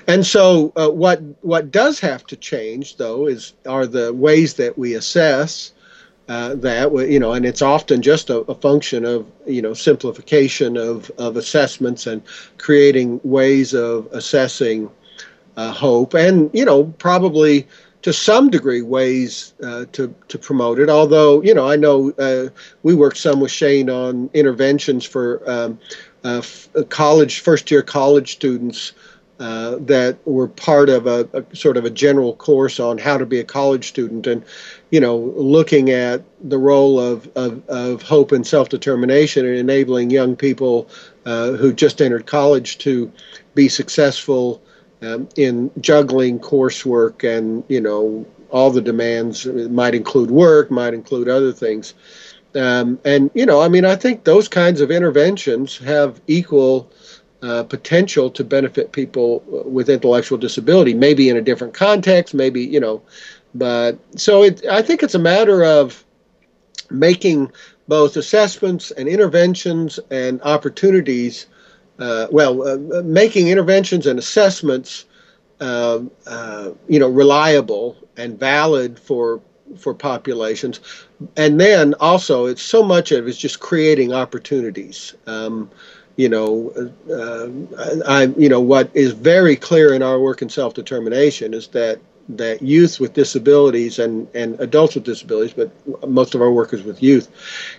And 0.09 0.27
so, 0.27 0.73
uh, 0.77 0.89
what 0.89 1.21
what 1.43 1.71
does 1.71 2.01
have 2.01 2.27
to 2.27 2.37
change, 2.37 2.97
though, 2.97 3.29
is 3.29 3.53
are 3.67 3.87
the 3.87 4.13
ways 4.13 4.55
that 4.55 4.77
we 4.77 4.95
assess 4.95 5.74
uh, 6.29 6.55
that 6.55 6.91
you 7.11 7.19
know, 7.19 7.33
and 7.33 7.45
it's 7.45 7.63
often 7.63 8.01
just 8.01 8.31
a, 8.31 8.39
a, 8.41 8.55
function 8.55 9.05
of 9.05 9.31
you 9.47 9.61
know 9.61 9.75
simplification 9.75 10.77
of 10.77 11.11
of 11.19 11.37
assessments 11.37 12.07
and 12.07 12.23
creating 12.57 13.21
ways 13.25 13.75
of 13.75 14.09
assessing 14.13 14.91
uh, 15.57 15.71
hope, 15.71 16.15
and 16.15 16.51
you 16.55 16.65
know 16.65 16.85
probably 16.99 17.67
to 18.01 18.13
some 18.13 18.49
degree 18.49 18.81
ways 18.81 19.53
uh, 19.63 19.85
to 19.93 20.15
to 20.29 20.39
promote 20.39 20.79
it. 20.79 20.89
Although 20.89 21.43
you 21.43 21.53
know 21.53 21.69
I 21.69 21.77
know 21.77 22.11
uh, 22.13 22.49
we 22.83 22.95
worked 22.95 23.19
some 23.19 23.41
with 23.41 23.51
Shane 23.51 23.91
on 23.91 24.31
interventions 24.33 25.05
for 25.05 25.43
um, 25.51 25.79
uh, 26.25 26.39
f- 26.39 26.69
college 26.89 27.41
first 27.41 27.71
year 27.71 27.83
college 27.83 28.33
students 28.33 28.93
uh, 29.41 29.77
that 29.81 30.17
were 30.27 30.47
part 30.47 30.89
of 30.89 31.07
a, 31.07 31.29
a, 31.33 31.57
sort 31.57 31.77
of 31.77 31.85
a 31.85 31.91
general 31.91 32.37
course 32.37 32.79
on 32.79 32.99
how 32.99 33.19
to 33.19 33.27
be 33.27 33.41
a 33.41 33.45
college 33.45 33.89
student 33.89 34.27
and 34.27 34.45
you 34.95 35.01
know 35.01 35.17
looking 35.35 35.91
at 35.91 36.23
the 36.41 36.57
role 36.57 37.01
of, 37.01 37.29
of, 37.35 37.69
of 37.69 38.01
hope 38.01 38.31
and 38.31 38.47
self-determination 38.47 39.45
and 39.45 39.57
enabling 39.57 40.09
young 40.09 40.37
people 40.37 40.89
uh, 41.27 41.51
who 41.51 41.73
just 41.73 42.01
entered 42.01 42.27
college 42.27 42.79
to 42.79 43.11
be 43.57 43.69
successful 43.69 44.63
um, 45.03 45.29
in 45.35 45.69
juggling 45.81 46.39
coursework 46.39 47.25
and 47.25 47.65
you 47.67 47.81
know 47.81 48.25
all 48.51 48.71
the 48.71 48.81
demands 48.81 49.47
it 49.47 49.73
might 49.73 49.97
include 49.97 50.31
work 50.31 50.71
might 50.71 50.95
include 50.95 51.29
other 51.29 51.53
things. 51.53 51.95
Um, 52.55 53.01
and 53.05 53.33
you 53.35 53.47
know 53.47 53.61
i 53.61 53.67
mean 53.67 53.85
i 53.85 53.97
think 53.97 54.23
those 54.23 54.47
kinds 54.47 54.81
of 54.81 54.93
interventions 54.93 55.77
have 55.79 56.21
equal 56.29 56.89
uh, 57.45 57.63
potential 57.63 58.31
to 58.31 58.43
benefit 58.43 58.93
people 58.93 59.43
with 59.47 59.91
intellectual 59.91 60.39
disability, 60.39 60.95
maybe 60.95 61.29
in 61.29 61.37
a 61.37 61.43
different 61.43 61.75
context, 61.75 62.33
maybe, 62.33 62.63
you 62.63 62.81
know, 62.81 63.03
but 63.55 63.99
so 64.17 64.43
it, 64.43 64.65
I 64.67 64.83
think 64.83 65.03
it's 65.03 65.15
a 65.15 65.19
matter 65.19 65.65
of 65.65 66.05
making 66.91 67.51
both 67.89 68.17
assessments 68.17 68.91
and 68.93 69.09
interventions 69.09 70.01
and 70.11 70.41
opportunities, 70.43 71.47
uh, 71.99 72.27
well, 72.31 72.67
uh, 72.67 73.03
making 73.03 73.49
interventions 73.49 74.07
and 74.07 74.19
assessments, 74.19 75.05
uh, 75.61 76.01
uh, 76.27 76.71
you 76.89 76.99
know, 76.99 77.09
reliable 77.09 77.97
and 78.17 78.39
valid 78.39 78.99
for 78.99 79.41
for 79.79 79.95
populations, 79.95 80.81
and 81.37 81.61
then 81.61 81.95
also 81.95 82.47
it's 82.47 82.63
so 82.63 82.83
much 82.83 83.11
of 83.13 83.27
it 83.27 83.31
is 83.31 83.39
just 83.39 83.61
creating 83.61 84.13
opportunities. 84.13 85.15
Um, 85.27 85.71
you 86.17 86.29
know, 86.29 86.73
uh, 87.11 87.49
I, 88.07 88.25
you 88.37 88.49
know, 88.49 88.61
what 88.61 88.89
is 88.95 89.13
very 89.13 89.57
clear 89.57 89.95
in 89.95 90.03
our 90.03 90.21
work 90.21 90.43
in 90.43 90.49
self-determination 90.49 91.55
is 91.55 91.67
that 91.69 91.99
that 92.29 92.63
youth 92.63 93.01
with 93.01 93.13
disabilities 93.13 93.99
and, 93.99 94.29
and 94.35 94.59
adults 94.61 94.95
with 94.95 95.05
disabilities, 95.05 95.55
but 95.55 95.71
most 96.09 96.35
of 96.35 96.41
our 96.41 96.51
work 96.51 96.73
is 96.73 96.83
with 96.83 97.03
youth, 97.03 97.29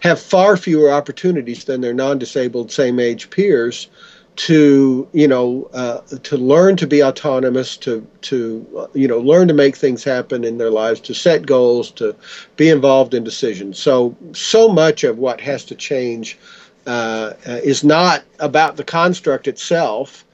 have 0.02 0.20
far 0.20 0.56
fewer 0.58 0.92
opportunities 0.92 1.66
than 1.66 1.82
their 1.82 1.94
non-disabled 1.94 2.72
same-age 2.72 3.30
peers 3.30 3.88
to 4.36 5.08
you 5.14 5.28
know 5.28 5.70
uh, 5.74 6.02
to 6.24 6.38
learn 6.38 6.76
to 6.76 6.88
be 6.88 7.02
autonomous 7.02 7.78
to 7.78 8.06
to 8.22 8.68
uh, 8.78 8.88
you 8.94 9.08
know 9.08 9.20
learn 9.20 9.48
to 9.48 9.54
make 9.54 9.76
things 9.76 10.04
happen 10.04 10.44
in 10.44 10.58
their 10.58 10.70
lives 10.70 11.00
to 11.00 11.14
set 11.14 11.46
goals 11.46 11.90
to 11.92 12.16
be 12.58 12.70
involved 12.70 13.14
in 13.14 13.24
decisions. 13.24 13.80
So 13.80 14.16
so 14.34 14.68
much 14.68 15.04
of 15.04 15.18
what 15.18 15.40
has 15.42 15.64
to 15.66 15.76
change 15.76 16.38
uh, 16.86 17.34
is 17.46 17.84
not 17.84 18.24
about 18.40 18.76
the 18.76 18.84
construct 18.84 19.48
itself, 19.48 20.26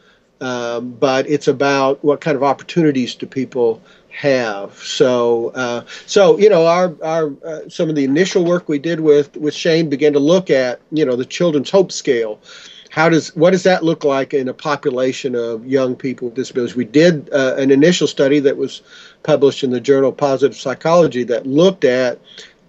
um, 0.42 0.92
but 0.92 1.30
it's 1.30 1.48
about 1.48 2.04
what 2.04 2.22
kind 2.22 2.36
of 2.36 2.44
opportunities 2.44 3.14
do 3.16 3.28
people 3.28 3.82
have. 4.12 4.74
So, 4.76 5.50
uh, 5.56 5.86
so 6.06 6.38
you 6.38 6.50
know, 6.50 6.66
our 6.66 6.96
our 7.04 7.34
uh, 7.46 7.70
some 7.70 7.90
of 7.90 7.96
the 7.96 8.04
initial 8.04 8.46
work 8.46 8.70
we 8.70 8.80
did 8.80 9.00
with 9.00 9.36
with 9.38 9.54
Shane 9.54 9.90
began 9.90 10.14
to 10.14 10.20
look 10.20 10.50
at 10.50 10.80
you 10.92 11.06
know 11.06 11.16
the 11.16 11.26
Children's 11.26 11.70
Hope 11.70 11.92
Scale. 11.92 12.40
How 12.90 13.08
does 13.08 13.34
what 13.36 13.52
does 13.52 13.64
that 13.64 13.84
look 13.84 14.04
like 14.04 14.34
in 14.34 14.50
a 14.50 14.54
population 14.54 15.34
of 15.34 15.66
young 15.66 15.96
people 15.96 16.28
with 16.28 16.36
disabilities? 16.36 16.76
We 16.76 16.86
did 16.86 17.30
uh, 17.34 17.56
an 17.58 17.72
initial 17.72 18.08
study 18.08 18.40
that 18.42 18.58
was 18.58 18.82
published 19.24 19.64
in 19.64 19.72
the 19.72 19.80
journal 19.80 20.12
Positive 20.12 20.58
Psychology 20.58 21.24
that 21.24 21.48
looked 21.48 21.86
at 21.86 22.20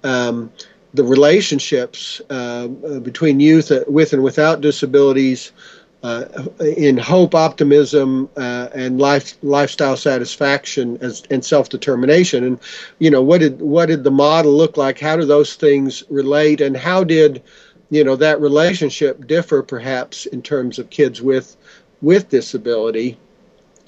um, 0.05 0.53
the 0.95 1.05
relationships 1.05 2.21
uh, 2.31 2.69
between 2.69 3.41
youth 3.41 3.73
uh, 3.73 3.85
with 3.89 4.13
and 4.13 4.23
without 4.23 4.61
disabilities 4.61 5.51
uh, 5.51 5.82
in 6.03 6.99
hope, 6.99 7.35
optimism, 7.35 8.29
uh, 8.37 8.69
and 8.75 8.99
life 8.99 9.35
lifestyle 9.43 9.97
satisfaction 9.97 10.99
as, 11.01 11.23
and 11.31 11.45
self 11.45 11.69
determination. 11.69 12.45
And 12.45 12.59
you 12.99 13.11
know, 13.11 13.23
what 13.23 13.39
did 13.39 13.61
what 13.61 13.87
did 13.87 14.05
the 14.05 14.11
model 14.11 14.53
look 14.53 14.77
like? 14.77 14.99
How 14.99 15.17
do 15.17 15.25
those 15.25 15.55
things 15.55 16.03
relate? 16.11 16.61
And 16.61 16.77
how 16.77 17.05
did 17.05 17.43
you 17.91 18.03
know 18.03 18.17
that 18.17 18.41
relationship 18.41 19.27
differ, 19.27 19.63
perhaps, 19.63 20.27
in 20.27 20.43
terms 20.43 20.79
of 20.79 20.91
kids 20.91 21.23
with 21.23 21.57
with 22.01 22.29
disability? 22.29 23.17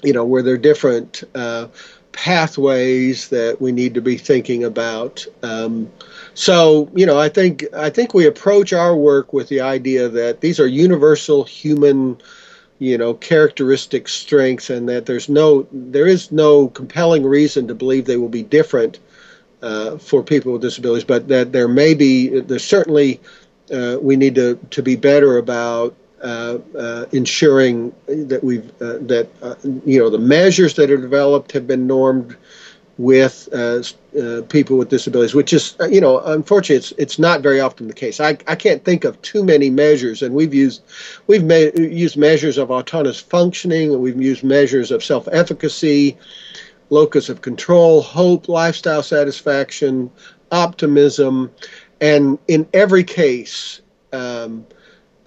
You 0.03 0.13
know, 0.13 0.25
were 0.25 0.41
there 0.41 0.57
different 0.57 1.23
uh, 1.33 1.67
pathways 2.13 3.27
that 3.29 3.59
we 3.59 3.73
need 3.73 3.93
to 3.95 4.01
be 4.01 4.17
thinking 4.17 4.63
about? 4.63 5.25
Um, 5.43 5.91
so, 6.35 6.89
you 6.93 7.05
know, 7.05 7.17
I 7.17 7.29
think 7.29 7.65
I 7.73 7.89
think 7.89 8.13
we 8.13 8.27
approach 8.27 8.73
our 8.73 8.95
work 8.95 9.33
with 9.33 9.49
the 9.49 9.61
idea 9.61 10.09
that 10.09 10.41
these 10.41 10.59
are 10.59 10.67
universal 10.67 11.43
human 11.43 12.17
you 12.79 12.97
know 12.97 13.13
characteristic 13.13 14.07
strengths 14.07 14.69
and 14.69 14.89
that 14.89 15.05
there's 15.05 15.29
no 15.29 15.65
there 15.71 16.07
is 16.07 16.31
no 16.31 16.67
compelling 16.67 17.25
reason 17.25 17.67
to 17.67 17.73
believe 17.73 18.05
they 18.05 18.17
will 18.17 18.29
be 18.29 18.43
different 18.43 18.99
uh, 19.61 19.97
for 19.97 20.21
people 20.21 20.51
with 20.51 20.61
disabilities 20.61 21.05
but 21.05 21.27
that 21.27 21.53
there 21.53 21.67
may 21.67 21.93
be 21.93 22.39
there's 22.41 22.65
certainly 22.65 23.19
uh, 23.73 23.97
we 24.01 24.15
need 24.15 24.35
to, 24.35 24.59
to 24.69 24.83
be 24.83 24.95
better 24.95 25.37
about 25.37 25.95
uh, 26.21 26.57
uh, 26.77 27.05
ensuring 27.11 27.93
that 28.07 28.43
we've 28.43 28.69
uh, 28.81 28.97
that 28.99 29.29
uh, 29.41 29.55
you 29.85 29.99
know 29.99 30.09
the 30.09 30.19
measures 30.19 30.75
that 30.75 30.91
are 30.91 30.97
developed 30.97 31.51
have 31.51 31.67
been 31.67 31.87
normed 31.87 32.35
with 32.97 33.49
uh, 33.51 33.83
uh, 34.17 34.41
people 34.43 34.77
with 34.77 34.89
disabilities, 34.89 35.35
which 35.35 35.51
is, 35.51 35.75
uh, 35.81 35.87
you 35.87 35.99
know, 35.99 36.19
unfortunately, 36.19 36.77
it's 36.77 36.93
it's 36.97 37.19
not 37.19 37.41
very 37.41 37.59
often 37.59 37.87
the 37.87 37.93
case. 37.93 38.19
I, 38.19 38.37
I 38.47 38.55
can't 38.55 38.83
think 38.85 39.03
of 39.03 39.21
too 39.21 39.43
many 39.43 39.69
measures, 39.69 40.21
and 40.21 40.33
we've 40.33 40.53
used 40.53 40.81
we've 41.27 41.43
ma- 41.43 41.71
used 41.75 42.15
measures 42.15 42.57
of 42.57 42.71
autonomous 42.71 43.19
functioning, 43.19 43.91
and 43.91 44.01
we've 44.01 44.21
used 44.21 44.43
measures 44.43 44.91
of 44.91 45.03
self-efficacy, 45.03 46.17
locus 46.89 47.27
of 47.27 47.41
control, 47.41 48.01
hope, 48.01 48.47
lifestyle 48.47 49.03
satisfaction, 49.03 50.09
optimism, 50.51 51.51
and 51.99 52.39
in 52.47 52.67
every 52.73 53.03
case. 53.03 53.81
Um, 54.13 54.65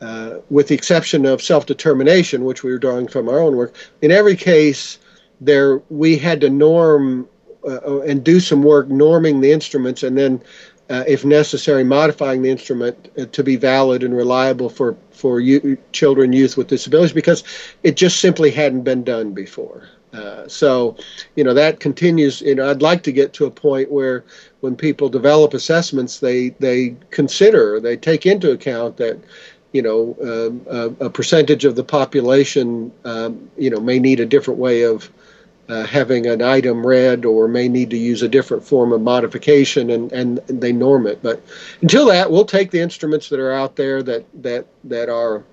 uh, 0.01 0.39
with 0.49 0.69
the 0.69 0.75
exception 0.77 1.27
of 1.27 1.43
self-determination, 1.43 2.45
which 2.45 2.63
we 2.63 2.71
were 2.71 2.79
drawing 2.79 3.09
from 3.09 3.29
our 3.29 3.41
own 3.41 3.57
work, 3.57 3.75
in 4.01 4.13
every 4.13 4.37
case, 4.37 5.01
there 5.41 5.83
we 5.91 6.17
had 6.17 6.41
to 6.41 6.49
norm 6.49 7.29
uh, 7.67 8.01
and 8.01 8.25
do 8.25 8.41
some 8.41 8.63
work 8.63 8.89
norming 8.89 9.41
the 9.41 9.53
instruments 9.53 10.03
and 10.03 10.17
then 10.17 10.41
uh, 10.91 11.05
if 11.07 11.25
necessary, 11.25 11.85
modifying 11.85 12.43
the 12.43 12.51
instrument 12.51 13.11
uh, 13.19 13.27
to 13.27 13.45
be 13.45 13.57
valid 13.57 14.03
and 14.03 14.17
reliable 14.17 14.71
for 14.71 14.97
for 15.11 15.41
you, 15.41 15.77
children, 15.93 16.33
youth 16.33 16.57
with 16.57 16.69
disabilities, 16.69 17.13
because 17.13 17.45
it 17.83 17.97
just 17.97 18.21
simply 18.21 18.51
hadn't 18.51 18.83
been 18.83 19.05
done 19.05 19.33
before. 19.33 19.89
Uh, 20.15 20.49
so, 20.49 20.97
you 21.37 21.45
know, 21.45 21.53
that 21.53 21.81
continues. 21.81 22.41
You 22.41 22.55
know, 22.55 22.71
I'd 22.71 22.81
like 22.81 23.03
to 23.03 23.13
get 23.13 23.35
to 23.35 23.45
a 23.45 23.51
point 23.51 23.91
where, 23.91 24.25
when 24.61 24.77
people 24.77 25.11
develop 25.11 25.53
assessments, 25.53 26.21
they 26.21 26.51
they 26.61 26.97
consider, 27.11 27.81
they 27.81 27.97
take 27.97 28.25
into 28.25 28.53
account 28.53 28.97
that, 28.97 29.19
you 29.73 29.83
know, 29.83 30.17
um, 30.23 30.63
a, 30.71 31.07
a, 31.07 31.11
percentage 31.11 31.67
of 31.67 31.77
the 31.77 31.85
population, 31.85 32.91
um, 33.05 33.51
you 33.59 33.69
know, 33.69 33.81
may 33.81 33.99
need 33.99 34.21
a 34.21 34.27
different 34.27 34.59
way 34.59 34.85
of 34.85 35.11
uh, 35.69 35.85
having 35.85 36.27
an 36.27 36.41
item 36.41 36.87
read 36.87 37.25
or 37.25 37.47
may 37.47 37.69
need 37.69 37.91
to 37.91 37.99
use 37.99 38.23
a 38.23 38.29
different 38.29 38.65
form 38.65 38.93
of 38.93 39.03
modification 39.03 39.91
and, 39.91 40.11
and 40.13 40.39
they 40.49 40.73
norm 40.73 41.07
it. 41.07 41.23
But 41.23 41.43
until 41.83 42.07
that, 42.07 42.31
we'll 42.31 42.47
take 42.47 42.71
the 42.71 42.81
instruments 42.81 43.29
that 43.29 43.39
are 43.39 43.53
out 43.53 43.77
there 43.77 44.03
that 44.03 44.25
that 44.43 44.67
that 44.85 45.09
are 45.09 45.45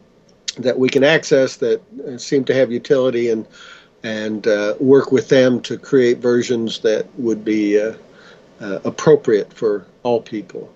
that 0.58 0.80
we 0.80 0.90
can 0.90 1.04
access 1.04 1.58
that 1.58 1.82
uh, 2.08 2.18
seem 2.18 2.46
to 2.46 2.54
have 2.54 2.72
utility 2.72 3.30
and 3.30 3.46
and 4.04 4.48
uh, 4.48 4.76
work 4.80 5.12
with 5.12 5.30
them 5.30 5.60
to 5.62 5.78
create 5.78 6.20
versions 6.20 6.80
that 6.80 7.08
would 7.18 7.44
be 7.44 7.82
uh, 7.82 7.94
uh, 8.62 8.80
appropriate 8.86 9.52
for 9.52 9.86
all 10.04 10.22
people. 10.22 10.72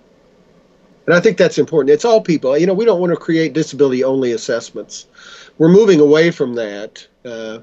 And 1.06 1.16
I 1.16 1.20
think 1.22 1.38
that's 1.38 1.58
important. 1.58 1.92
It's 1.92 2.06
all 2.06 2.22
people. 2.22 2.58
You 2.58 2.68
know, 2.68 2.74
we 2.74 2.86
don't 2.86 3.00
want 3.00 3.14
to 3.14 3.18
create 3.18 3.54
disability 3.54 4.04
only 4.04 4.32
assessments. 4.32 5.08
We're 5.58 5.70
moving 5.70 6.00
away 6.00 6.32
from 6.32 6.56
that 6.56 7.08
uh, 7.24 7.60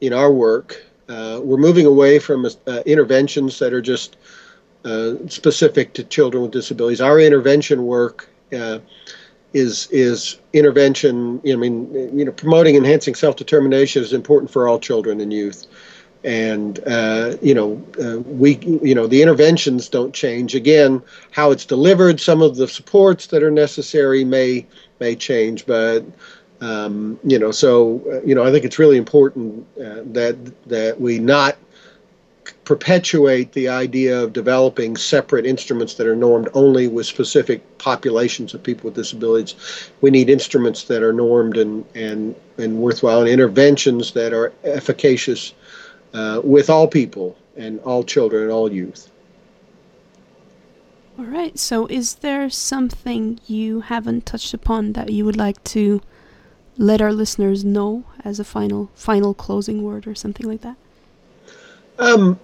in 0.00 0.12
our 0.12 0.32
work 0.32 0.85
uh, 1.08 1.40
we're 1.42 1.56
moving 1.56 1.86
away 1.86 2.18
from 2.18 2.46
uh, 2.46 2.82
interventions 2.86 3.58
that 3.58 3.72
are 3.72 3.80
just 3.80 4.16
uh, 4.84 5.14
specific 5.28 5.92
to 5.94 6.04
children 6.04 6.42
with 6.42 6.52
disabilities. 6.52 7.00
Our 7.00 7.20
intervention 7.20 7.86
work 7.86 8.28
uh, 8.52 8.78
is 9.52 9.88
is 9.90 10.38
intervention. 10.52 11.40
I 11.48 11.56
mean, 11.56 11.92
you 12.16 12.24
know, 12.24 12.32
promoting 12.32 12.76
enhancing 12.76 13.14
self 13.14 13.36
determination 13.36 14.02
is 14.02 14.12
important 14.12 14.50
for 14.50 14.68
all 14.68 14.78
children 14.78 15.20
and 15.20 15.32
youth. 15.32 15.66
And 16.24 16.80
uh, 16.86 17.36
you 17.40 17.54
know, 17.54 17.82
uh, 18.02 18.18
we 18.20 18.58
you 18.58 18.94
know 18.94 19.06
the 19.06 19.22
interventions 19.22 19.88
don't 19.88 20.12
change. 20.12 20.54
Again, 20.54 21.02
how 21.30 21.50
it's 21.52 21.64
delivered, 21.64 22.20
some 22.20 22.42
of 22.42 22.56
the 22.56 22.66
supports 22.66 23.28
that 23.28 23.42
are 23.42 23.50
necessary 23.50 24.24
may 24.24 24.66
may 24.98 25.14
change, 25.14 25.66
but 25.66 26.04
um, 26.60 27.18
you 27.22 27.38
know, 27.38 27.50
so 27.50 28.02
uh, 28.10 28.22
you 28.22 28.34
know, 28.34 28.44
I 28.44 28.50
think 28.50 28.64
it's 28.64 28.78
really 28.78 28.96
important 28.96 29.66
uh, 29.78 30.02
that 30.06 30.36
that 30.68 31.00
we 31.00 31.18
not 31.18 31.56
perpetuate 32.64 33.52
the 33.52 33.68
idea 33.68 34.20
of 34.22 34.32
developing 34.32 34.96
separate 34.96 35.46
instruments 35.46 35.94
that 35.94 36.06
are 36.06 36.16
normed 36.16 36.48
only 36.54 36.88
with 36.88 37.06
specific 37.06 37.78
populations 37.78 38.54
of 38.54 38.62
people 38.62 38.88
with 38.88 38.94
disabilities. 38.94 39.90
We 40.00 40.10
need 40.10 40.30
instruments 40.30 40.84
that 40.84 41.02
are 41.02 41.12
normed 41.12 41.56
and 41.56 41.84
and 41.94 42.34
and 42.58 42.78
worthwhile, 42.78 43.20
and 43.20 43.28
interventions 43.28 44.12
that 44.12 44.32
are 44.32 44.52
efficacious 44.64 45.52
uh, 46.14 46.40
with 46.42 46.70
all 46.70 46.88
people 46.88 47.36
and 47.56 47.80
all 47.80 48.02
children 48.02 48.44
and 48.44 48.52
all 48.52 48.72
youth. 48.72 49.10
All 51.18 51.24
right. 51.24 51.58
So, 51.58 51.86
is 51.86 52.16
there 52.16 52.50
something 52.50 53.40
you 53.46 53.80
haven't 53.80 54.26
touched 54.26 54.52
upon 54.54 54.92
that 54.92 55.10
you 55.10 55.24
would 55.24 55.36
like 55.36 55.62
to? 55.64 56.00
Let 56.78 57.00
our 57.00 57.12
listeners 57.12 57.64
know 57.64 58.04
as 58.24 58.38
a 58.38 58.44
final 58.44 58.90
final 58.94 59.34
closing 59.34 59.82
word 59.82 60.06
or 60.06 60.14
something 60.14 60.46
like 60.46 60.60
that? 60.62 60.76
Um, 61.98 62.38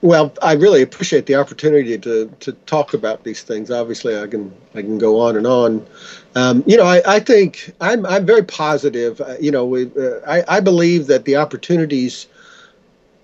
well, 0.00 0.32
I 0.42 0.52
really 0.52 0.82
appreciate 0.82 1.26
the 1.26 1.34
opportunity 1.34 1.98
to, 1.98 2.32
to 2.40 2.52
talk 2.66 2.94
about 2.94 3.24
these 3.24 3.42
things. 3.42 3.70
Obviously, 3.70 4.16
I 4.16 4.26
can 4.26 4.52
I 4.74 4.82
can 4.82 4.98
go 4.98 5.20
on 5.20 5.36
and 5.36 5.46
on. 5.46 5.86
Um, 6.34 6.62
you 6.66 6.76
know, 6.76 6.84
I, 6.84 7.02
I 7.06 7.20
think 7.20 7.72
I'm 7.80 8.06
I'm 8.06 8.24
very 8.24 8.44
positive. 8.44 9.20
Uh, 9.20 9.34
you 9.40 9.50
know, 9.50 9.64
we, 9.64 9.90
uh, 9.98 10.20
I 10.26 10.44
I 10.48 10.60
believe 10.60 11.06
that 11.08 11.24
the 11.24 11.36
opportunities 11.36 12.26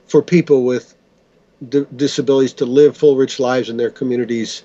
for 0.08 0.20
people 0.20 0.64
with 0.64 0.94
d- 1.68 1.86
disabilities 1.94 2.52
to 2.54 2.66
live 2.66 2.96
full, 2.96 3.16
rich 3.16 3.38
lives 3.38 3.68
in 3.68 3.76
their 3.76 3.90
communities 3.90 4.62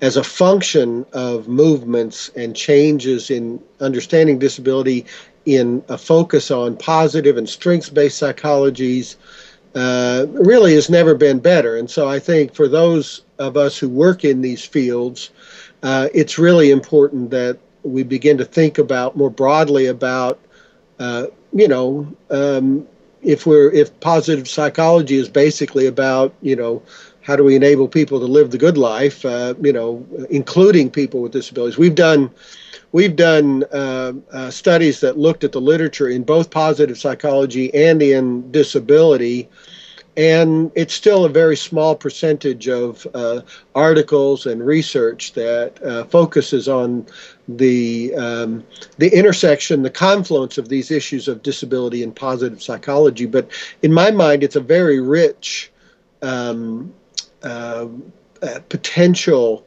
as 0.00 0.16
a 0.16 0.22
function 0.24 1.04
of 1.12 1.48
movements 1.48 2.30
and 2.36 2.54
changes 2.54 3.30
in 3.30 3.60
understanding 3.80 4.38
disability 4.38 5.04
in 5.44 5.82
a 5.88 5.98
focus 5.98 6.50
on 6.50 6.76
positive 6.76 7.36
and 7.36 7.48
strengths 7.48 7.88
based 7.88 8.22
psychologies 8.22 9.16
uh, 9.74 10.26
really 10.30 10.74
has 10.74 10.88
never 10.90 11.14
been 11.14 11.38
better. 11.38 11.76
And 11.76 11.90
so 11.90 12.08
I 12.08 12.18
think 12.18 12.54
for 12.54 12.68
those 12.68 13.22
of 13.38 13.56
us 13.56 13.78
who 13.78 13.88
work 13.88 14.24
in 14.24 14.40
these 14.40 14.64
fields, 14.64 15.30
uh, 15.82 16.08
it's 16.14 16.38
really 16.38 16.70
important 16.70 17.30
that 17.30 17.58
we 17.82 18.02
begin 18.02 18.38
to 18.38 18.44
think 18.44 18.78
about 18.78 19.16
more 19.16 19.30
broadly 19.30 19.86
about, 19.86 20.38
uh, 20.98 21.26
you 21.52 21.68
know, 21.68 22.06
um, 22.30 22.86
if 23.22 23.46
we're 23.46 23.70
if 23.72 23.98
positive 24.00 24.48
psychology 24.48 25.16
is 25.16 25.28
basically 25.28 25.86
about, 25.86 26.32
you 26.42 26.56
know, 26.56 26.82
how 27.28 27.36
do 27.36 27.44
we 27.44 27.54
enable 27.54 27.86
people 27.86 28.18
to 28.18 28.24
live 28.24 28.50
the 28.50 28.56
good 28.56 28.78
life, 28.78 29.22
uh, 29.22 29.52
you 29.60 29.70
know, 29.70 30.04
including 30.30 30.90
people 30.90 31.20
with 31.20 31.30
disabilities. 31.30 31.76
We've 31.76 31.94
done 31.94 32.30
we've 32.92 33.14
done 33.14 33.64
uh, 33.70 34.14
uh, 34.32 34.50
studies 34.50 35.00
that 35.00 35.18
looked 35.18 35.44
at 35.44 35.52
the 35.52 35.60
literature 35.60 36.08
in 36.08 36.24
both 36.24 36.48
positive 36.48 36.96
psychology 36.96 37.72
and 37.74 38.00
in 38.00 38.50
disability, 38.50 39.46
and 40.16 40.72
it's 40.74 40.94
still 40.94 41.26
a 41.26 41.28
very 41.28 41.54
small 41.54 41.94
percentage 41.94 42.66
of 42.66 43.06
uh, 43.12 43.42
articles 43.74 44.46
and 44.46 44.64
research 44.64 45.34
that 45.34 45.82
uh, 45.82 46.04
focuses 46.04 46.66
on 46.66 47.04
the 47.46 48.14
um, 48.14 48.64
the 48.96 49.10
intersection, 49.14 49.82
the 49.82 49.90
confluence 49.90 50.56
of 50.56 50.70
these 50.70 50.90
issues 50.90 51.28
of 51.28 51.42
disability 51.42 52.02
and 52.02 52.16
positive 52.16 52.62
psychology. 52.62 53.26
But 53.26 53.50
in 53.82 53.92
my 53.92 54.10
mind, 54.10 54.42
it's 54.42 54.56
a 54.56 54.60
very 54.60 54.98
rich 54.98 55.70
um, 56.22 56.94
potential 58.68 59.66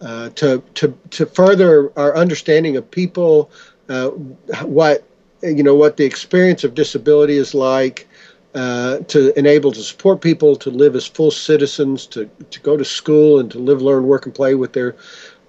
uh, 0.00 0.30
to 0.30 0.62
to 0.74 0.96
to 1.10 1.26
further 1.26 1.92
our 1.98 2.16
understanding 2.16 2.76
of 2.76 2.90
people, 2.90 3.50
uh, 3.88 4.08
what 4.62 5.04
you 5.42 5.62
know, 5.62 5.74
what 5.74 5.96
the 5.96 6.04
experience 6.04 6.64
of 6.64 6.74
disability 6.74 7.36
is 7.36 7.54
like, 7.54 8.06
uh, 8.54 8.98
to 9.08 9.38
enable 9.38 9.72
to 9.72 9.80
support 9.80 10.20
people 10.20 10.56
to 10.56 10.70
live 10.70 10.94
as 10.96 11.06
full 11.06 11.30
citizens, 11.30 12.06
to 12.06 12.28
to 12.50 12.60
go 12.60 12.76
to 12.76 12.84
school 12.84 13.40
and 13.40 13.50
to 13.50 13.58
live, 13.58 13.82
learn, 13.82 14.06
work, 14.06 14.26
and 14.26 14.34
play 14.34 14.54
with 14.54 14.72
their 14.72 14.96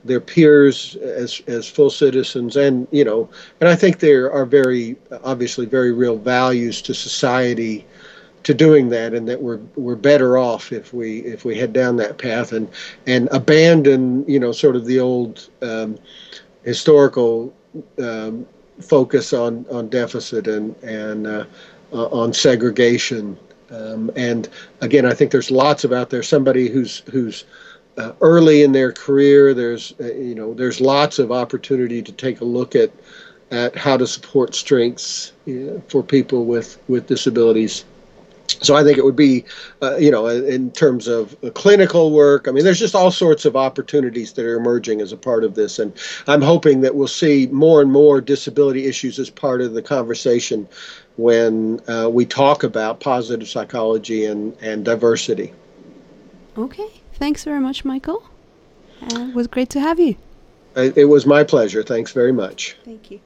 their 0.03 0.19
peers 0.19 0.95
as 0.95 1.41
as 1.47 1.69
full 1.69 1.89
citizens, 1.89 2.55
and 2.55 2.87
you 2.91 3.03
know, 3.03 3.29
and 3.59 3.69
I 3.69 3.75
think 3.75 3.99
there 3.99 4.31
are 4.31 4.45
very 4.45 4.97
obviously 5.23 5.65
very 5.65 5.91
real 5.91 6.17
values 6.17 6.81
to 6.83 6.93
society 6.93 7.85
to 8.43 8.53
doing 8.53 8.89
that, 8.89 9.13
and 9.13 9.27
that 9.27 9.41
we're 9.41 9.59
we're 9.75 9.95
better 9.95 10.37
off 10.37 10.71
if 10.71 10.93
we 10.93 11.19
if 11.19 11.45
we 11.45 11.57
head 11.57 11.73
down 11.73 11.97
that 11.97 12.17
path 12.17 12.51
and 12.51 12.69
and 13.07 13.27
abandon 13.31 14.25
you 14.27 14.39
know 14.39 14.51
sort 14.51 14.75
of 14.75 14.85
the 14.85 14.99
old 14.99 15.49
um, 15.61 15.97
historical 16.63 17.53
um, 17.99 18.45
focus 18.81 19.33
on 19.33 19.65
on 19.71 19.89
deficit 19.89 20.47
and 20.47 20.75
and 20.83 21.27
uh, 21.27 21.45
uh, 21.93 22.07
on 22.07 22.33
segregation. 22.33 23.37
Um, 23.69 24.11
and 24.17 24.49
again, 24.81 25.05
I 25.05 25.13
think 25.13 25.31
there's 25.31 25.49
lots 25.49 25.83
of 25.83 25.93
out 25.93 26.09
there. 26.09 26.23
Somebody 26.23 26.69
who's 26.69 26.99
who's 27.11 27.45
uh, 27.97 28.13
early 28.21 28.63
in 28.63 28.71
their 28.71 28.91
career. 28.91 29.53
There's 29.53 29.93
uh, 29.99 30.13
you 30.13 30.35
know 30.35 30.53
there's 30.53 30.81
lots 30.81 31.19
of 31.19 31.31
opportunity 31.31 32.01
to 32.01 32.11
take 32.11 32.41
a 32.41 32.45
look 32.45 32.75
at 32.75 32.91
at 33.51 33.75
how 33.75 33.97
to 33.97 34.07
support 34.07 34.55
strengths 34.55 35.33
you 35.45 35.59
know, 35.59 35.81
for 35.89 36.01
people 36.01 36.45
with, 36.45 36.81
with 36.87 37.05
disabilities. 37.07 37.85
So 38.61 38.75
I 38.75 38.83
think 38.83 38.97
it 38.97 39.03
would 39.03 39.15
be, 39.15 39.43
uh, 39.81 39.97
you 39.97 40.11
know, 40.11 40.27
in 40.27 40.71
terms 40.71 41.07
of 41.07 41.35
clinical 41.55 42.11
work. 42.11 42.47
I 42.47 42.51
mean, 42.51 42.63
there's 42.63 42.79
just 42.79 42.93
all 42.93 43.11
sorts 43.11 43.45
of 43.45 43.55
opportunities 43.55 44.33
that 44.33 44.45
are 44.45 44.55
emerging 44.55 45.01
as 45.01 45.11
a 45.11 45.17
part 45.17 45.43
of 45.43 45.55
this, 45.55 45.79
and 45.79 45.91
I'm 46.27 46.41
hoping 46.41 46.81
that 46.81 46.95
we'll 46.95 47.07
see 47.07 47.47
more 47.47 47.81
and 47.81 47.91
more 47.91 48.21
disability 48.21 48.85
issues 48.85 49.17
as 49.17 49.29
part 49.29 49.61
of 49.61 49.73
the 49.73 49.81
conversation 49.81 50.67
when 51.17 51.81
uh, 51.87 52.09
we 52.09 52.25
talk 52.25 52.63
about 52.63 52.99
positive 52.99 53.47
psychology 53.47 54.25
and, 54.25 54.55
and 54.61 54.85
diversity. 54.85 55.53
Okay, 56.57 56.87
thanks 57.13 57.43
very 57.43 57.59
much, 57.59 57.83
Michael. 57.83 58.23
Uh, 59.01 59.27
it 59.29 59.35
was 59.35 59.47
great 59.47 59.69
to 59.71 59.79
have 59.79 59.99
you. 59.99 60.15
It 60.75 61.09
was 61.09 61.25
my 61.25 61.43
pleasure. 61.43 61.83
Thanks 61.83 62.11
very 62.11 62.31
much. 62.31 62.77
Thank 62.85 63.11
you. 63.11 63.19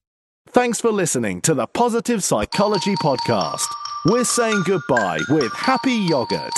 Thanks 0.49 0.79
for 0.79 0.91
listening 0.91 1.41
to 1.41 1.53
the 1.53 1.67
Positive 1.67 2.23
Psychology 2.23 2.95
Podcast. 2.95 3.65
We're 4.05 4.23
saying 4.23 4.63
goodbye 4.65 5.19
with 5.29 5.51
happy 5.53 5.93
yogurt. 5.93 6.53